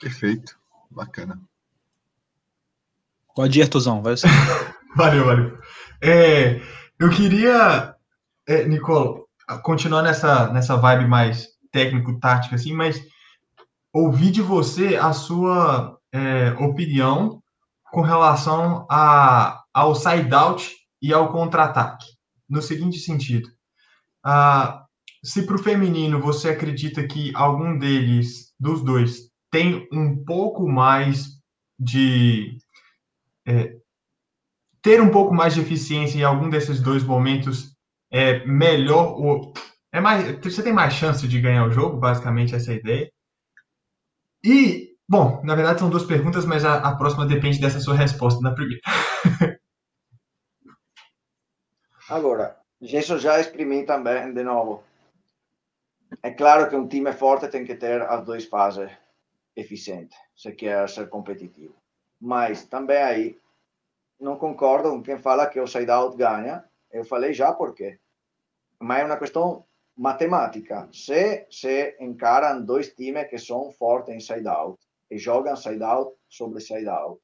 Perfeito, 0.00 0.58
bacana. 0.90 1.40
Pode 3.34 3.58
ir, 3.58 3.62
Artuzão, 3.62 4.02
vai 4.02 4.14
valeu, 4.96 5.24
valeu. 5.24 5.58
É, 6.02 6.60
eu 7.00 7.08
queria, 7.08 7.96
é, 8.46 8.66
continuar 9.62 10.02
nessa, 10.02 10.52
nessa 10.52 10.76
vibe 10.76 11.08
mais 11.08 11.48
técnico-tática, 11.72 12.54
assim, 12.54 12.74
mas 12.74 13.02
ouvir 13.92 14.30
de 14.30 14.42
você 14.42 14.96
a 14.96 15.12
sua 15.14 15.98
é, 16.12 16.50
opinião 16.62 17.42
com 17.90 18.02
relação 18.02 18.86
a, 18.90 19.62
ao 19.72 19.94
side-out 19.94 20.76
e 21.00 21.12
ao 21.12 21.32
contra-ataque. 21.32 22.06
No 22.46 22.60
seguinte 22.60 22.98
sentido, 22.98 23.48
ah, 24.22 24.84
se 25.24 25.46
para 25.46 25.56
o 25.56 25.62
feminino 25.62 26.20
você 26.20 26.50
acredita 26.50 27.06
que 27.06 27.32
algum 27.34 27.78
deles, 27.78 28.54
dos 28.60 28.84
dois, 28.84 29.30
tem 29.50 29.88
um 29.90 30.22
pouco 30.24 30.68
mais 30.68 31.40
de. 31.78 32.58
É, 33.46 33.79
ter 34.82 35.00
um 35.00 35.10
pouco 35.10 35.34
mais 35.34 35.54
de 35.54 35.60
eficiência 35.60 36.18
em 36.18 36.22
algum 36.22 36.48
desses 36.48 36.80
dois 36.80 37.02
momentos 37.02 37.76
é 38.10 38.44
melhor 38.44 39.14
ou 39.18 39.52
é 39.92 40.00
mais 40.00 40.38
você 40.38 40.62
tem 40.62 40.72
mais 40.72 40.94
chance 40.94 41.26
de 41.26 41.40
ganhar 41.40 41.66
o 41.66 41.70
jogo 41.70 41.98
basicamente 41.98 42.54
essa 42.54 42.72
é 42.72 42.74
a 42.74 42.78
ideia. 42.78 43.12
E 44.44 44.96
bom 45.08 45.40
na 45.44 45.54
verdade 45.54 45.80
são 45.80 45.90
duas 45.90 46.04
perguntas 46.04 46.44
mas 46.44 46.64
a, 46.64 46.76
a 46.78 46.96
próxima 46.96 47.26
depende 47.26 47.60
dessa 47.60 47.80
sua 47.80 47.94
resposta 47.94 48.40
na 48.40 48.54
primeira. 48.54 48.80
Agora 52.08 52.56
isso 52.80 53.18
já 53.18 53.38
exprimi 53.38 53.84
também 53.84 54.32
de 54.32 54.42
novo. 54.42 54.82
É 56.22 56.30
claro 56.30 56.68
que 56.68 56.74
um 56.74 56.88
time 56.88 57.12
forte 57.12 57.46
tem 57.48 57.64
que 57.64 57.74
ter 57.74 58.02
as 58.02 58.24
duas 58.24 58.44
fases 58.44 58.90
eficientes 59.54 60.16
se 60.34 60.52
quer 60.52 60.88
ser 60.88 61.08
competitivo. 61.08 61.74
Mas 62.20 62.64
também 62.64 63.02
aí 63.02 63.39
não 64.20 64.36
concordo 64.36 64.90
com 64.90 65.02
quem 65.02 65.18
fala 65.18 65.46
que 65.46 65.58
o 65.58 65.66
side-out 65.66 66.16
ganha. 66.16 66.64
Eu 66.92 67.04
falei 67.04 67.32
já 67.32 67.52
por 67.52 67.74
quê. 67.74 67.98
Mas 68.78 69.00
é 69.00 69.04
uma 69.04 69.16
questão 69.16 69.64
matemática. 69.96 70.88
Se 70.92 71.46
se 71.50 71.96
encaram 72.00 72.62
dois 72.64 72.92
times 72.94 73.28
que 73.28 73.38
são 73.38 73.70
fortes 73.72 74.14
em 74.14 74.20
side-out 74.20 74.78
e 75.10 75.18
jogam 75.18 75.56
side-out 75.56 76.14
sobre 76.28 76.60
side-out 76.60 77.20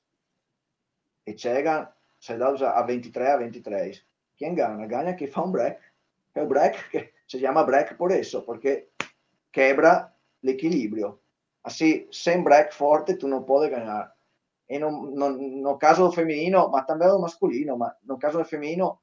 e 1.27 1.37
chegam 1.37 1.89
side-out 2.21 2.65
a 2.65 2.83
23 2.83 3.29
a 3.29 3.37
23, 3.37 4.05
quem 4.37 4.55
ganha? 4.55 4.87
Ganha 4.87 5.15
quem 5.15 5.27
faz 5.27 5.47
um 5.47 5.53
break. 5.53 5.81
É 6.35 6.43
o 6.43 6.47
break 6.47 6.91
que 6.91 7.13
se 7.27 7.41
chama 7.41 7.65
break 7.65 7.95
por 7.95 8.11
isso, 8.13 8.43
porque 8.43 8.89
quebra 9.53 10.13
l'equilíbrio. 10.43 11.19
Assim, 11.65 12.07
sem 12.13 12.43
break 12.43 12.75
forte, 12.75 13.17
tu 13.17 13.27
não 13.27 13.43
pode 13.43 13.71
ganhar 13.71 14.15
e 14.69 14.79
no, 14.79 14.91
no, 14.91 15.31
no, 15.31 15.79
caso 15.79 16.05
do 16.05 16.13
feminino, 16.13 16.69
mas 16.71 16.87
também 16.87 17.09
do 17.09 17.21
masculino, 17.21 17.79
mas 17.79 17.93
no 18.05 18.19
caso 18.19 18.39
do 18.39 18.45
feminino, 18.45 18.99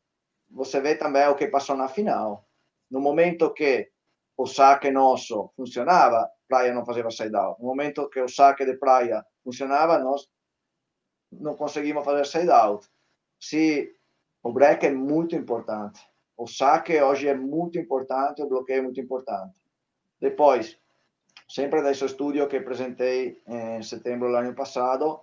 você 0.49 0.81
vê 0.81 0.95
também 0.95 1.27
o 1.27 1.35
que 1.35 1.47
passou 1.47 1.75
na 1.75 1.87
final. 1.87 2.45
No 2.91 2.99
momento 2.99 3.53
que 3.53 3.89
o 4.37 4.45
saque 4.45 4.91
nosso 4.91 5.51
funcionava, 5.55 6.29
Praia 6.47 6.73
não 6.73 6.85
fazia 6.85 7.09
side 7.09 7.35
out. 7.35 7.59
No 7.61 7.67
momento 7.67 8.09
que 8.09 8.19
o 8.19 8.27
saque 8.27 8.65
de 8.65 8.77
Praia 8.77 9.25
funcionava, 9.43 9.97
nós 9.99 10.29
não 11.31 11.55
conseguimos 11.55 12.03
fazer 12.03 12.25
side 12.25 12.51
out. 12.51 12.87
Se 13.39 13.95
o 14.43 14.51
break 14.51 14.85
é 14.85 14.91
muito 14.91 15.35
importante, 15.35 16.01
o 16.37 16.45
saque 16.45 17.01
hoje 17.01 17.27
é 17.27 17.35
muito 17.35 17.79
importante, 17.79 18.41
o 18.41 18.47
bloqueio 18.47 18.79
é 18.79 18.81
muito 18.81 18.99
importante. 18.99 19.59
Depois, 20.19 20.77
sempre 21.47 21.81
desse 21.81 22.05
estudo 22.05 22.47
que 22.47 22.57
apresentei 22.57 23.41
em 23.47 23.81
setembro 23.81 24.29
do 24.29 24.35
ano 24.35 24.53
passado, 24.53 25.21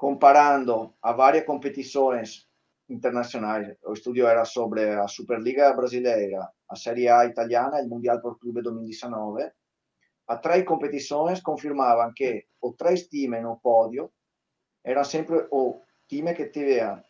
comparando 0.00 0.94
a 1.02 1.12
várias 1.12 1.44
competições 1.44 2.48
internacionais. 2.88 3.76
O 3.84 3.92
estudo 3.92 4.26
era 4.26 4.46
sobre 4.46 4.88
a 4.88 5.06
Superliga 5.06 5.74
Brasileira, 5.74 6.48
a 6.66 6.74
Série 6.74 7.06
A 7.06 7.26
italiana 7.26 7.82
e 7.82 7.84
o 7.84 7.88
Mundial 7.90 8.18
por 8.18 8.38
Clube 8.38 8.62
2019. 8.62 9.52
As 10.26 10.40
três 10.40 10.64
competições 10.64 11.42
confirmavam 11.42 12.14
que 12.14 12.46
os 12.62 12.74
três 12.76 13.08
times 13.08 13.42
no 13.42 13.60
pódio 13.60 14.10
eram 14.82 15.04
sempre 15.04 15.46
o 15.50 15.82
time 16.08 16.32
que 16.32 16.46
tinha 16.46 17.04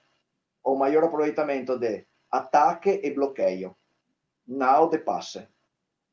o 0.65 0.75
maior 0.75 1.05
aproveitamento 1.05 1.79
de 1.79 2.05
ataque 2.29 3.01
e 3.05 3.15
bloqueio, 3.15 3.77
não 4.49 4.89
de 4.89 4.99
passe. 4.99 5.47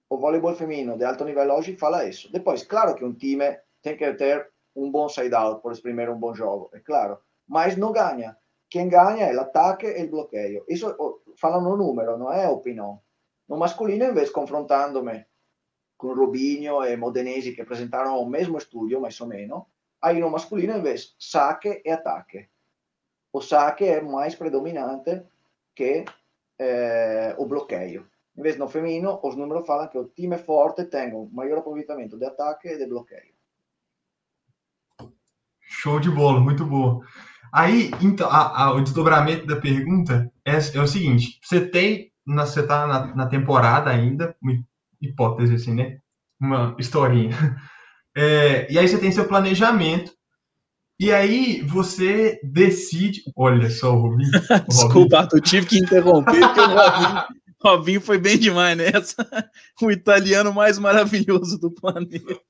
O 0.07 0.19
voleibol 0.19 0.53
feminino 0.53 0.95
de 0.95 1.05
alto 1.05 1.25
nível 1.25 1.55
hoje 1.55 1.75
fala 1.75 2.07
isso. 2.07 2.31
Depois, 2.31 2.61
claro 2.61 2.93
que 2.93 3.03
um 3.03 3.15
time 3.15 3.59
tem 3.81 3.97
que 3.97 4.13
ter 4.13 4.51
um 4.77 4.91
bom 4.91 5.09
side-out 5.09 5.61
por 5.61 5.71
exprimir 5.71 6.09
um 6.09 6.19
bom 6.19 6.33
jogo, 6.33 6.69
é 6.73 6.79
claro. 6.79 7.17
Mas 7.47 7.75
não 7.75 7.91
ganha. 7.91 8.37
Quem 8.69 8.87
ganha 8.87 9.25
é 9.25 9.35
o 9.35 9.41
ataque 9.41 9.87
e 9.87 10.03
o 10.03 10.09
bloqueio. 10.09 10.63
Isso 10.67 10.95
fala 11.37 11.59
no 11.59 11.75
número, 11.75 12.17
não 12.17 12.31
é 12.31 12.47
opinião. 12.47 13.01
No 13.47 13.57
masculino, 13.57 14.05
em 14.05 14.13
vez 14.13 14.29
confrontando-me 14.29 15.25
com 15.97 16.13
Rubinho 16.13 16.83
e 16.83 16.95
Modenesi, 16.95 17.53
que 17.53 17.61
apresentaram 17.61 18.21
o 18.21 18.29
mesmo 18.29 18.57
estúdio, 18.57 19.01
mais 19.01 19.19
ou 19.19 19.27
menos, 19.27 19.63
aí 20.01 20.19
no 20.19 20.29
masculino, 20.29 20.81
vez 20.81 21.15
saque 21.17 21.81
e 21.83 21.89
ataque. 21.89 22.47
O 23.33 23.41
saque 23.41 23.85
é 23.85 24.01
mais 24.01 24.35
predominante 24.35 25.23
que 25.73 26.05
eh, 26.59 27.35
o 27.37 27.45
bloqueio. 27.45 28.07
Vez 28.35 28.57
no 28.57 28.67
feminino, 28.67 29.19
os 29.23 29.35
números 29.35 29.65
falam 29.65 29.87
que 29.87 29.97
o 29.97 30.09
time 30.09 30.37
forte 30.37 30.85
tem 30.85 31.13
um 31.13 31.27
maior 31.31 31.59
aproveitamento 31.59 32.17
de 32.17 32.25
ataque 32.25 32.67
e 32.67 32.77
de 32.77 32.85
bloqueio. 32.85 33.36
Show 35.87 36.01
de 36.01 36.11
bola, 36.11 36.41
muito 36.41 36.65
boa. 36.65 36.99
Aí, 37.49 37.91
então, 38.01 38.29
a, 38.29 38.63
a, 38.63 38.73
o 38.73 38.81
desdobramento 38.81 39.47
da 39.47 39.55
pergunta 39.55 40.29
é, 40.45 40.55
é 40.55 40.81
o 40.81 40.85
seguinte: 40.85 41.39
você 41.41 41.65
tem, 41.65 42.11
na, 42.25 42.45
você 42.45 42.59
está 42.59 42.85
na, 42.85 43.15
na, 43.15 43.25
temporada 43.27 43.89
ainda, 43.89 44.35
uma 44.41 44.51
hipótese 45.01 45.55
assim, 45.55 45.73
né? 45.73 45.99
Uma 46.39 46.75
historinha. 46.77 47.31
É, 48.19 48.65
e 48.73 48.79
aí 48.79 48.87
você 48.87 48.97
tem 48.97 49.11
seu 49.11 49.27
planejamento 49.27 50.11
E 50.99 51.13
aí 51.13 51.61
você 51.61 52.39
decide. 52.43 53.21
Olha 53.35 53.69
só, 53.69 53.95
o 53.95 54.01
Robinho. 54.01 54.31
Desculpa, 54.67 55.19
Arthur, 55.19 55.39
tive 55.39 55.67
que 55.67 55.77
interromper, 55.77 56.39
porque 56.39 56.59
o 56.59 56.65
Robinho, 56.65 57.23
Robinho 57.61 58.01
foi 58.01 58.17
bem 58.17 58.39
demais 58.39 58.75
nessa. 58.75 59.15
O 59.79 59.91
italiano 59.91 60.51
mais 60.51 60.79
maravilhoso 60.79 61.59
do 61.59 61.69
planeta. 61.69 62.41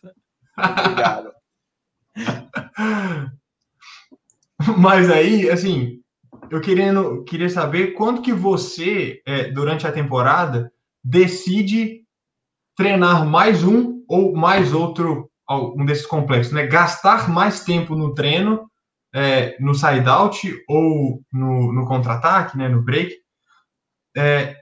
Obrigado. 0.58 1.34
Mas 4.78 5.10
aí, 5.10 5.50
assim, 5.50 6.00
eu 6.50 6.62
querendo, 6.62 7.24
queria 7.24 7.50
saber 7.50 7.94
quando 7.94 8.22
que 8.22 8.34
você, 8.34 9.22
é, 9.26 9.50
durante 9.52 9.86
a 9.88 9.92
temporada, 9.92 10.72
decide 11.04 12.04
treinar 12.76 13.26
mais 13.26 13.64
um 13.64 14.04
ou 14.08 14.36
mais 14.36 14.74
outro, 14.74 15.30
um 15.50 15.86
desses 15.86 16.06
complexos, 16.06 16.54
né? 16.54 16.68
Gastar 16.68 17.30
mais 17.30 17.64
tempo 17.64 17.96
no 17.96 18.14
treino, 18.14 18.70
é, 19.14 19.58
no 19.60 19.74
side-out 19.74 20.64
ou 20.68 21.22
no, 21.32 21.74
no 21.74 21.86
contra-ataque, 21.86 22.58
né? 22.58 22.70
No 22.70 22.82
break. 22.82 23.16
É, 24.16 24.56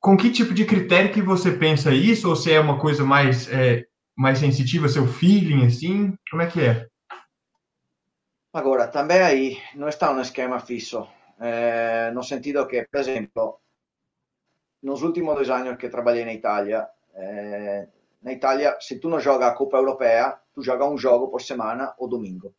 com 0.00 0.16
que 0.16 0.30
tipo 0.30 0.54
de 0.54 0.64
critério 0.64 1.12
que 1.12 1.20
você 1.20 1.50
pensa 1.52 1.92
isso? 1.92 2.28
Ou 2.28 2.36
se 2.36 2.52
é 2.52 2.60
uma 2.60 2.78
coisa 2.78 3.04
mais, 3.04 3.48
é, 3.50 3.84
mais 4.16 4.38
sensitiva, 4.38 4.88
seu 4.88 5.06
feeling, 5.06 5.66
assim? 5.66 6.16
Como 6.30 6.42
é 6.42 6.46
que 6.46 6.60
é? 6.60 6.86
Agora, 8.52 8.88
também 8.88 9.20
aí 9.22 9.58
não 9.74 9.88
está 9.88 10.10
um 10.10 10.20
esquema 10.20 10.58
fixo, 10.58 11.06
eh, 11.38 12.10
no 12.12 12.22
sentido 12.22 12.66
que, 12.66 12.86
por 12.90 13.00
exemplo, 13.00 13.60
nos 14.82 15.02
últimos 15.02 15.34
dois 15.34 15.50
anos 15.50 15.76
que 15.76 15.88
trabalhei 15.90 16.24
na 16.24 16.32
Itália, 16.32 16.88
eh, 17.14 17.88
na 18.22 18.32
Itália, 18.32 18.76
se 18.80 18.98
tu 18.98 19.08
não 19.08 19.20
joga 19.20 19.46
a 19.48 19.54
Copa 19.54 19.76
Europeia, 19.76 20.40
tu 20.54 20.62
joga 20.62 20.88
um 20.88 20.96
jogo 20.96 21.28
por 21.28 21.42
semana 21.42 21.94
ou 21.98 22.08
domingo. 22.08 22.54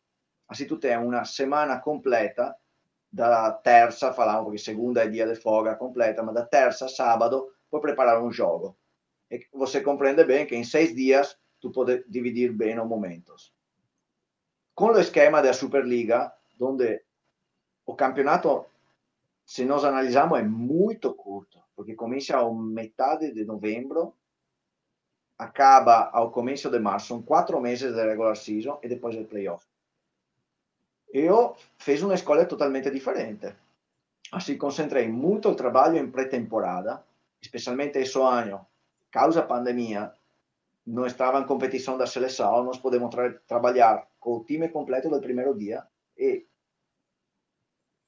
Assim 0.48 0.66
tu 0.66 0.78
tem 0.78 0.96
uma 0.96 1.24
semana 1.24 1.80
completa, 1.80 2.56
da 3.12 3.50
terça, 3.50 4.12
falamos 4.12 4.44
porque 4.44 4.58
segunda 4.58 5.02
é 5.02 5.08
dia 5.08 5.26
de 5.26 5.34
folga 5.34 5.74
completa, 5.74 6.22
mas 6.22 6.34
da 6.34 6.46
terça 6.46 6.88
sábado, 6.88 7.48
por 7.68 7.80
preparar 7.80 8.22
um 8.22 8.30
jogo. 8.30 8.78
E 9.30 9.46
você 9.52 9.80
compreende 9.80 10.24
bem 10.24 10.46
que 10.46 10.54
em 10.54 10.64
seis 10.64 10.94
dias 10.94 11.36
tu 11.60 11.72
pode 11.72 12.04
dividir 12.08 12.52
bem 12.52 12.78
os 12.78 12.86
momentos. 12.86 13.52
Con 14.80 14.94
el 14.94 15.02
esquema 15.02 15.42
de 15.42 15.48
la 15.48 15.52
Superliga, 15.52 16.34
donde 16.56 17.04
el 17.86 17.96
campeonato, 17.96 18.68
si 19.44 19.66
nos 19.66 19.84
analizamos, 19.84 20.40
es 20.40 20.46
muy 20.46 20.98
corto, 20.98 21.66
porque 21.74 21.94
comienza 21.94 22.38
a 22.38 22.50
mitad 22.50 23.20
de 23.20 23.44
noviembre, 23.44 24.00
acaba 25.36 26.04
al 26.04 26.30
comienzo 26.30 26.70
de 26.70 26.80
marzo, 26.80 27.08
son 27.08 27.24
cuatro 27.24 27.60
meses 27.60 27.94
de 27.94 28.06
regular 28.06 28.34
season 28.38 28.78
y 28.82 28.88
después 28.88 29.14
el 29.16 29.26
playoff. 29.26 29.66
Yo 31.12 31.56
fiz 31.76 32.02
una 32.02 32.14
escuela 32.14 32.48
totalmente 32.48 32.90
diferente. 32.90 33.54
Así 34.32 34.56
concentré 34.56 35.06
mucho 35.08 35.50
el 35.50 35.56
trabajo 35.56 35.92
en 35.92 36.10
pretemporada, 36.10 37.04
especialmente 37.38 38.00
ese 38.00 38.22
año, 38.22 38.66
causa 39.10 39.46
pandemia, 39.46 40.14
não 40.90 41.06
estava 41.06 41.38
em 41.38 41.46
competição 41.46 41.96
da 41.96 42.06
seleção, 42.06 42.64
nós 42.64 42.78
podemos 42.78 43.10
tra 43.10 43.32
trabalhar 43.46 44.06
com 44.18 44.36
o 44.36 44.44
time 44.44 44.68
completo 44.68 45.08
do 45.08 45.20
primeiro 45.20 45.56
dia 45.56 45.86
e, 46.18 46.46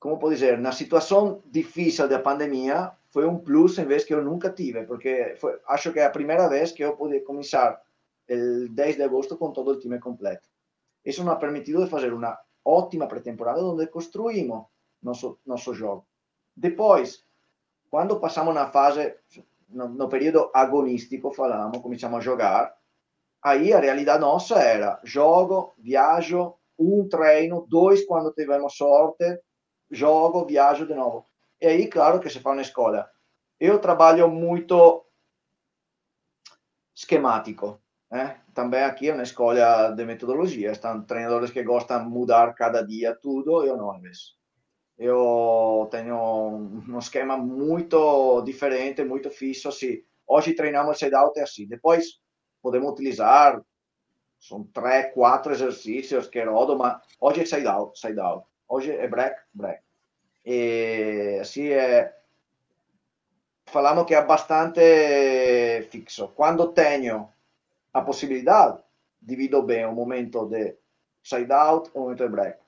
como 0.01 0.19
pode 0.19 0.35
dizer, 0.35 0.59
na 0.59 0.73
situação 0.73 1.43
difícil 1.47 2.09
da 2.09 2.19
pandemia, 2.19 2.93
foi 3.11 3.27
um 3.27 3.39
plus 3.39 3.79
em 3.79 3.85
vez 3.85 4.05
que 4.05 4.13
eu 4.13 4.23
nunca 4.23 4.51
tive, 4.51 4.85
porque 4.85 5.37
foi, 5.39 5.61
acho 5.69 5.93
que 5.93 6.01
é 6.01 6.05
a 6.05 6.11
primeira 6.11 6.49
vez 6.49 6.73
que 6.73 6.83
eu 6.83 6.97
pude 6.97 7.21
começar 7.21 7.81
o 8.29 8.69
10 8.69 8.97
de 8.97 9.03
agosto 9.03 9.37
com 9.37 9.53
todo 9.53 9.71
o 9.71 9.79
time 9.79 10.01
completo. 10.01 10.49
Isso 11.05 11.23
nos 11.23 11.33
ha 11.33 11.37
permitido 11.37 11.85
de 11.85 11.91
fazer 11.91 12.13
uma 12.13 12.37
ótima 12.65 13.07
pré-temporada 13.07 13.65
onde 13.65 13.87
construímos 13.87 14.67
nosso, 15.01 15.39
nosso 15.47 15.73
jogo. 15.73 16.07
Depois, 16.57 17.25
quando 17.89 18.19
passamos 18.19 18.55
na 18.55 18.67
fase 18.67 19.15
no, 19.73 19.89
no 19.89 20.09
período 20.09 20.51
agonístico, 20.55 21.33
falamos, 21.33 21.79
cominciamo 21.79 22.17
a 22.17 22.21
jogar. 22.21 22.75
Aí 23.43 23.73
a 23.73 23.81
realidade 23.81 24.21
nossa 24.21 24.59
era 24.61 25.01
jogo, 25.05 25.75
viajo, 25.79 26.55
um 26.79 27.09
treino, 27.09 27.67
dois 27.69 28.05
quando 28.05 28.33
tivemos 28.33 28.77
sorte, 28.77 29.41
jogo, 29.91 30.45
viajo 30.45 30.87
de 30.87 30.95
novo. 30.95 31.27
E 31.61 31.67
aí, 31.67 31.89
claro 31.89 32.21
que 32.21 32.31
se 32.31 32.41
faz 32.41 32.57
na 32.57 32.63
escola. 32.63 33.09
Eu 33.59 33.79
trabalho 33.79 34.29
muito 34.29 35.05
esquemático. 36.95 37.81
Né? 38.11 38.41
Também 38.53 38.83
aqui 38.83 39.09
é 39.09 39.15
uma 39.15 39.23
escola 39.23 39.91
de 39.91 40.05
metodologia. 40.05 40.73
Estão 40.73 41.03
treinadores 41.03 41.51
que 41.51 41.63
gostam 41.63 42.05
de 42.05 42.11
mudar 42.11 42.55
cada 42.55 42.83
dia 42.83 43.15
tudo, 43.15 43.65
eu 43.65 43.77
não, 43.77 43.91
às 43.91 44.01
vezes 44.01 44.42
eu 44.99 45.89
tenho 45.91 46.17
um 46.89 46.99
esquema 46.99 47.37
muito 47.37 48.43
diferente, 48.43 49.05
muito 49.05 49.31
fixo. 49.31 49.69
Assim. 49.69 50.03
Hoje 50.27 50.55
treinamos 50.55 50.99
side 50.99 51.15
out 51.15 51.39
é 51.39 51.43
assim. 51.43 51.67
Depois 51.67 52.21
podemos 52.63 52.91
utilizar, 52.93 53.61
são 54.39 54.65
três, 54.65 55.13
quatro 55.13 55.53
exercícios 55.53 56.29
que 56.29 56.43
rodo, 56.45 56.77
mas 56.77 57.01
hoje 57.21 57.43
é 57.43 57.47
side 57.47 57.67
out, 57.67 57.99
side 57.99 58.21
out. 58.21 58.47
Hoje 58.69 58.93
é 58.93 59.09
break, 59.09 59.37
break. 59.53 59.83
E 60.45 61.39
assim 61.41 61.69
é. 61.69 62.17
Falamos 63.67 64.05
que 64.05 64.15
é 64.15 64.23
bastante 64.23 65.83
fixo. 65.91 66.29
Quando 66.37 66.73
tenho 66.73 67.29
a 67.93 68.03
possibilidade, 68.03 68.83
divido 69.21 69.63
bem 69.63 69.87
o 69.87 69.93
momento 69.93 70.47
de 70.47 70.77
side 71.23 71.53
out 71.53 71.91
e 71.95 71.99
o 71.99 72.03
momento 72.03 72.25
de 72.25 72.29
break 72.29 72.62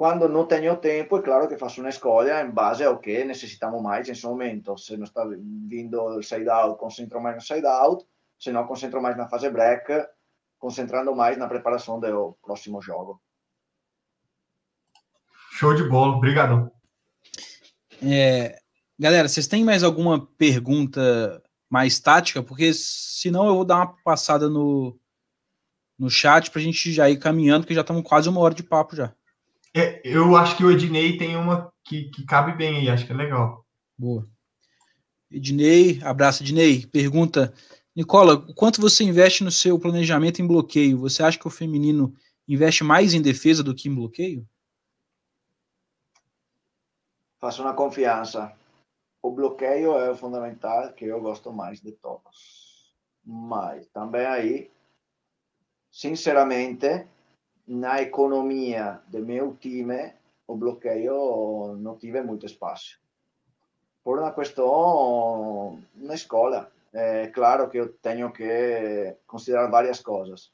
quando 0.00 0.26
não 0.30 0.46
tenho 0.46 0.74
tempo, 0.78 1.18
é 1.18 1.22
claro 1.22 1.46
que 1.46 1.58
faço 1.58 1.78
uma 1.82 1.90
escolha 1.90 2.40
em 2.40 2.50
base 2.50 2.82
ao 2.82 2.98
que 2.98 3.22
necessitamos 3.22 3.82
mais 3.82 4.08
nesse 4.08 4.24
momento. 4.24 4.78
Se 4.78 4.96
não 4.96 5.04
está 5.04 5.22
vindo 5.26 6.02
o 6.02 6.22
side-out, 6.22 6.78
concentro 6.78 7.20
mais 7.20 7.36
no 7.36 7.42
side-out. 7.42 8.02
Se 8.38 8.50
não, 8.50 8.66
concentro 8.66 9.02
mais 9.02 9.14
na 9.14 9.28
fase 9.28 9.50
break, 9.50 10.06
concentrando 10.58 11.14
mais 11.14 11.36
na 11.36 11.46
preparação 11.46 12.00
do 12.00 12.34
próximo 12.42 12.80
jogo. 12.80 13.20
Show 15.52 15.74
de 15.74 15.86
bola, 15.86 16.16
obrigado. 16.16 16.72
É, 18.02 18.58
galera, 18.98 19.28
vocês 19.28 19.46
têm 19.46 19.62
mais 19.62 19.82
alguma 19.82 20.26
pergunta 20.38 21.42
mais 21.68 22.00
tática? 22.00 22.42
Porque 22.42 22.72
senão 22.72 23.46
eu 23.48 23.54
vou 23.54 23.66
dar 23.66 23.76
uma 23.76 23.96
passada 24.02 24.48
no, 24.48 24.98
no 25.98 26.08
chat 26.08 26.50
para 26.50 26.58
a 26.58 26.64
gente 26.64 26.90
já 26.90 27.10
ir 27.10 27.18
caminhando, 27.18 27.66
que 27.66 27.74
já 27.74 27.82
estamos 27.82 28.02
quase 28.02 28.30
uma 28.30 28.40
hora 28.40 28.54
de 28.54 28.62
papo 28.62 28.96
já. 28.96 29.14
É, 29.74 30.00
eu 30.04 30.36
acho 30.36 30.56
que 30.56 30.64
o 30.64 30.70
Ednei 30.70 31.16
tem 31.16 31.36
uma 31.36 31.72
que, 31.84 32.10
que 32.10 32.24
cabe 32.24 32.52
bem 32.52 32.78
aí, 32.78 32.88
acho 32.88 33.06
que 33.06 33.12
é 33.12 33.16
legal. 33.16 33.64
Boa. 33.96 34.28
Ednei, 35.30 36.02
abraço, 36.02 36.42
Ednei. 36.42 36.86
Pergunta, 36.86 37.54
Nicola, 37.94 38.52
quanto 38.54 38.80
você 38.80 39.04
investe 39.04 39.44
no 39.44 39.50
seu 39.50 39.78
planejamento 39.78 40.42
em 40.42 40.46
bloqueio? 40.46 40.98
Você 40.98 41.22
acha 41.22 41.38
que 41.38 41.46
o 41.46 41.50
feminino 41.50 42.14
investe 42.48 42.82
mais 42.82 43.14
em 43.14 43.22
defesa 43.22 43.62
do 43.62 43.74
que 43.74 43.88
em 43.88 43.94
bloqueio? 43.94 44.48
Faço 47.38 47.62
uma 47.62 47.74
confiança. 47.74 48.52
O 49.22 49.30
bloqueio 49.30 49.96
é 49.98 50.10
o 50.10 50.16
fundamental 50.16 50.92
que 50.92 51.04
eu 51.04 51.20
gosto 51.20 51.52
mais 51.52 51.80
de 51.80 51.92
todos. 51.92 52.92
Mas 53.24 53.86
também 53.88 54.26
aí, 54.26 54.70
sinceramente, 55.90 57.06
na 57.70 58.02
economia 58.02 59.00
do 59.06 59.24
meu 59.24 59.54
time, 59.54 60.12
o 60.44 60.56
bloqueio 60.56 61.76
não 61.78 61.96
tive 61.96 62.20
muito 62.20 62.44
espaço. 62.44 63.00
Por 64.02 64.18
uma 64.18 64.32
questão 64.32 65.78
na 65.94 66.14
escola. 66.14 66.68
É 66.92 67.28
claro 67.28 67.70
que 67.70 67.78
eu 67.78 67.92
tenho 67.92 68.32
que 68.32 69.16
considerar 69.24 69.70
várias 69.70 70.00
coisas. 70.00 70.52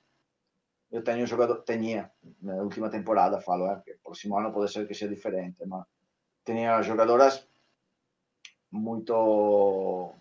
Eu 0.93 1.03
tenho 1.03 1.27
jogador, 1.27 1.63
tinha, 1.63 2.11
na 2.43 2.57
última 2.57 2.91
temporada, 2.91 3.41
falo, 3.41 3.67
é, 3.67 3.81
que 3.81 3.95
próximo 4.05 4.37
ano 4.37 4.53
pode 4.53 4.71
ser 4.71 4.87
que 4.87 4.93
seja 4.93 5.09
diferente, 5.09 5.65
mas 5.65 5.87
tinha 6.45 6.83
jogadoras 6.83 7.49
muito 8.71 10.13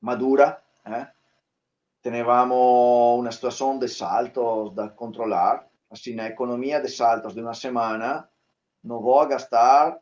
madura, 0.00 0.62
eh? 0.84 1.08
Tínhamos 2.00 2.54
uma 3.18 3.32
situação 3.32 3.76
de 3.80 3.88
saltos 3.88 4.72
da 4.74 4.88
controlar, 4.88 5.67
assim, 5.90 6.14
na 6.14 6.26
economia 6.28 6.80
de 6.80 6.88
saltos 6.88 7.34
de 7.34 7.40
uma 7.40 7.54
semana, 7.54 8.28
não 8.82 9.00
vou 9.00 9.26
gastar, 9.26 9.98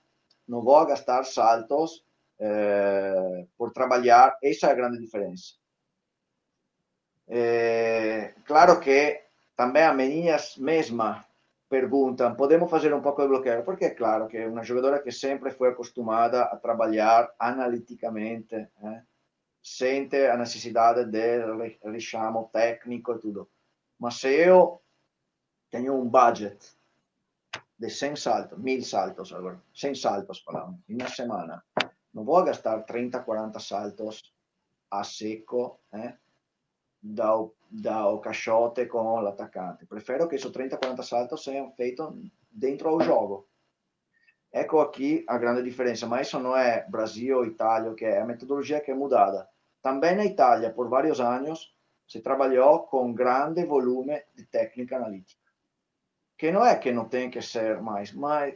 não 0.46 0.62
vou 0.62 0.84
gastar 0.86 1.24
saltos 1.24 2.04
eh, 2.38 3.46
por 3.56 3.72
trabalhar, 3.72 4.36
essa 4.42 4.66
é 4.66 4.70
a 4.70 4.74
grande 4.74 4.98
diferença. 4.98 5.54
Eh, 7.28 8.34
claro 8.44 8.78
que 8.80 9.22
também 9.56 9.82
as 9.82 9.96
meninas 9.96 10.56
mesma 10.56 11.24
perguntam, 11.68 12.36
podemos 12.36 12.70
fazer 12.70 12.94
um 12.94 13.00
pouco 13.00 13.22
de 13.22 13.28
bloqueio? 13.28 13.64
Porque 13.64 13.86
é 13.86 13.90
claro 13.90 14.28
que 14.28 14.36
é 14.36 14.46
uma 14.46 14.62
jogadora 14.62 15.00
que 15.02 15.10
sempre 15.10 15.50
foi 15.50 15.70
acostumada 15.70 16.42
a 16.42 16.56
trabalhar 16.56 17.32
analiticamente, 17.38 18.54
né? 18.80 19.04
sente 19.62 20.26
a 20.26 20.36
necessidade 20.36 21.04
de 21.06 21.78
rechamo 21.82 22.48
técnico 22.52 23.14
e 23.14 23.18
tudo. 23.18 23.50
Mas 23.98 24.14
se 24.20 24.28
eu 24.28 24.80
tenho 25.70 25.94
um 25.94 26.08
budget 26.08 26.76
de 27.78 27.90
100 27.90 28.16
saltos, 28.16 28.58
1000 28.58 28.82
saltos 28.82 29.32
agora, 29.32 29.60
100 29.74 29.94
saltos 29.94 30.44
em 30.88 30.94
uma 30.94 31.08
semana, 31.08 31.64
não 32.12 32.24
vou 32.24 32.42
gastar 32.42 32.82
30, 32.82 33.20
40 33.20 33.58
saltos 33.60 34.32
a 34.90 35.04
seco, 35.04 35.80
eh, 35.92 36.14
da, 37.02 38.08
o 38.08 38.18
caixote 38.20 38.86
com 38.86 38.98
o 38.98 39.26
atacante. 39.26 39.86
Prefiro 39.86 40.28
que 40.28 40.36
esses 40.36 40.50
30, 40.50 40.76
40 40.76 41.02
saltos 41.02 41.44
sejam 41.44 41.70
feitos 41.72 42.08
dentro 42.50 42.96
do 42.96 43.04
jogo. 43.04 43.46
Ecco 44.52 44.80
aqui 44.80 45.24
a 45.28 45.36
grande 45.36 45.62
diferença, 45.62 46.06
mas 46.06 46.28
isso 46.28 46.40
não 46.40 46.56
é 46.56 46.86
Brasil 46.88 47.38
ou 47.38 47.44
Itália, 47.44 47.94
que 47.94 48.04
é 48.04 48.20
a 48.20 48.24
metodologia 48.24 48.80
que 48.80 48.90
é 48.90 48.94
mudada. 48.94 49.48
Também 49.82 50.16
na 50.16 50.24
Itália, 50.24 50.72
por 50.72 50.88
vários 50.88 51.20
anos, 51.20 51.74
se 52.08 52.20
trabalhou 52.20 52.84
com 52.84 53.12
grande 53.12 53.64
volume 53.64 54.22
de 54.34 54.46
técnica 54.46 54.96
analítica. 54.96 55.45
Que 56.38 56.50
não 56.50 56.64
é 56.64 56.76
que 56.76 56.92
não 56.92 57.08
tem 57.08 57.30
que 57.30 57.40
ser 57.40 57.80
mais, 57.80 58.12
mas 58.12 58.54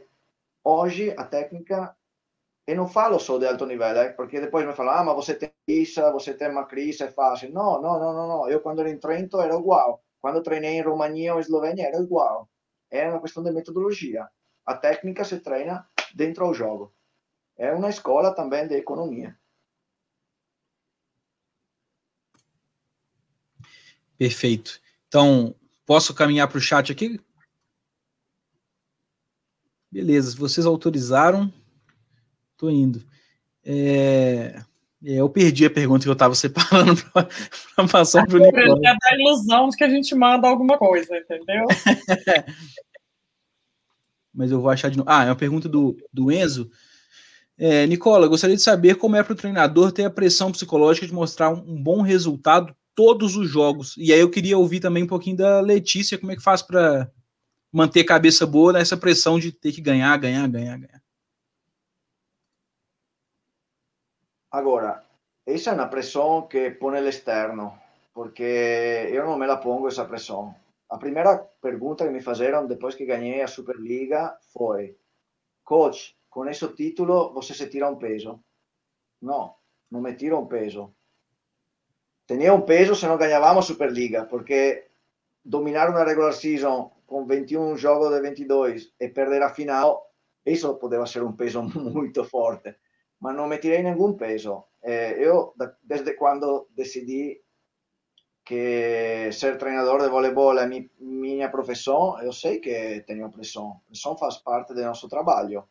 hoje 0.63 1.13
a 1.17 1.23
técnica, 1.23 1.95
e 2.67 2.75
não 2.75 2.87
falo 2.87 3.19
só 3.19 3.37
de 3.39 3.47
alto 3.47 3.65
nível, 3.65 3.87
eh, 3.87 4.09
porque 4.13 4.39
depois 4.39 4.65
me 4.65 4.73
falam, 4.73 4.93
ah, 4.93 5.03
mas 5.03 5.15
você 5.15 5.33
tem 5.35 5.51
isso, 5.67 5.99
você 6.11 6.33
tem 6.33 6.49
uma 6.49 6.65
crise, 6.65 7.03
é 7.03 7.11
fácil. 7.11 7.51
Não, 7.51 7.81
não, 7.81 7.99
não, 7.99 8.13
não, 8.13 8.27
não. 8.27 8.49
Eu 8.49 8.61
quando 8.61 8.79
era 8.81 8.89
em 8.89 8.99
Trento 8.99 9.41
era 9.41 9.55
igual. 9.55 10.03
Quando 10.21 10.43
treinei 10.43 10.77
em 10.77 10.81
Romania 10.81 11.33
ou 11.33 11.39
Eslovênia 11.39 11.87
era 11.87 11.97
igual. 11.97 12.47
Era 12.91 13.11
uma 13.11 13.21
questão 13.21 13.43
de 13.43 13.51
metodologia. 13.51 14.29
A 14.65 14.75
técnica 14.75 15.23
se 15.23 15.39
treina 15.39 15.87
dentro 16.13 16.45
do 16.45 16.53
jogo. 16.53 16.93
É 17.57 17.73
uma 17.73 17.89
escola 17.89 18.33
também 18.33 18.67
de 18.67 18.75
economia. 18.75 19.35
Perfeito. 24.17 24.79
Então, 25.07 25.55
posso 25.85 26.13
caminhar 26.13 26.47
para 26.47 26.59
o 26.59 26.61
chat 26.61 26.91
aqui? 26.91 27.19
Beleza, 29.91 30.37
vocês 30.37 30.65
autorizaram, 30.65 31.51
estou 32.53 32.71
indo. 32.71 33.03
É, 33.63 34.61
é... 35.03 35.15
Eu 35.15 35.29
perdi 35.29 35.65
a 35.65 35.69
pergunta 35.69 36.03
que 36.03 36.09
eu 36.09 36.13
estava 36.13 36.33
separando 36.35 37.01
para 37.11 37.87
passar 37.87 38.25
para 38.25 38.37
o 38.37 38.39
Nicolau. 38.39 38.77
É 38.77 38.95
da 38.95 39.19
ilusão 39.19 39.67
de 39.67 39.75
que 39.75 39.83
a 39.83 39.89
gente 39.89 40.15
manda 40.15 40.47
alguma 40.47 40.77
coisa, 40.77 41.17
entendeu? 41.17 41.65
Mas 44.33 44.49
eu 44.51 44.61
vou 44.61 44.69
achar 44.69 44.89
de 44.89 44.97
novo. 44.97 45.09
Ah, 45.09 45.25
é 45.25 45.27
uma 45.27 45.35
pergunta 45.35 45.67
do, 45.67 45.97
do 46.13 46.31
Enzo. 46.31 46.69
É, 47.57 47.85
Nicola, 47.85 48.27
gostaria 48.27 48.55
de 48.55 48.61
saber 48.61 48.95
como 48.95 49.15
é 49.15 49.23
para 49.23 49.33
o 49.33 49.35
treinador 49.35 49.91
ter 49.91 50.05
a 50.05 50.09
pressão 50.09 50.51
psicológica 50.51 51.05
de 51.05 51.13
mostrar 51.13 51.49
um, 51.49 51.73
um 51.73 51.83
bom 51.83 52.01
resultado 52.01 52.73
todos 52.95 53.35
os 53.35 53.49
jogos. 53.49 53.95
E 53.97 54.13
aí 54.13 54.19
eu 54.19 54.29
queria 54.29 54.57
ouvir 54.57 54.79
também 54.79 55.03
um 55.03 55.07
pouquinho 55.07 55.37
da 55.37 55.59
Letícia, 55.59 56.17
como 56.17 56.31
é 56.31 56.35
que 56.35 56.41
faz 56.41 56.61
para 56.61 57.11
manter 57.71 58.01
a 58.01 58.05
cabeça 58.05 58.45
boa 58.45 58.73
nessa 58.73 58.97
pressão 58.97 59.39
de 59.39 59.51
ter 59.51 59.71
que 59.71 59.81
ganhar, 59.81 60.17
ganhar, 60.17 60.47
ganhar, 60.47 60.77
ganhar. 60.77 61.01
Agora, 64.51 65.03
essa 65.45 65.69
é 65.69 65.73
uma 65.73 65.87
pressão 65.87 66.47
que 66.47 66.71
põe 66.71 66.99
o 66.99 67.07
externo, 67.07 67.73
porque 68.13 69.07
eu 69.09 69.25
não 69.25 69.37
me 69.37 69.47
la 69.47 69.57
pongo 69.57 69.87
essa 69.87 70.05
pressão. 70.05 70.53
A 70.89 70.97
primeira 70.97 71.37
pergunta 71.61 72.05
que 72.05 72.11
me 72.11 72.21
fizeram 72.21 72.67
depois 72.67 72.95
que 72.95 73.05
ganhei 73.05 73.41
a 73.41 73.47
Superliga 73.47 74.37
foi: 74.53 74.97
Coach, 75.63 76.17
com 76.29 76.45
esse 76.47 76.67
título 76.75 77.33
você 77.33 77.53
se 77.53 77.69
tira 77.69 77.89
um 77.89 77.95
peso? 77.95 78.43
Não, 79.21 79.55
não 79.89 80.01
me 80.01 80.13
tira 80.13 80.37
um 80.37 80.47
peso 80.47 80.93
tenía 82.31 82.53
un 82.53 82.63
peso 82.63 82.95
se 82.95 83.11
non 83.11 83.19
gañábamos 83.19 83.67
Superliga, 83.67 84.23
porque 84.23 84.87
dominar 85.43 85.91
unha 85.91 86.07
regular 86.07 86.31
season 86.31 86.87
con 87.11 87.27
21 87.27 87.75
jogos 87.75 88.13
de 88.15 88.21
22 88.23 88.95
e 88.95 89.11
perder 89.11 89.43
a 89.43 89.51
final, 89.51 89.99
iso 90.47 90.79
podeva 90.79 91.03
ser 91.03 91.27
un 91.27 91.35
peso 91.35 91.59
moito 91.75 92.23
forte, 92.23 92.79
ma 93.19 93.35
non 93.35 93.51
me 93.51 93.59
tirei 93.59 93.83
ningún 93.83 94.15
peso. 94.15 94.71
Eh, 94.79 95.19
eu, 95.19 95.51
desde 95.83 96.15
quando 96.15 96.71
decidi 96.71 97.35
que 98.47 99.27
ser 99.35 99.59
treinador 99.59 100.01
de 100.01 100.07
voleibol 100.07 100.57
é 100.57 100.65
mi, 100.65 100.87
miña 101.03 101.51
profesión, 101.51 102.15
eu 102.23 102.31
sei 102.31 102.63
que 102.63 103.03
teño 103.03 103.27
presión. 103.27 103.83
Presión 103.91 104.15
faz 104.15 104.39
parte 104.39 104.71
do 104.71 104.81
nosso 104.81 105.11
trabalho. 105.11 105.67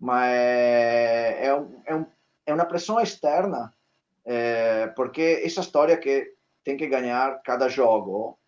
Ma 0.00 0.24
é, 0.32 1.46
é, 1.46 1.50
un, 1.52 2.08
é, 2.48 2.50
unha 2.52 2.64
presión 2.64 2.96
externa 3.04 3.76
é, 4.24 4.88
porque 4.96 5.44
essa 5.44 5.60
história 5.60 6.00
que 6.00 6.34
tem 6.64 6.76
que 6.76 6.88
ganhar 6.88 7.40
cada 7.44 7.68
jogo, 7.68 8.40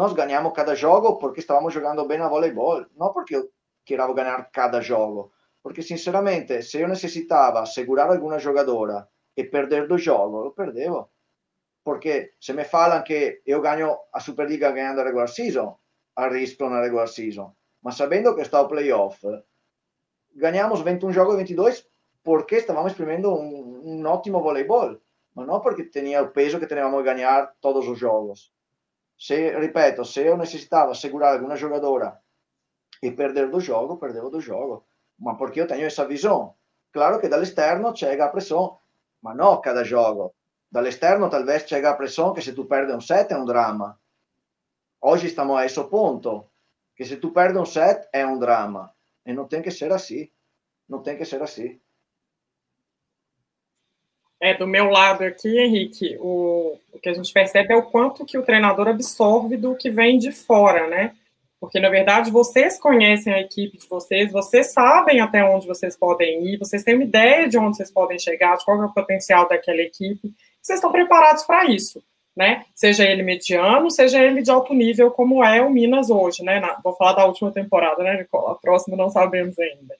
nós 0.00 0.14
ganhamos 0.14 0.54
cada 0.54 0.74
jogo 0.74 1.18
porque 1.18 1.40
estávamos 1.40 1.74
jogando 1.74 2.06
bem 2.06 2.18
a 2.22 2.26
voleibol, 2.26 2.86
não 2.96 3.12
porque 3.12 3.36
eu 3.36 3.50
queria 3.84 4.10
ganhar 4.14 4.50
cada 4.50 4.80
jogo. 4.80 5.30
Porque, 5.62 5.82
sinceramente, 5.82 6.62
se 6.62 6.80
eu 6.80 6.88
necessitava 6.88 7.66
segurar 7.66 8.08
alguma 8.10 8.38
jogadora 8.38 9.06
e 9.36 9.44
perder 9.44 9.86
do 9.86 9.98
jogo, 9.98 10.46
eu 10.46 10.52
perdevo. 10.52 11.10
Porque 11.84 12.32
se 12.40 12.54
me 12.54 12.64
falam 12.64 13.04
que 13.04 13.42
eu 13.44 13.60
ganho 13.60 13.94
a 14.10 14.20
Superliga 14.20 14.72
ganhando 14.72 15.02
a 15.02 15.04
regular 15.04 15.28
season, 15.28 15.78
arrisco 16.16 16.70
na 16.70 16.80
regular 16.80 17.06
season. 17.06 17.54
Mas 17.82 17.96
sabendo 17.96 18.34
que 18.34 18.40
está 18.40 18.58
o 18.62 18.68
playoff, 18.68 19.20
ganhamos 20.34 20.80
21 20.80 21.12
jogos 21.12 21.36
22 21.36 21.86
porque 22.22 22.56
estávamos 22.56 22.92
exprimindo 22.92 23.34
um, 23.34 23.82
um 23.84 24.06
ótimo 24.06 24.40
voleibol 24.40 24.98
ma 25.34 25.44
não 25.44 25.60
porque 25.60 25.84
tinha 25.84 26.22
o 26.22 26.30
peso 26.30 26.58
que 26.58 26.66
teníamos 26.66 26.98
que 26.98 27.04
ganhar 27.04 27.54
todos 27.60 27.86
os 27.86 27.98
jogos. 27.98 28.50
Se, 29.20 29.50
ripeto, 29.58 30.02
se 30.02 30.22
eu 30.22 30.36
necessitava 30.38 30.94
segurar 30.94 31.34
alguma 31.34 31.54
jogadora 31.54 32.18
e 33.02 33.10
perder 33.10 33.50
do 33.50 33.60
jogo, 33.60 33.98
perdevo 33.98 34.30
do 34.30 34.40
jogo. 34.40 34.86
Ma 35.18 35.36
porque 35.36 35.60
eu 35.60 35.66
tenho 35.66 35.86
essa 35.86 36.06
visão. 36.06 36.54
Claro 36.90 37.20
que 37.20 37.28
dall'esterno 37.28 37.94
chega 37.94 38.24
a 38.24 38.28
pressão, 38.30 38.78
ma 39.22 39.34
não 39.34 39.60
cada 39.60 39.84
jogo. 39.84 40.34
Dall'esterno 40.72 41.28
talvez 41.28 41.68
chega 41.68 41.90
a 41.90 41.94
pressão 41.94 42.32
que 42.32 42.40
se 42.40 42.54
tu 42.54 42.64
perde 42.64 42.94
um 42.94 43.00
set 43.00 43.30
é 43.30 43.36
um 43.36 43.44
drama. 43.44 44.00
Hoje 45.02 45.26
estamos 45.26 45.58
a 45.58 45.66
esse 45.66 45.84
ponto, 45.84 46.46
que 46.96 47.04
se 47.04 47.18
tu 47.18 47.30
perde 47.30 47.58
um 47.58 47.66
set 47.66 48.08
é 48.14 48.26
um 48.26 48.38
drama. 48.38 48.94
E 49.26 49.34
não 49.34 49.46
tem 49.46 49.60
que 49.60 49.70
ser 49.70 49.92
assim. 49.92 50.30
Não 50.88 51.02
tem 51.02 51.18
que 51.18 51.26
ser 51.26 51.42
assim. 51.42 51.78
É, 54.40 54.54
do 54.54 54.66
meu 54.66 54.88
lado 54.88 55.22
aqui, 55.22 55.58
Henrique, 55.58 56.16
o, 56.18 56.78
o, 56.92 56.98
que 56.98 57.10
a 57.10 57.12
gente 57.12 57.30
percebe 57.30 57.74
é 57.74 57.76
o 57.76 57.82
quanto 57.82 58.24
que 58.24 58.38
o 58.38 58.42
treinador 58.42 58.88
absorve 58.88 59.56
do 59.58 59.76
que 59.76 59.90
vem 59.90 60.18
de 60.18 60.32
fora, 60.32 60.86
né? 60.86 61.12
Porque, 61.60 61.78
na 61.78 61.90
verdade, 61.90 62.30
vocês 62.30 62.80
conhecem 62.80 63.34
a 63.34 63.40
equipe 63.40 63.76
de 63.76 63.86
vocês, 63.86 64.32
vocês 64.32 64.72
sabem 64.72 65.20
até 65.20 65.44
onde 65.44 65.66
vocês 65.66 65.94
podem 65.94 66.42
ir, 66.46 66.56
vocês 66.58 66.82
têm 66.82 66.94
uma 66.94 67.04
ideia 67.04 67.46
de 67.46 67.58
onde 67.58 67.76
vocês 67.76 67.90
podem 67.90 68.18
chegar, 68.18 68.56
de 68.56 68.64
qual 68.64 68.82
é 68.82 68.86
o 68.86 68.94
potencial 68.94 69.46
daquela 69.46 69.82
equipe, 69.82 70.32
vocês 70.62 70.78
estão 70.78 70.90
preparados 70.90 71.42
para 71.42 71.66
isso, 71.66 72.02
né? 72.34 72.64
Seja 72.74 73.04
ele 73.04 73.22
mediano, 73.22 73.90
seja 73.90 74.22
ele 74.22 74.40
de 74.40 74.50
alto 74.50 74.72
nível, 74.72 75.10
como 75.10 75.44
é 75.44 75.60
o 75.60 75.68
Minas 75.68 76.08
hoje, 76.08 76.42
né? 76.42 76.60
Na, 76.60 76.80
vou 76.82 76.96
falar 76.96 77.12
da 77.12 77.26
última 77.26 77.52
temporada, 77.52 78.02
né, 78.02 78.16
Nicola? 78.16 78.52
A 78.52 78.54
próxima 78.54 78.96
não 78.96 79.10
sabemos 79.10 79.58
ainda. 79.58 79.94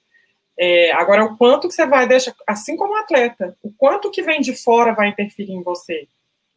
É, 0.63 0.91
agora, 0.91 1.25
o 1.25 1.35
quanto 1.37 1.67
que 1.67 1.73
você 1.73 1.87
vai 1.87 2.07
deixar, 2.07 2.35
assim 2.45 2.77
como 2.77 2.95
atleta, 2.95 3.57
o 3.63 3.71
quanto 3.71 4.11
que 4.11 4.21
vem 4.21 4.39
de 4.39 4.55
fora 4.55 4.93
vai 4.93 5.07
interferir 5.07 5.53
em 5.53 5.63
você, 5.63 6.07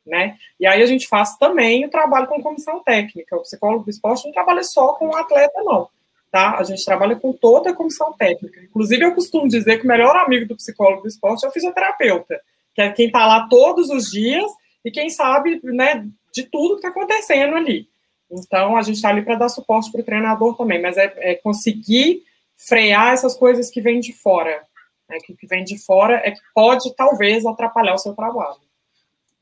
né? 0.07 0.37
E 0.61 0.67
aí 0.67 0.83
a 0.83 0.87
gente 0.87 1.09
faz 1.09 1.39
também 1.39 1.87
o 1.87 1.89
trabalho 1.89 2.27
com 2.27 2.43
comissão 2.43 2.83
técnica. 2.83 3.35
O 3.35 3.41
psicólogo 3.41 3.85
do 3.85 3.91
esporte 3.91 4.27
não 4.27 4.33
trabalha 4.33 4.63
só 4.63 4.93
com 4.93 5.09
o 5.09 5.17
atleta, 5.17 5.59
não, 5.63 5.89
tá? 6.31 6.59
A 6.59 6.63
gente 6.65 6.85
trabalha 6.85 7.17
com 7.17 7.33
toda 7.33 7.71
a 7.71 7.75
comissão 7.75 8.13
técnica. 8.13 8.61
Inclusive, 8.61 9.03
eu 9.03 9.15
costumo 9.15 9.49
dizer 9.49 9.79
que 9.79 9.87
o 9.87 9.89
melhor 9.89 10.15
amigo 10.17 10.47
do 10.49 10.57
psicólogo 10.57 11.01
do 11.01 11.09
esporte 11.09 11.47
é 11.47 11.49
o 11.49 11.53
fisioterapeuta, 11.53 12.39
que 12.75 12.83
é 12.83 12.93
quem 12.93 13.07
está 13.07 13.27
lá 13.27 13.49
todos 13.49 13.89
os 13.89 14.11
dias 14.11 14.45
e 14.85 14.91
quem 14.91 15.09
sabe, 15.09 15.61
né, 15.65 16.07
de 16.31 16.43
tudo 16.43 16.75
que 16.75 16.87
está 16.87 16.89
acontecendo 16.89 17.57
ali. 17.57 17.89
Então, 18.31 18.77
a 18.77 18.83
gente 18.83 18.97
está 18.97 19.09
ali 19.09 19.23
para 19.23 19.37
dar 19.37 19.49
suporte 19.49 19.91
para 19.91 20.03
o 20.03 20.05
treinador 20.05 20.55
também, 20.59 20.83
mas 20.83 20.99
é, 20.99 21.11
é 21.17 21.35
conseguir 21.37 22.23
frear 22.57 23.13
essas 23.13 23.35
coisas 23.35 23.71
que 23.71 23.81
vêm 23.81 24.01
de 24.01 24.13
fora. 24.13 24.63
Né? 25.09 25.19
Que, 25.25 25.35
que 25.35 25.47
vem 25.47 25.65
de 25.65 25.79
fora 25.79 26.21
é 26.25 26.31
que 26.31 26.41
pode, 26.55 26.95
talvez, 26.97 27.45
atrapalhar 27.45 27.95
o 27.95 27.99
seu 27.99 28.15
trabalho. 28.15 28.61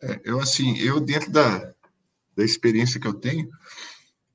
É, 0.02 0.20
eu, 0.24 0.40
assim, 0.40 0.78
eu 0.78 1.00
dentro 1.00 1.30
da, 1.30 1.72
da 2.36 2.44
experiência 2.44 3.00
que 3.00 3.06
eu 3.06 3.14
tenho, 3.14 3.48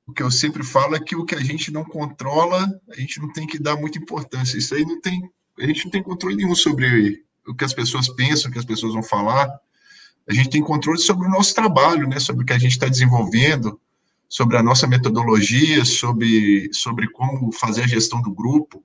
o 0.06 0.12
que 0.12 0.22
eu 0.22 0.30
sempre 0.30 0.64
falo 0.64 0.96
é 0.96 1.00
que 1.00 1.14
o 1.14 1.24
que 1.24 1.34
a 1.34 1.40
gente 1.40 1.70
não 1.70 1.84
controla, 1.84 2.66
a 2.90 2.94
gente 2.94 3.20
não 3.20 3.30
tem 3.30 3.46
que 3.46 3.58
dar 3.58 3.76
muita 3.76 3.98
importância. 3.98 4.56
Isso 4.56 4.74
aí 4.74 4.82
não 4.82 5.00
tem, 5.00 5.30
a 5.58 5.66
gente 5.66 5.84
não 5.84 5.90
tem 5.90 6.02
controle 6.02 6.34
nenhum 6.36 6.54
sobre 6.54 7.22
o 7.46 7.54
que 7.54 7.64
as 7.64 7.74
pessoas 7.74 8.08
pensam, 8.08 8.48
o 8.48 8.52
que 8.52 8.58
as 8.58 8.64
pessoas 8.64 8.94
vão 8.94 9.02
falar. 9.02 9.48
A 10.26 10.32
gente 10.32 10.48
tem 10.48 10.62
controle 10.62 10.98
sobre 10.98 11.26
o 11.26 11.30
nosso 11.30 11.54
trabalho, 11.54 12.08
né? 12.08 12.18
Sobre 12.18 12.42
o 12.42 12.46
que 12.46 12.54
a 12.54 12.58
gente 12.58 12.72
está 12.72 12.88
desenvolvendo, 12.88 13.78
sobre 14.28 14.56
a 14.56 14.62
nossa 14.62 14.86
metodologia, 14.86 15.84
sobre, 15.84 16.72
sobre 16.72 17.08
como 17.10 17.50
fazer 17.50 17.84
a 17.84 17.88
gestão 17.88 18.20
do 18.20 18.30
grupo. 18.30 18.82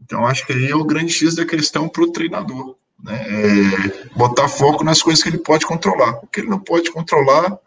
Então, 0.00 0.26
acho 0.26 0.46
que 0.46 0.52
aí 0.52 0.70
é 0.70 0.76
o 0.76 0.84
grande 0.84 1.12
X 1.12 1.34
da 1.34 1.44
questão 1.44 1.88
para 1.88 2.02
o 2.02 2.12
treinador. 2.12 2.76
Né? 3.02 3.14
É 3.14 4.16
botar 4.16 4.48
foco 4.48 4.82
nas 4.82 5.02
coisas 5.02 5.22
que 5.22 5.28
ele 5.28 5.38
pode 5.38 5.66
controlar. 5.66 6.20
O 6.22 6.26
que 6.26 6.40
ele 6.40 6.48
não 6.48 6.60
pode 6.60 6.90
controlar, 6.90 7.58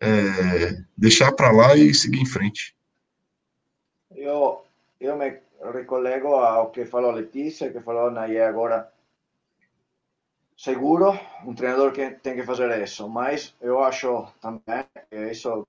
é 0.00 0.82
deixar 0.96 1.32
para 1.32 1.50
lá 1.50 1.76
e 1.76 1.92
seguir 1.92 2.20
em 2.20 2.26
frente. 2.26 2.74
Eu, 4.14 4.64
eu 5.00 5.16
me 5.16 5.38
ricollego 5.74 6.34
ao 6.36 6.70
que 6.70 6.86
falou 6.86 7.10
Letícia, 7.10 7.70
que 7.70 7.80
falou 7.80 8.10
Nayé 8.10 8.46
agora. 8.46 8.90
Seguro, 10.56 11.18
um 11.44 11.54
treinador 11.54 11.90
que 11.92 12.10
tem 12.10 12.34
que 12.34 12.42
fazer 12.42 12.82
isso, 12.82 13.08
mas 13.08 13.54
eu 13.62 13.82
acho 13.82 14.26
também 14.42 14.84
que 15.08 15.16
isso 15.30 15.66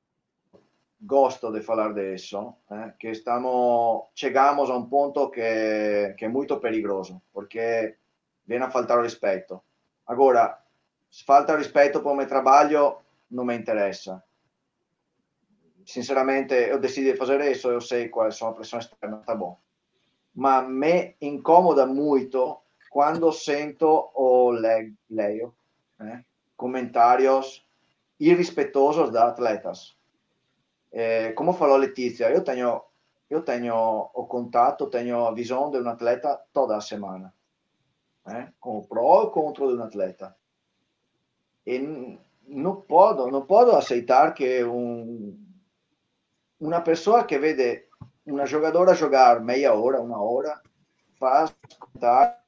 gosto 1.01 1.51
de 1.51 1.61
falar 1.61 1.93
disso, 1.93 2.55
eh, 2.69 2.93
que 2.99 3.09
estamos, 3.09 4.03
chegamos 4.13 4.69
a 4.69 4.75
um 4.75 4.87
ponto 4.87 5.31
que, 5.31 6.13
que 6.17 6.25
é 6.25 6.29
muito 6.29 6.59
perigoso, 6.59 7.21
porque 7.33 7.95
vem 8.45 8.59
a 8.59 8.69
faltar 8.69 8.99
o 8.99 9.01
respeito. 9.01 9.61
Agora, 10.05 10.59
se 11.09 11.23
falta 11.25 11.57
respeito 11.57 12.01
para 12.01 12.11
o 12.11 12.15
meu 12.15 12.27
trabalho, 12.27 12.97
não 13.29 13.43
me 13.43 13.55
interessa. 13.55 14.23
Sinceramente, 15.85 16.53
eu 16.53 16.79
decidi 16.79 17.15
fazer 17.15 17.41
isso, 17.51 17.69
eu 17.69 17.81
sei 17.81 18.07
quais 18.07 18.37
são 18.37 18.49
as 18.49 18.55
pressões 18.55 18.85
externas, 18.85 19.25
tá 19.25 19.35
bom. 19.35 19.57
Mas 20.33 20.69
me 20.69 21.15
incomoda 21.19 21.85
muito 21.85 22.59
quando 22.91 23.31
sento 23.31 24.11
ou 24.13 24.51
le 24.51 24.93
leio 25.09 25.53
né, 25.97 26.23
comentários 26.55 27.65
irrespeitosos 28.19 29.09
de 29.09 29.17
atletas. 29.17 29.95
É, 30.91 31.31
como 31.33 31.53
falou 31.53 31.77
Letícia, 31.77 32.29
eu 32.29 32.43
tenho, 32.43 32.81
eu 33.29 33.41
tenho 33.41 33.75
o 34.13 34.25
contato, 34.25 34.89
tenho 34.89 35.25
a 35.25 35.33
visão 35.33 35.71
de 35.71 35.79
um 35.79 35.89
atleta 35.89 36.39
toda 36.51 36.75
a 36.75 36.81
semana, 36.81 37.33
né, 38.25 38.53
com 38.59 38.77
o 38.77 38.87
pró 38.87 39.23
e 39.23 39.31
contra 39.31 39.67
de 39.67 39.73
um 39.73 39.83
atleta. 39.83 40.35
E 41.65 42.19
não 42.47 42.75
posso, 42.81 43.27
não 43.27 43.45
posso 43.45 43.75
aceitar 43.75 44.33
que 44.33 44.63
um, 44.63 45.37
uma 46.59 46.81
pessoa 46.81 47.23
que 47.23 47.37
vê 47.37 47.87
uma 48.25 48.45
jogadora 48.45 48.93
jogar 48.93 49.39
meia 49.39 49.73
hora, 49.73 50.01
uma 50.01 50.21
hora, 50.21 50.61
faz 51.17 51.55
comentários 51.79 52.41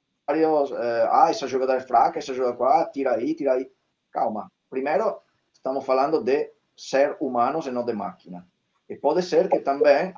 eh, 0.71 1.07
ah, 1.11 1.29
essa 1.29 1.47
jogada 1.47 1.75
é 1.75 1.79
fraca, 1.79 2.19
essa 2.19 2.33
jogada 2.33 2.55
qua, 2.55 2.85
tira 2.85 3.15
aí, 3.15 3.35
tira 3.35 3.53
aí. 3.53 3.71
Calma. 4.11 4.51
Primeiro, 4.69 5.21
estamos 5.51 5.85
falando 5.85 6.23
de 6.23 6.51
ser 6.75 7.15
humanos 7.19 7.67
e 7.67 7.71
não 7.71 7.85
de 7.85 7.93
máquina. 7.93 8.45
E 8.89 8.95
pode 8.95 9.21
ser 9.23 9.49
que 9.49 9.59
também 9.59 10.13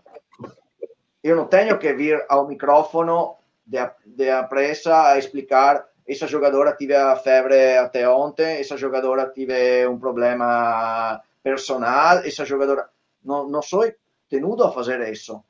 eu 1.24 1.36
não 1.36 1.48
tenho 1.48 1.78
que 1.78 1.94
vir 1.94 2.26
ao 2.30 2.48
micrófono 2.48 3.36
de, 3.66 3.80
de 4.06 4.44
pressa 4.48 5.10
a 5.10 5.18
explicar 5.18 5.88
essa 6.08 6.28
jogadora 6.28 6.76
tive 6.76 6.96
a 6.96 7.16
febre 7.16 7.78
até 7.78 8.08
ontem, 8.08 8.60
essa 8.60 8.78
jogadora 8.78 9.28
tive 9.30 9.88
um 9.88 9.98
problema 9.98 11.20
personal, 11.42 12.20
essa 12.20 12.46
jogadora... 12.46 12.88
Não, 13.24 13.50
não 13.50 13.62
sou 13.62 13.92
tenudo 14.30 14.64
a 14.64 14.72
fazer 14.72 15.12
isso. 15.12 15.44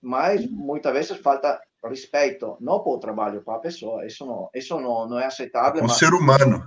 Mas 0.00 0.48
muitas 0.48 0.92
vezes 0.92 1.16
falta 1.16 1.60
respeito, 1.82 2.56
não 2.60 2.80
para 2.80 2.92
o 2.92 2.98
trabalho, 2.98 3.42
para 3.42 3.56
a 3.56 3.60
pessoa. 3.60 4.06
Isso 4.06 4.24
não, 4.24 4.48
isso 4.54 4.78
não, 4.78 5.08
não 5.08 5.18
é 5.18 5.26
aceitável. 5.26 5.82
Um 5.82 5.88
ser 5.88 6.12
humano. 6.14 6.62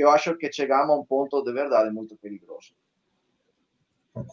Eu 0.00 0.10
acho 0.10 0.34
que 0.36 0.52
chegamos 0.52 0.90
a 0.90 0.98
um 0.98 1.04
ponto 1.04 1.42
de 1.42 1.52
verdade 1.52 1.92
muito 1.92 2.16
perigoso. 2.16 2.72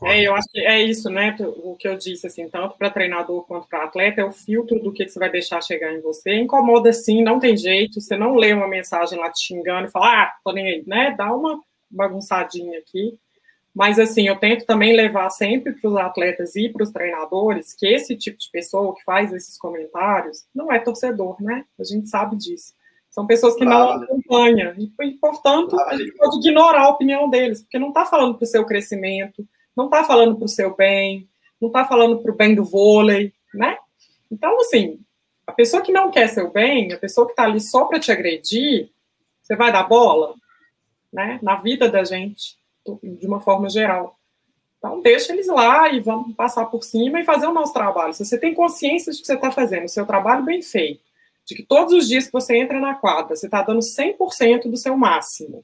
É, 0.04 0.22
eu 0.22 0.34
acho 0.34 0.48
que 0.50 0.60
é 0.60 0.82
isso, 0.82 1.10
né? 1.10 1.36
O 1.40 1.76
que 1.76 1.88
eu 1.88 1.96
disse, 1.96 2.26
assim, 2.26 2.50
tanto 2.50 2.78
para 2.78 2.90
treinador 2.90 3.46
quanto 3.46 3.68
para 3.68 3.84
atleta, 3.84 4.22
é 4.22 4.26
o 4.26 4.32
filtro 4.32 4.80
do 4.80 4.92
que 4.92 5.08
você 5.08 5.20
vai 5.20 5.30
deixar 5.30 5.62
chegar 5.62 5.94
em 5.94 6.02
você. 6.02 6.34
Incomoda 6.36 6.92
sim, 6.92 7.22
não 7.22 7.40
tem 7.40 7.56
jeito. 7.56 8.02
Você 8.02 8.18
não 8.18 8.36
lê 8.36 8.54
uma 8.54 8.68
mensagem 8.68 9.20
lá 9.20 9.30
te 9.30 9.46
xingando 9.46 9.88
e 9.88 9.92
fala, 9.92 10.24
ah, 10.24 10.34
tô 10.44 10.52
nem 10.52 10.66
aí, 10.66 10.84
né? 10.88 11.14
Dá 11.16 11.34
uma 11.34 11.62
bagunçadinha 11.90 12.80
aqui. 12.80 13.18
Mas, 13.74 14.00
assim, 14.00 14.28
eu 14.28 14.36
tento 14.38 14.66
também 14.66 14.96
levar 14.96 15.30
sempre 15.30 15.74
para 15.74 15.90
os 15.90 15.96
atletas 15.96 16.56
e 16.56 16.70
para 16.70 16.84
os 16.84 16.90
treinadores 16.90 17.76
que 17.76 17.86
esse 17.86 18.16
tipo 18.16 18.40
de 18.40 18.50
pessoa 18.52 18.96
que 18.96 19.04
faz 19.04 19.32
esses 19.32 19.58
comentários 19.58 20.46
não 20.54 20.72
é 20.72 20.80
torcedor, 20.80 21.42
né? 21.42 21.64
A 21.80 21.84
gente 21.84 22.10
sabe 22.10 22.36
disso. 22.36 22.74
São 23.10 23.26
pessoas 23.26 23.56
que 23.56 23.66
claro. 23.66 24.00
não 24.00 24.04
acompanham. 24.04 24.74
E, 24.78 25.12
portanto, 25.20 25.72
claro. 25.72 25.90
a 25.90 25.98
gente 25.98 26.14
pode 26.14 26.38
ignorar 26.38 26.82
a 26.84 26.90
opinião 26.90 27.30
deles, 27.30 27.62
porque 27.62 27.80
não 27.80 27.90
está 27.90 28.06
falando 28.06 28.36
para 28.36 28.44
o 28.44 28.48
seu 28.48 28.66
crescimento, 28.66 29.48
não 29.76 29.86
está 29.86 30.04
falando 30.04 30.36
para 30.36 30.46
o 30.46 30.50
seu 30.50 30.76
bem, 30.76 31.28
não 31.60 31.70
está 31.70 31.86
falando 31.86 32.20
para 32.20 32.32
o 32.32 32.36
bem 32.36 32.54
do 32.54 32.64
vôlei, 32.64 33.34
né? 33.54 33.78
Então, 34.32 34.60
assim, 34.60 35.00
a 35.46 35.52
pessoa 35.52 35.82
que 35.82 35.92
não 35.92 36.12
quer 36.12 36.28
seu 36.28 36.52
bem, 36.52 36.92
a 36.94 36.98
pessoa 36.98 37.26
que 37.26 37.34
está 37.34 37.44
ali 37.44 37.60
só 37.60 37.86
para 37.86 38.00
te 38.00 38.12
agredir, 38.12 38.92
você 39.42 39.56
vai 39.56 39.72
dar 39.72 39.84
bola, 39.84 40.36
né? 41.12 41.40
Na 41.42 41.56
vida 41.56 41.90
da 41.90 42.04
gente 42.04 42.58
de 43.04 43.26
uma 43.26 43.42
forma 43.42 43.70
geral. 43.70 44.18
Então, 44.78 45.02
deixa 45.02 45.34
eles 45.34 45.48
lá 45.48 45.90
e 45.90 46.00
vamos 46.00 46.36
passar 46.36 46.66
por 46.66 46.84
cima 46.84 47.20
e 47.20 47.26
fazer 47.26 47.48
o 47.48 47.54
nosso 47.54 47.74
trabalho. 47.74 48.14
Se 48.14 48.24
você 48.24 48.38
tem 48.38 48.54
consciência 48.54 49.12
de 49.12 49.20
que 49.20 49.26
você 49.26 49.34
está 49.34 49.52
fazendo 49.52 49.86
o 49.86 49.90
seu 49.90 50.06
trabalho 50.06 50.44
bem 50.44 50.62
feito, 50.62 51.04
de 51.48 51.56
que 51.56 51.64
todos 51.64 51.94
os 51.94 52.10
dias 52.10 52.26
que 52.26 52.34
você 52.34 52.58
entra 52.58 52.78
na 52.78 52.96
quadra, 52.96 53.34
você 53.34 53.48
está 53.48 53.62
dando 53.62 53.80
100% 53.80 54.70
do 54.70 54.76
seu 54.76 54.98
máximo, 54.98 55.64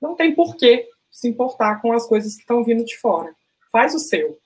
não 0.00 0.16
tem 0.16 0.34
por 0.34 0.56
que 0.56 0.88
se 1.10 1.28
importar 1.28 1.82
com 1.82 1.92
as 1.92 2.06
coisas 2.06 2.34
que 2.34 2.40
estão 2.40 2.64
vindo 2.64 2.82
de 2.82 2.96
fora. 2.96 3.34
Faz 3.70 3.94
o 3.94 3.98
seu. 3.98 4.38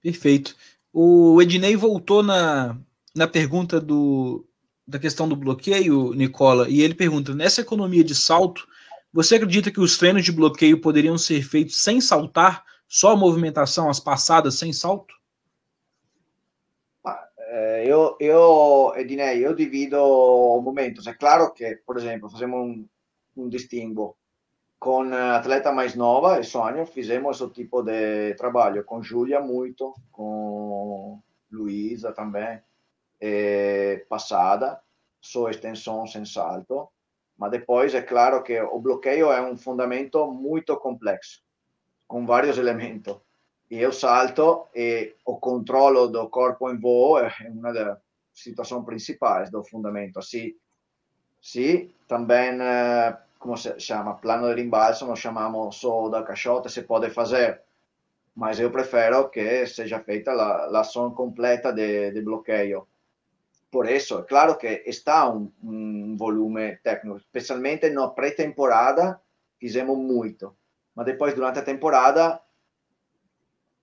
Perfeito. 0.00 0.54
O 0.92 1.42
Ednei 1.42 1.74
voltou 1.74 2.22
na, 2.22 2.78
na 3.12 3.26
pergunta 3.26 3.80
do, 3.80 4.46
da 4.86 5.00
questão 5.00 5.28
do 5.28 5.34
bloqueio, 5.34 6.14
Nicola, 6.14 6.68
e 6.68 6.82
ele 6.82 6.94
pergunta: 6.94 7.34
nessa 7.34 7.62
economia 7.62 8.04
de 8.04 8.14
salto, 8.14 8.68
você 9.12 9.34
acredita 9.34 9.72
que 9.72 9.80
os 9.80 9.98
treinos 9.98 10.24
de 10.24 10.30
bloqueio 10.30 10.80
poderiam 10.80 11.18
ser 11.18 11.42
feitos 11.42 11.82
sem 11.82 12.00
saltar, 12.00 12.64
só 12.86 13.10
a 13.10 13.16
movimentação, 13.16 13.90
as 13.90 13.98
passadas 13.98 14.54
sem 14.54 14.72
salto? 14.72 15.15
Eu, 17.84 18.16
eu, 18.20 18.92
Ednei, 18.96 19.46
eu 19.46 19.54
divido 19.54 19.96
momentos. 20.62 21.06
É 21.06 21.14
claro 21.14 21.52
que, 21.52 21.76
por 21.86 21.96
exemplo, 21.96 22.28
fazemos 22.28 22.58
um, 22.58 22.88
um 23.36 23.48
distingo. 23.48 24.16
Com 24.78 25.02
atleta 25.14 25.72
mais 25.72 25.94
nova, 25.94 26.38
esse 26.38 26.56
ano, 26.58 26.84
fizemos 26.84 27.40
esse 27.40 27.50
tipo 27.52 27.82
de 27.82 28.34
trabalho. 28.34 28.84
Com 28.84 29.02
Júlia, 29.02 29.40
muito. 29.40 29.94
Com 30.12 31.20
Luísa 31.50 32.12
também. 32.12 32.60
É, 33.18 34.04
passada, 34.08 34.78
só 35.20 35.48
extensão 35.48 36.06
sem 36.06 36.24
salto. 36.24 36.88
Mas 37.38 37.50
depois 37.50 37.94
é 37.94 38.02
claro 38.02 38.42
que 38.42 38.60
o 38.60 38.78
bloqueio 38.78 39.30
é 39.30 39.40
um 39.40 39.56
fundamento 39.56 40.30
muito 40.30 40.76
complexo, 40.78 41.42
com 42.06 42.26
vários 42.26 42.56
elementos. 42.58 43.25
E 43.70 43.84
o 43.84 43.92
salto 43.92 44.68
e 44.74 45.14
o 45.24 45.36
controle 45.38 46.12
do 46.12 46.28
corpo 46.28 46.70
em 46.70 46.78
voo 46.78 47.18
é 47.18 47.32
uma 47.50 47.72
das 47.72 47.98
situações 48.32 48.84
principais 48.84 49.50
do 49.50 49.64
fundamento. 49.64 50.18
Assim, 50.18 50.54
sim, 51.40 51.90
também, 52.06 52.60
eh, 52.60 53.16
como 53.38 53.56
se 53.56 53.78
chama, 53.80 54.14
plano 54.14 54.48
de 54.48 54.60
rimbalzo, 54.60 55.06
nós 55.06 55.18
chamamos 55.18 55.76
só 55.76 56.08
da 56.08 56.22
caixota, 56.22 56.68
se 56.68 56.82
pode 56.82 57.10
fazer, 57.10 57.60
mas 58.34 58.60
eu 58.60 58.70
prefiro 58.70 59.28
que 59.30 59.66
seja 59.66 60.00
feita 60.00 60.30
a 60.32 60.80
ação 60.80 61.10
completa 61.12 61.72
de, 61.72 62.12
de 62.12 62.22
bloqueio 62.22 62.86
por 63.76 63.90
isso, 63.90 64.20
é 64.20 64.22
claro 64.22 64.56
que 64.56 64.84
está 64.86 65.28
um, 65.28 65.52
um 65.62 66.16
volume 66.16 66.76
técnico, 66.78 67.18
especialmente 67.18 67.90
na 67.90 68.08
pré-temporada, 68.08 69.20
fizemos 69.60 69.98
muito, 69.98 70.56
mas 70.94 71.04
depois, 71.04 71.34
durante 71.34 71.58
a 71.58 71.62
temporada, 71.62 72.40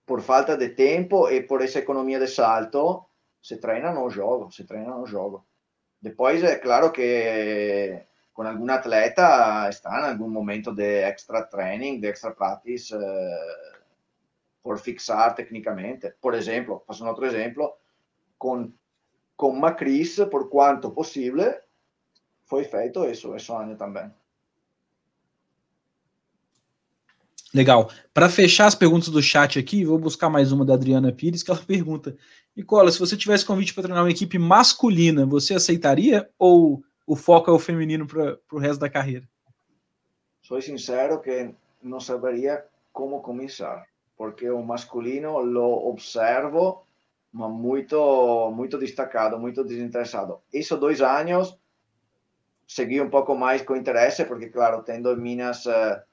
por 0.05 0.21
falta 0.21 0.57
de 0.57 0.69
tempo 0.69 1.29
e 1.29 1.41
por 1.41 1.61
essa 1.61 1.79
economia 1.79 2.19
de 2.19 2.27
salto, 2.27 3.05
se 3.41 3.57
treina 3.57 3.91
no 3.91 4.09
jogo, 4.09 4.51
se 4.51 4.63
treina 4.63 4.95
no 4.95 5.05
jogo. 5.05 5.45
Depois, 6.01 6.43
é 6.43 6.57
claro 6.57 6.91
que 6.91 8.05
com 8.33 8.43
algum 8.43 8.69
atleta 8.71 9.69
está 9.69 10.01
em 10.01 10.11
algum 10.11 10.29
momento 10.29 10.73
de 10.73 11.03
extra 11.03 11.43
training, 11.43 11.99
de 11.99 12.07
extra 12.07 12.31
practice, 12.31 12.93
eh, 12.93 13.79
por 14.61 14.79
fixar 14.79 15.35
tecnicamente. 15.35 16.13
Por 16.21 16.33
exemplo, 16.33 16.83
faço 16.87 17.03
um 17.05 17.07
outro 17.07 17.25
exemplo, 17.25 17.73
com 18.37 18.71
com 19.35 19.51
Macris, 19.51 20.15
por 20.31 20.49
quanto 20.49 20.91
possível, 20.91 21.53
foi 22.45 22.63
feito 22.63 23.03
isso 23.05 23.35
esse 23.35 23.51
ano 23.51 23.75
também. 23.75 24.11
Legal. 27.53 27.89
Para 28.13 28.29
fechar 28.29 28.65
as 28.65 28.75
perguntas 28.75 29.09
do 29.09 29.21
chat 29.21 29.59
aqui, 29.59 29.85
vou 29.85 29.99
buscar 29.99 30.29
mais 30.29 30.51
uma 30.51 30.65
da 30.65 30.73
Adriana 30.73 31.11
Pires, 31.11 31.43
que 31.43 31.51
ela 31.51 31.59
pergunta: 31.65 32.15
Nicola, 32.55 32.91
se 32.91 32.99
você 32.99 33.15
tivesse 33.15 33.45
convite 33.45 33.73
para 33.73 33.83
treinar 33.83 34.03
uma 34.03 34.11
equipe 34.11 34.39
masculina, 34.39 35.25
você 35.25 35.53
aceitaria 35.53 36.29
ou 36.39 36.83
o 37.05 37.15
foco 37.15 37.51
é 37.51 37.53
o 37.53 37.59
feminino 37.59 38.07
para 38.07 38.37
o 38.51 38.57
resto 38.57 38.79
da 38.79 38.89
carreira? 38.89 39.27
Sou 40.41 40.61
sincero 40.61 41.21
que 41.21 41.53
não 41.81 41.99
saberia 41.99 42.63
como 42.91 43.21
começar, 43.21 43.85
porque 44.17 44.49
o 44.49 44.63
masculino 44.63 45.39
lo 45.39 45.87
observo 45.87 46.85
mas 47.33 47.49
muito, 47.49 48.51
muito 48.51 48.77
destacado, 48.77 49.39
muito 49.39 49.63
desinteressado. 49.63 50.39
Isso 50.53 50.77
dois 50.77 51.01
anos, 51.01 51.57
segui 52.67 53.01
um 53.01 53.09
pouco 53.09 53.35
mais 53.35 53.63
com 53.63 53.75
interesse, 53.75 54.23
porque, 54.23 54.49
claro, 54.49 54.83
tendo 54.83 55.17
Minas 55.17 55.65
eh, 55.65 56.03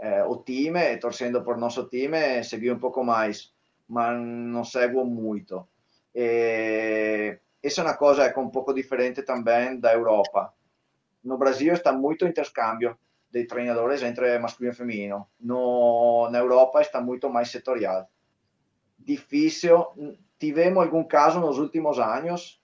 eh, 0.00 0.24
o 0.24 0.36
time, 0.38 0.96
torcendo 0.98 1.42
por 1.44 1.56
nosso 1.58 1.88
time, 1.88 2.42
segui 2.42 2.70
um 2.70 2.78
pouco 2.78 3.04
mais. 3.04 3.52
mas 3.88 4.18
não 4.20 4.64
seguo 4.64 5.04
muito. 5.04 5.66
E 6.14 7.38
essa 7.62 7.80
é 7.80 7.84
uma 7.84 7.96
coisa 7.96 8.24
é 8.24 8.38
um 8.38 8.48
pouco 8.48 8.72
diferente 8.72 9.22
também 9.22 9.78
da 9.78 9.92
Europa. 9.92 10.54
No 11.22 11.36
Brasil 11.36 11.74
está 11.74 11.92
muito 11.92 12.26
intercâmbio 12.26 12.96
de 13.30 13.44
treinadores 13.46 14.02
entre 14.02 14.38
masculino 14.38 14.72
e 14.72 14.76
feminino. 14.76 15.26
No, 15.38 16.28
na 16.30 16.38
Europa 16.38 16.80
está 16.80 17.00
muito 17.00 17.28
mais 17.28 17.50
setorial. 17.50 18.08
Difícil. 18.98 19.86
Tivemos 20.38 20.82
algum 20.82 21.04
caso 21.04 21.40
nos 21.40 21.58
últimos 21.58 21.98
anos, 21.98 22.62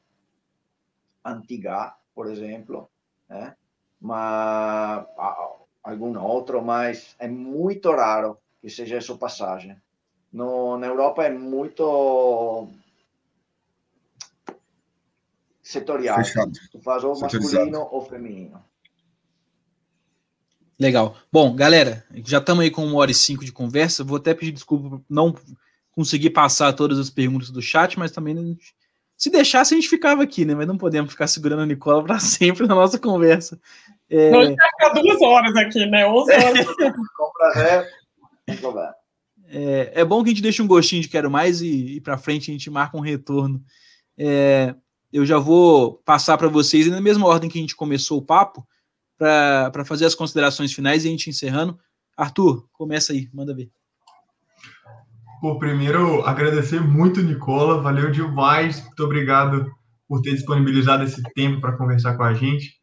Antigá, 1.24 1.96
por 2.14 2.30
exemplo, 2.30 2.88
né? 3.28 3.54
mas 4.00 5.04
algum 5.86 6.18
outro, 6.18 6.60
mas 6.60 7.14
é 7.18 7.28
muito 7.28 7.90
raro 7.92 8.36
que 8.60 8.68
seja 8.68 8.96
essa 8.96 9.14
passagem. 9.14 9.76
No, 10.32 10.76
na 10.76 10.88
Europa 10.88 11.22
é 11.22 11.30
muito 11.30 12.68
setorial. 15.62 16.16
Fechado. 16.16 16.52
Tu 16.72 16.80
faz 16.80 17.04
ou 17.04 17.18
masculino 17.18 17.88
ou 17.90 18.04
feminino. 18.04 18.62
Legal. 20.78 21.16
Bom, 21.32 21.54
galera, 21.54 22.04
já 22.24 22.38
estamos 22.38 22.64
aí 22.64 22.70
com 22.70 22.84
uma 22.84 22.98
hora 22.98 23.10
e 23.10 23.14
cinco 23.14 23.44
de 23.44 23.52
conversa. 23.52 24.04
Vou 24.04 24.16
até 24.16 24.34
pedir 24.34 24.52
desculpa 24.52 24.90
por 24.90 25.04
não 25.08 25.34
conseguir 25.92 26.30
passar 26.30 26.72
todas 26.72 26.98
as 26.98 27.08
perguntas 27.08 27.50
do 27.50 27.62
chat, 27.62 27.98
mas 27.98 28.10
também 28.10 28.58
se 29.16 29.30
deixasse 29.30 29.74
a 29.74 29.76
gente 29.76 29.88
ficava 29.88 30.22
aqui, 30.22 30.44
né? 30.44 30.54
Mas 30.54 30.66
não 30.66 30.76
podemos 30.76 31.10
ficar 31.10 31.26
segurando 31.26 31.62
a 31.62 31.66
Nicola 31.66 32.04
para 32.04 32.18
sempre 32.20 32.66
na 32.66 32.74
nossa 32.74 32.98
conversa. 32.98 33.58
É... 34.08 34.30
Não, 34.30 34.40
a 34.40 34.44
gente 34.44 34.56
vai 34.56 34.68
ficar 34.70 35.00
duas 35.00 35.22
horas 35.22 35.56
aqui, 35.56 35.86
né? 35.86 36.06
11 36.06 36.32
horas. 36.32 36.66
com 37.16 37.30
prazer. 37.32 37.88
É, 39.48 40.00
é 40.00 40.04
bom 40.04 40.22
que 40.22 40.30
a 40.30 40.32
gente 40.32 40.42
deixe 40.42 40.60
um 40.60 40.66
gostinho 40.66 41.02
de 41.02 41.08
quero 41.08 41.30
mais 41.30 41.60
e, 41.60 41.96
e 41.96 42.00
para 42.00 42.18
frente 42.18 42.50
a 42.50 42.52
gente 42.54 42.70
marca 42.70 42.96
um 42.96 43.00
retorno. 43.00 43.62
É, 44.18 44.74
eu 45.12 45.24
já 45.24 45.38
vou 45.38 45.94
passar 46.04 46.36
para 46.36 46.48
vocês, 46.48 46.86
na 46.88 47.00
mesma 47.00 47.26
ordem 47.26 47.48
que 47.48 47.58
a 47.58 47.60
gente 47.60 47.76
começou 47.76 48.18
o 48.18 48.22
papo, 48.22 48.66
para 49.16 49.84
fazer 49.84 50.04
as 50.04 50.14
considerações 50.14 50.72
finais 50.72 51.04
e 51.04 51.08
a 51.08 51.10
gente 51.10 51.30
encerrando. 51.30 51.78
Arthur, 52.16 52.66
começa 52.72 53.12
aí, 53.12 53.28
manda 53.32 53.54
ver. 53.54 53.70
Por 55.40 55.58
primeiro, 55.58 56.22
agradecer 56.24 56.80
muito, 56.80 57.22
Nicola, 57.22 57.82
valeu 57.82 58.10
demais, 58.10 58.82
muito 58.82 59.04
obrigado 59.04 59.70
por 60.08 60.22
ter 60.22 60.32
disponibilizado 60.32 61.04
esse 61.04 61.22
tempo 61.34 61.60
para 61.60 61.76
conversar 61.76 62.16
com 62.16 62.22
a 62.22 62.32
gente. 62.32 62.74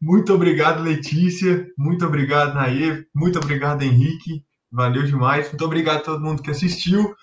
Muito 0.00 0.34
obrigado, 0.34 0.82
Letícia, 0.82 1.66
muito 1.78 2.04
obrigado, 2.04 2.54
Nair, 2.54 3.06
muito 3.14 3.38
obrigado, 3.38 3.82
Henrique, 3.82 4.42
valeu 4.70 5.04
demais. 5.04 5.48
Muito 5.48 5.64
obrigado 5.64 5.98
a 5.98 6.02
todo 6.02 6.24
mundo 6.24 6.42
que 6.42 6.50
assistiu. 6.50 7.14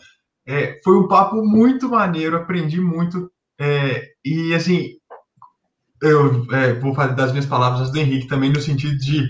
É, 0.48 0.80
foi 0.84 0.98
um 0.98 1.08
papo 1.08 1.44
muito 1.46 1.90
maneiro, 1.90 2.38
aprendi 2.38 2.80
muito. 2.80 3.30
É, 3.60 4.14
e 4.24 4.54
assim, 4.54 4.94
eu 6.02 6.48
é, 6.54 6.74
vou 6.74 6.94
fazer 6.94 7.16
das 7.16 7.32
minhas 7.32 7.46
palavras 7.46 7.92
do 7.92 7.98
Henrique 7.98 8.28
também 8.28 8.52
no 8.52 8.62
sentido 8.62 8.98
de 8.98 9.28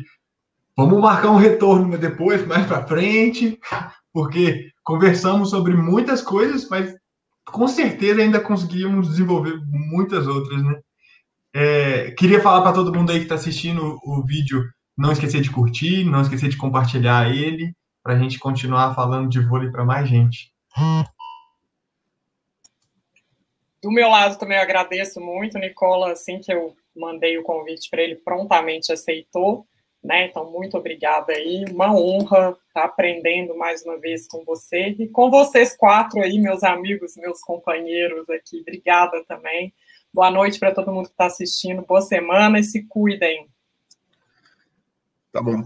vamos 0.77 1.01
marcar 1.01 1.31
um 1.31 1.37
retorno 1.37 1.97
depois, 1.97 2.45
mais 2.45 2.65
para 2.65 2.85
frente, 2.85 3.59
porque 4.13 4.71
conversamos 4.83 5.49
sobre 5.49 5.73
muitas 5.73 6.21
coisas, 6.21 6.67
mas 6.69 6.95
com 7.45 7.67
certeza 7.67 8.21
ainda 8.21 8.39
conseguimos 8.39 9.09
desenvolver 9.09 9.59
muitas 9.67 10.27
outras, 10.27 10.63
né? 10.63 10.79
É, 11.53 12.11
queria 12.11 12.41
falar 12.41 12.61
para 12.61 12.73
todo 12.73 12.93
mundo 12.93 13.11
aí 13.11 13.17
que 13.17 13.23
está 13.23 13.35
assistindo 13.35 13.99
o 14.03 14.23
vídeo, 14.23 14.63
não 14.97 15.11
esquecer 15.11 15.41
de 15.41 15.49
curtir, 15.49 16.03
não 16.03 16.21
esquecer 16.21 16.49
de 16.49 16.57
compartilhar 16.57 17.29
ele, 17.35 17.73
para 18.03 18.13
a 18.13 18.19
gente 18.19 18.39
continuar 18.39 18.93
falando 18.93 19.29
de 19.29 19.39
vôlei 19.39 19.71
para 19.71 19.85
mais 19.85 20.07
gente. 20.07 20.53
Do 23.81 23.91
meu 23.91 24.09
lado 24.09 24.37
também 24.37 24.57
eu 24.57 24.63
agradeço 24.63 25.19
muito, 25.21 25.57
Nicola, 25.57 26.11
assim 26.11 26.39
que 26.39 26.53
eu 26.53 26.75
mandei 26.95 27.37
o 27.37 27.43
convite 27.43 27.89
para 27.89 28.01
ele, 28.01 28.15
prontamente 28.15 28.91
aceitou, 28.91 29.65
né? 30.03 30.25
Então, 30.27 30.49
muito 30.49 30.77
obrigada 30.77 31.33
aí, 31.33 31.65
uma 31.69 31.93
honra 31.93 32.57
estar 32.67 32.85
aprendendo 32.85 33.57
mais 33.57 33.83
uma 33.83 33.99
vez 33.99 34.27
com 34.27 34.43
você 34.45 34.95
e 34.97 35.07
com 35.07 35.29
vocês 35.29 35.75
quatro 35.75 36.21
aí, 36.21 36.39
meus 36.39 36.63
amigos, 36.63 37.15
meus 37.17 37.41
companheiros 37.41 38.29
aqui. 38.29 38.61
Obrigada 38.61 39.23
também. 39.25 39.73
Boa 40.13 40.31
noite 40.31 40.59
para 40.59 40.73
todo 40.73 40.91
mundo 40.91 41.07
que 41.07 41.13
está 41.13 41.25
assistindo, 41.25 41.85
boa 41.85 42.01
semana 42.01 42.59
e 42.59 42.63
se 42.63 42.83
cuidem. 42.83 43.47
Tá 45.31 45.41
bom. 45.41 45.63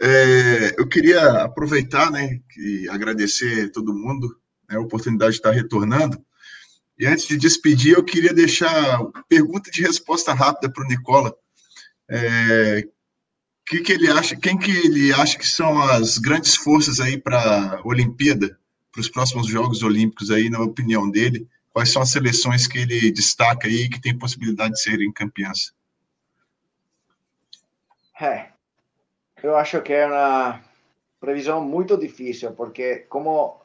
É, 0.00 0.74
eu 0.78 0.88
queria 0.88 1.42
aproveitar, 1.42 2.10
né, 2.10 2.40
e 2.56 2.88
agradecer 2.88 3.70
todo 3.70 3.94
mundo 3.94 4.28
né, 4.68 4.76
a 4.76 4.80
oportunidade 4.80 5.32
de 5.32 5.38
estar 5.38 5.50
retornando. 5.50 6.24
E 6.98 7.06
antes 7.06 7.26
de 7.26 7.36
despedir, 7.36 7.94
eu 7.94 8.04
queria 8.04 8.32
deixar 8.32 9.00
pergunta 9.28 9.70
de 9.70 9.82
resposta 9.82 10.32
rápida 10.32 10.72
para 10.72 10.84
o 10.84 10.86
Nicola. 10.86 11.34
É, 12.08 12.86
que, 13.66 13.80
que 13.80 13.92
ele 13.92 14.10
acha, 14.10 14.36
quem 14.36 14.58
que 14.58 14.70
ele 14.70 15.12
acha 15.12 15.38
que 15.38 15.46
são 15.46 15.80
as 15.82 16.18
grandes 16.18 16.54
forças 16.56 17.00
aí 17.00 17.18
para 17.18 17.76
a 17.76 17.80
Olimpíada, 17.86 18.58
para 18.92 19.00
os 19.00 19.08
próximos 19.08 19.46
Jogos 19.46 19.82
Olímpicos 19.82 20.30
aí, 20.30 20.50
na 20.50 20.60
opinião 20.60 21.10
dele? 21.10 21.48
Quais 21.72 21.90
são 21.90 22.02
as 22.02 22.10
seleções 22.10 22.66
que 22.66 22.78
ele 22.78 23.10
destaca 23.10 23.66
aí 23.66 23.88
que 23.88 24.00
tem 24.00 24.16
possibilidade 24.16 24.74
de 24.74 24.80
serem 24.80 25.12
campeãs? 25.12 25.74
É, 28.20 28.48
eu 29.42 29.56
acho 29.56 29.82
que 29.82 29.92
é 29.92 30.06
uma 30.06 30.62
previsão 31.18 31.60
muito 31.60 31.96
difícil, 31.96 32.52
porque 32.52 33.00
como 33.08 33.60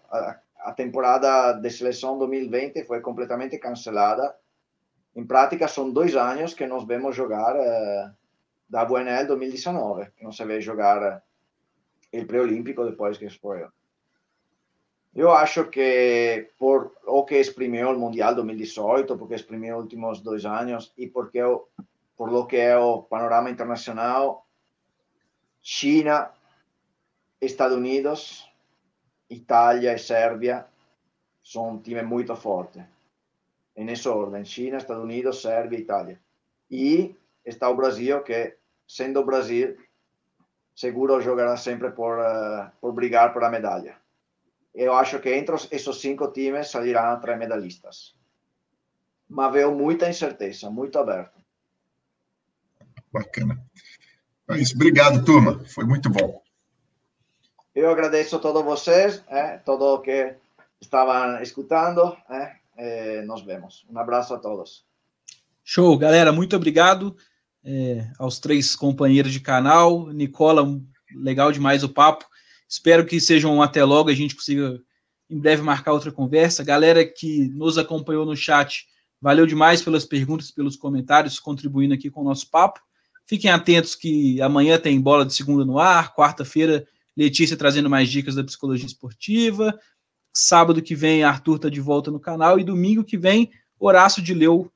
a 0.59 0.73
temporada 0.73 1.53
de 1.53 1.69
seleção 1.69 2.17
2020 2.17 2.83
foi 2.85 2.99
completamente 3.01 3.57
cancelada. 3.57 4.35
Em 5.15 5.25
prática, 5.25 5.67
são 5.67 5.91
dois 5.91 6.15
anos 6.15 6.53
que 6.53 6.65
nós 6.65 6.85
vemos 6.85 7.15
jogar 7.15 7.55
uh, 7.55 8.11
da 8.69 8.85
Buenel 8.85 9.27
2019, 9.27 10.11
que 10.15 10.23
não 10.23 10.31
vê 10.31 10.61
jogar 10.61 11.23
o 12.13 12.25
pré-olímpico 12.25 12.85
depois 12.85 13.17
que 13.17 13.29
foi. 13.29 13.65
Eu 15.15 15.31
acho 15.31 15.69
que 15.69 16.49
por 16.57 16.93
o 17.05 17.25
que 17.25 17.35
exprimiu 17.35 17.89
o 17.89 17.99
Mundial 17.99 18.35
2018, 18.35 19.17
porque 19.17 19.35
exprimiu 19.35 19.77
os 19.77 19.83
últimos 19.83 20.21
dois 20.21 20.45
anos 20.45 20.93
e 20.97 21.07
porque 21.07 21.41
por 22.15 22.31
lo 22.31 22.45
que 22.45 22.57
é 22.57 22.77
o 22.77 23.01
panorama 23.01 23.49
internacional, 23.49 24.45
China, 25.61 26.31
Estados 27.41 27.75
Unidos 27.75 28.49
Italia 29.29 29.93
e 29.93 29.99
Serbia 29.99 30.67
sono 31.41 31.69
un 31.69 31.81
team 31.81 32.03
molto 32.05 32.35
forte. 32.35 32.83
E 33.75 33.83
nessa 33.83 34.11
ordem, 34.11 34.43
China, 34.43 34.77
Estados 34.77 35.03
Unidos, 35.03 35.41
Serbia, 35.41 35.79
Itália. 35.79 36.19
E 36.69 37.15
está 37.45 37.69
o 37.69 37.75
Brasil, 37.75 38.23
que 38.23 38.57
sendo 38.89 39.19
o 39.19 39.25
Brasil, 39.25 39.77
seguro 40.75 41.21
jogará 41.21 41.55
sempre 41.55 41.91
por, 41.91 42.17
uh, 42.17 42.71
por 42.81 42.91
brigar 42.91 43.31
por 43.31 43.43
a 43.43 43.49
medalha. 43.49 43.95
Eu 44.73 44.93
acho 44.95 45.19
que 45.19 45.29
entre 45.29 45.55
esses 45.71 45.95
cinco 45.97 46.31
times 46.31 46.71
sairão 46.71 47.19
três 47.21 47.37
medalhistas. 47.37 48.15
Mas 49.27 49.53
vejo 49.53 49.71
muita 49.71 50.09
incerteza, 50.09 50.71
muito 50.71 50.97
aberto. 50.97 51.39
Bacana. 53.13 53.63
É 54.49 54.57
isso. 54.57 54.73
Obrigado, 54.75 55.23
turma. 55.23 55.63
Foi 55.67 55.85
muito 55.85 56.09
bom. 56.09 56.41
Eu 57.75 57.91
agradeço 57.91 58.37
a 58.37 58.39
todos 58.39 58.63
vocês, 58.63 59.23
eh, 59.27 59.57
todo 59.59 60.01
que 60.01 60.35
estavam 60.81 61.39
escutando. 61.43 62.17
Eh, 62.29 62.55
eh, 62.77 63.21
nos 63.21 63.43
vemos. 63.43 63.85
Um 63.89 63.99
abraço 63.99 64.33
a 64.33 64.39
todos. 64.39 64.83
Show, 65.63 65.95
galera. 65.97 66.31
Muito 66.31 66.55
obrigado 66.55 67.15
é, 67.63 68.09
aos 68.17 68.39
três 68.39 68.75
companheiros 68.75 69.31
de 69.31 69.39
canal. 69.39 70.11
Nicola, 70.11 70.65
legal 71.15 71.51
demais 71.51 71.83
o 71.83 71.89
papo. 71.89 72.25
Espero 72.67 73.05
que 73.05 73.19
sejam 73.19 73.61
até 73.61 73.83
logo. 73.83 74.09
A 74.09 74.13
gente 74.13 74.35
consiga 74.35 74.79
em 75.29 75.39
breve 75.39 75.61
marcar 75.61 75.93
outra 75.93 76.11
conversa. 76.11 76.63
Galera 76.63 77.05
que 77.05 77.49
nos 77.49 77.77
acompanhou 77.77 78.25
no 78.25 78.35
chat, 78.35 78.85
valeu 79.21 79.45
demais 79.45 79.81
pelas 79.81 80.05
perguntas, 80.05 80.51
pelos 80.51 80.75
comentários, 80.75 81.39
contribuindo 81.39 81.93
aqui 81.93 82.09
com 82.09 82.21
o 82.21 82.25
nosso 82.25 82.49
papo. 82.49 82.79
Fiquem 83.25 83.51
atentos 83.51 83.95
que 83.95 84.41
amanhã 84.41 84.79
tem 84.79 84.99
bola 84.99 85.25
de 85.25 85.33
segunda 85.33 85.63
no 85.63 85.77
ar, 85.77 86.15
quarta-feira 86.15 86.87
Letícia 87.15 87.57
trazendo 87.57 87.89
mais 87.89 88.09
dicas 88.09 88.35
da 88.35 88.43
psicologia 88.43 88.85
esportiva. 88.85 89.77
Sábado 90.33 90.81
que 90.81 90.95
vem, 90.95 91.21
Arthur 91.21 91.57
está 91.57 91.69
de 91.69 91.81
volta 91.81 92.09
no 92.09 92.19
canal. 92.19 92.57
E 92.57 92.63
domingo 92.63 93.03
que 93.03 93.17
vem, 93.17 93.51
Horácio 93.77 94.23
de 94.23 94.33
Leu 94.33 94.71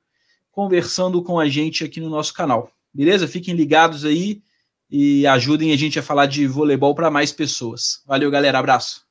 conversando 0.54 1.22
com 1.22 1.38
a 1.38 1.48
gente 1.48 1.82
aqui 1.84 2.00
no 2.00 2.08
nosso 2.08 2.32
canal. 2.32 2.70
Beleza? 2.92 3.26
Fiquem 3.26 3.54
ligados 3.54 4.04
aí 4.04 4.40
e 4.88 5.26
ajudem 5.26 5.72
a 5.72 5.76
gente 5.76 5.98
a 5.98 6.02
falar 6.02 6.26
de 6.26 6.46
voleibol 6.46 6.94
para 6.94 7.10
mais 7.10 7.32
pessoas. 7.32 8.02
Valeu, 8.06 8.30
galera. 8.30 8.58
Abraço. 8.58 9.04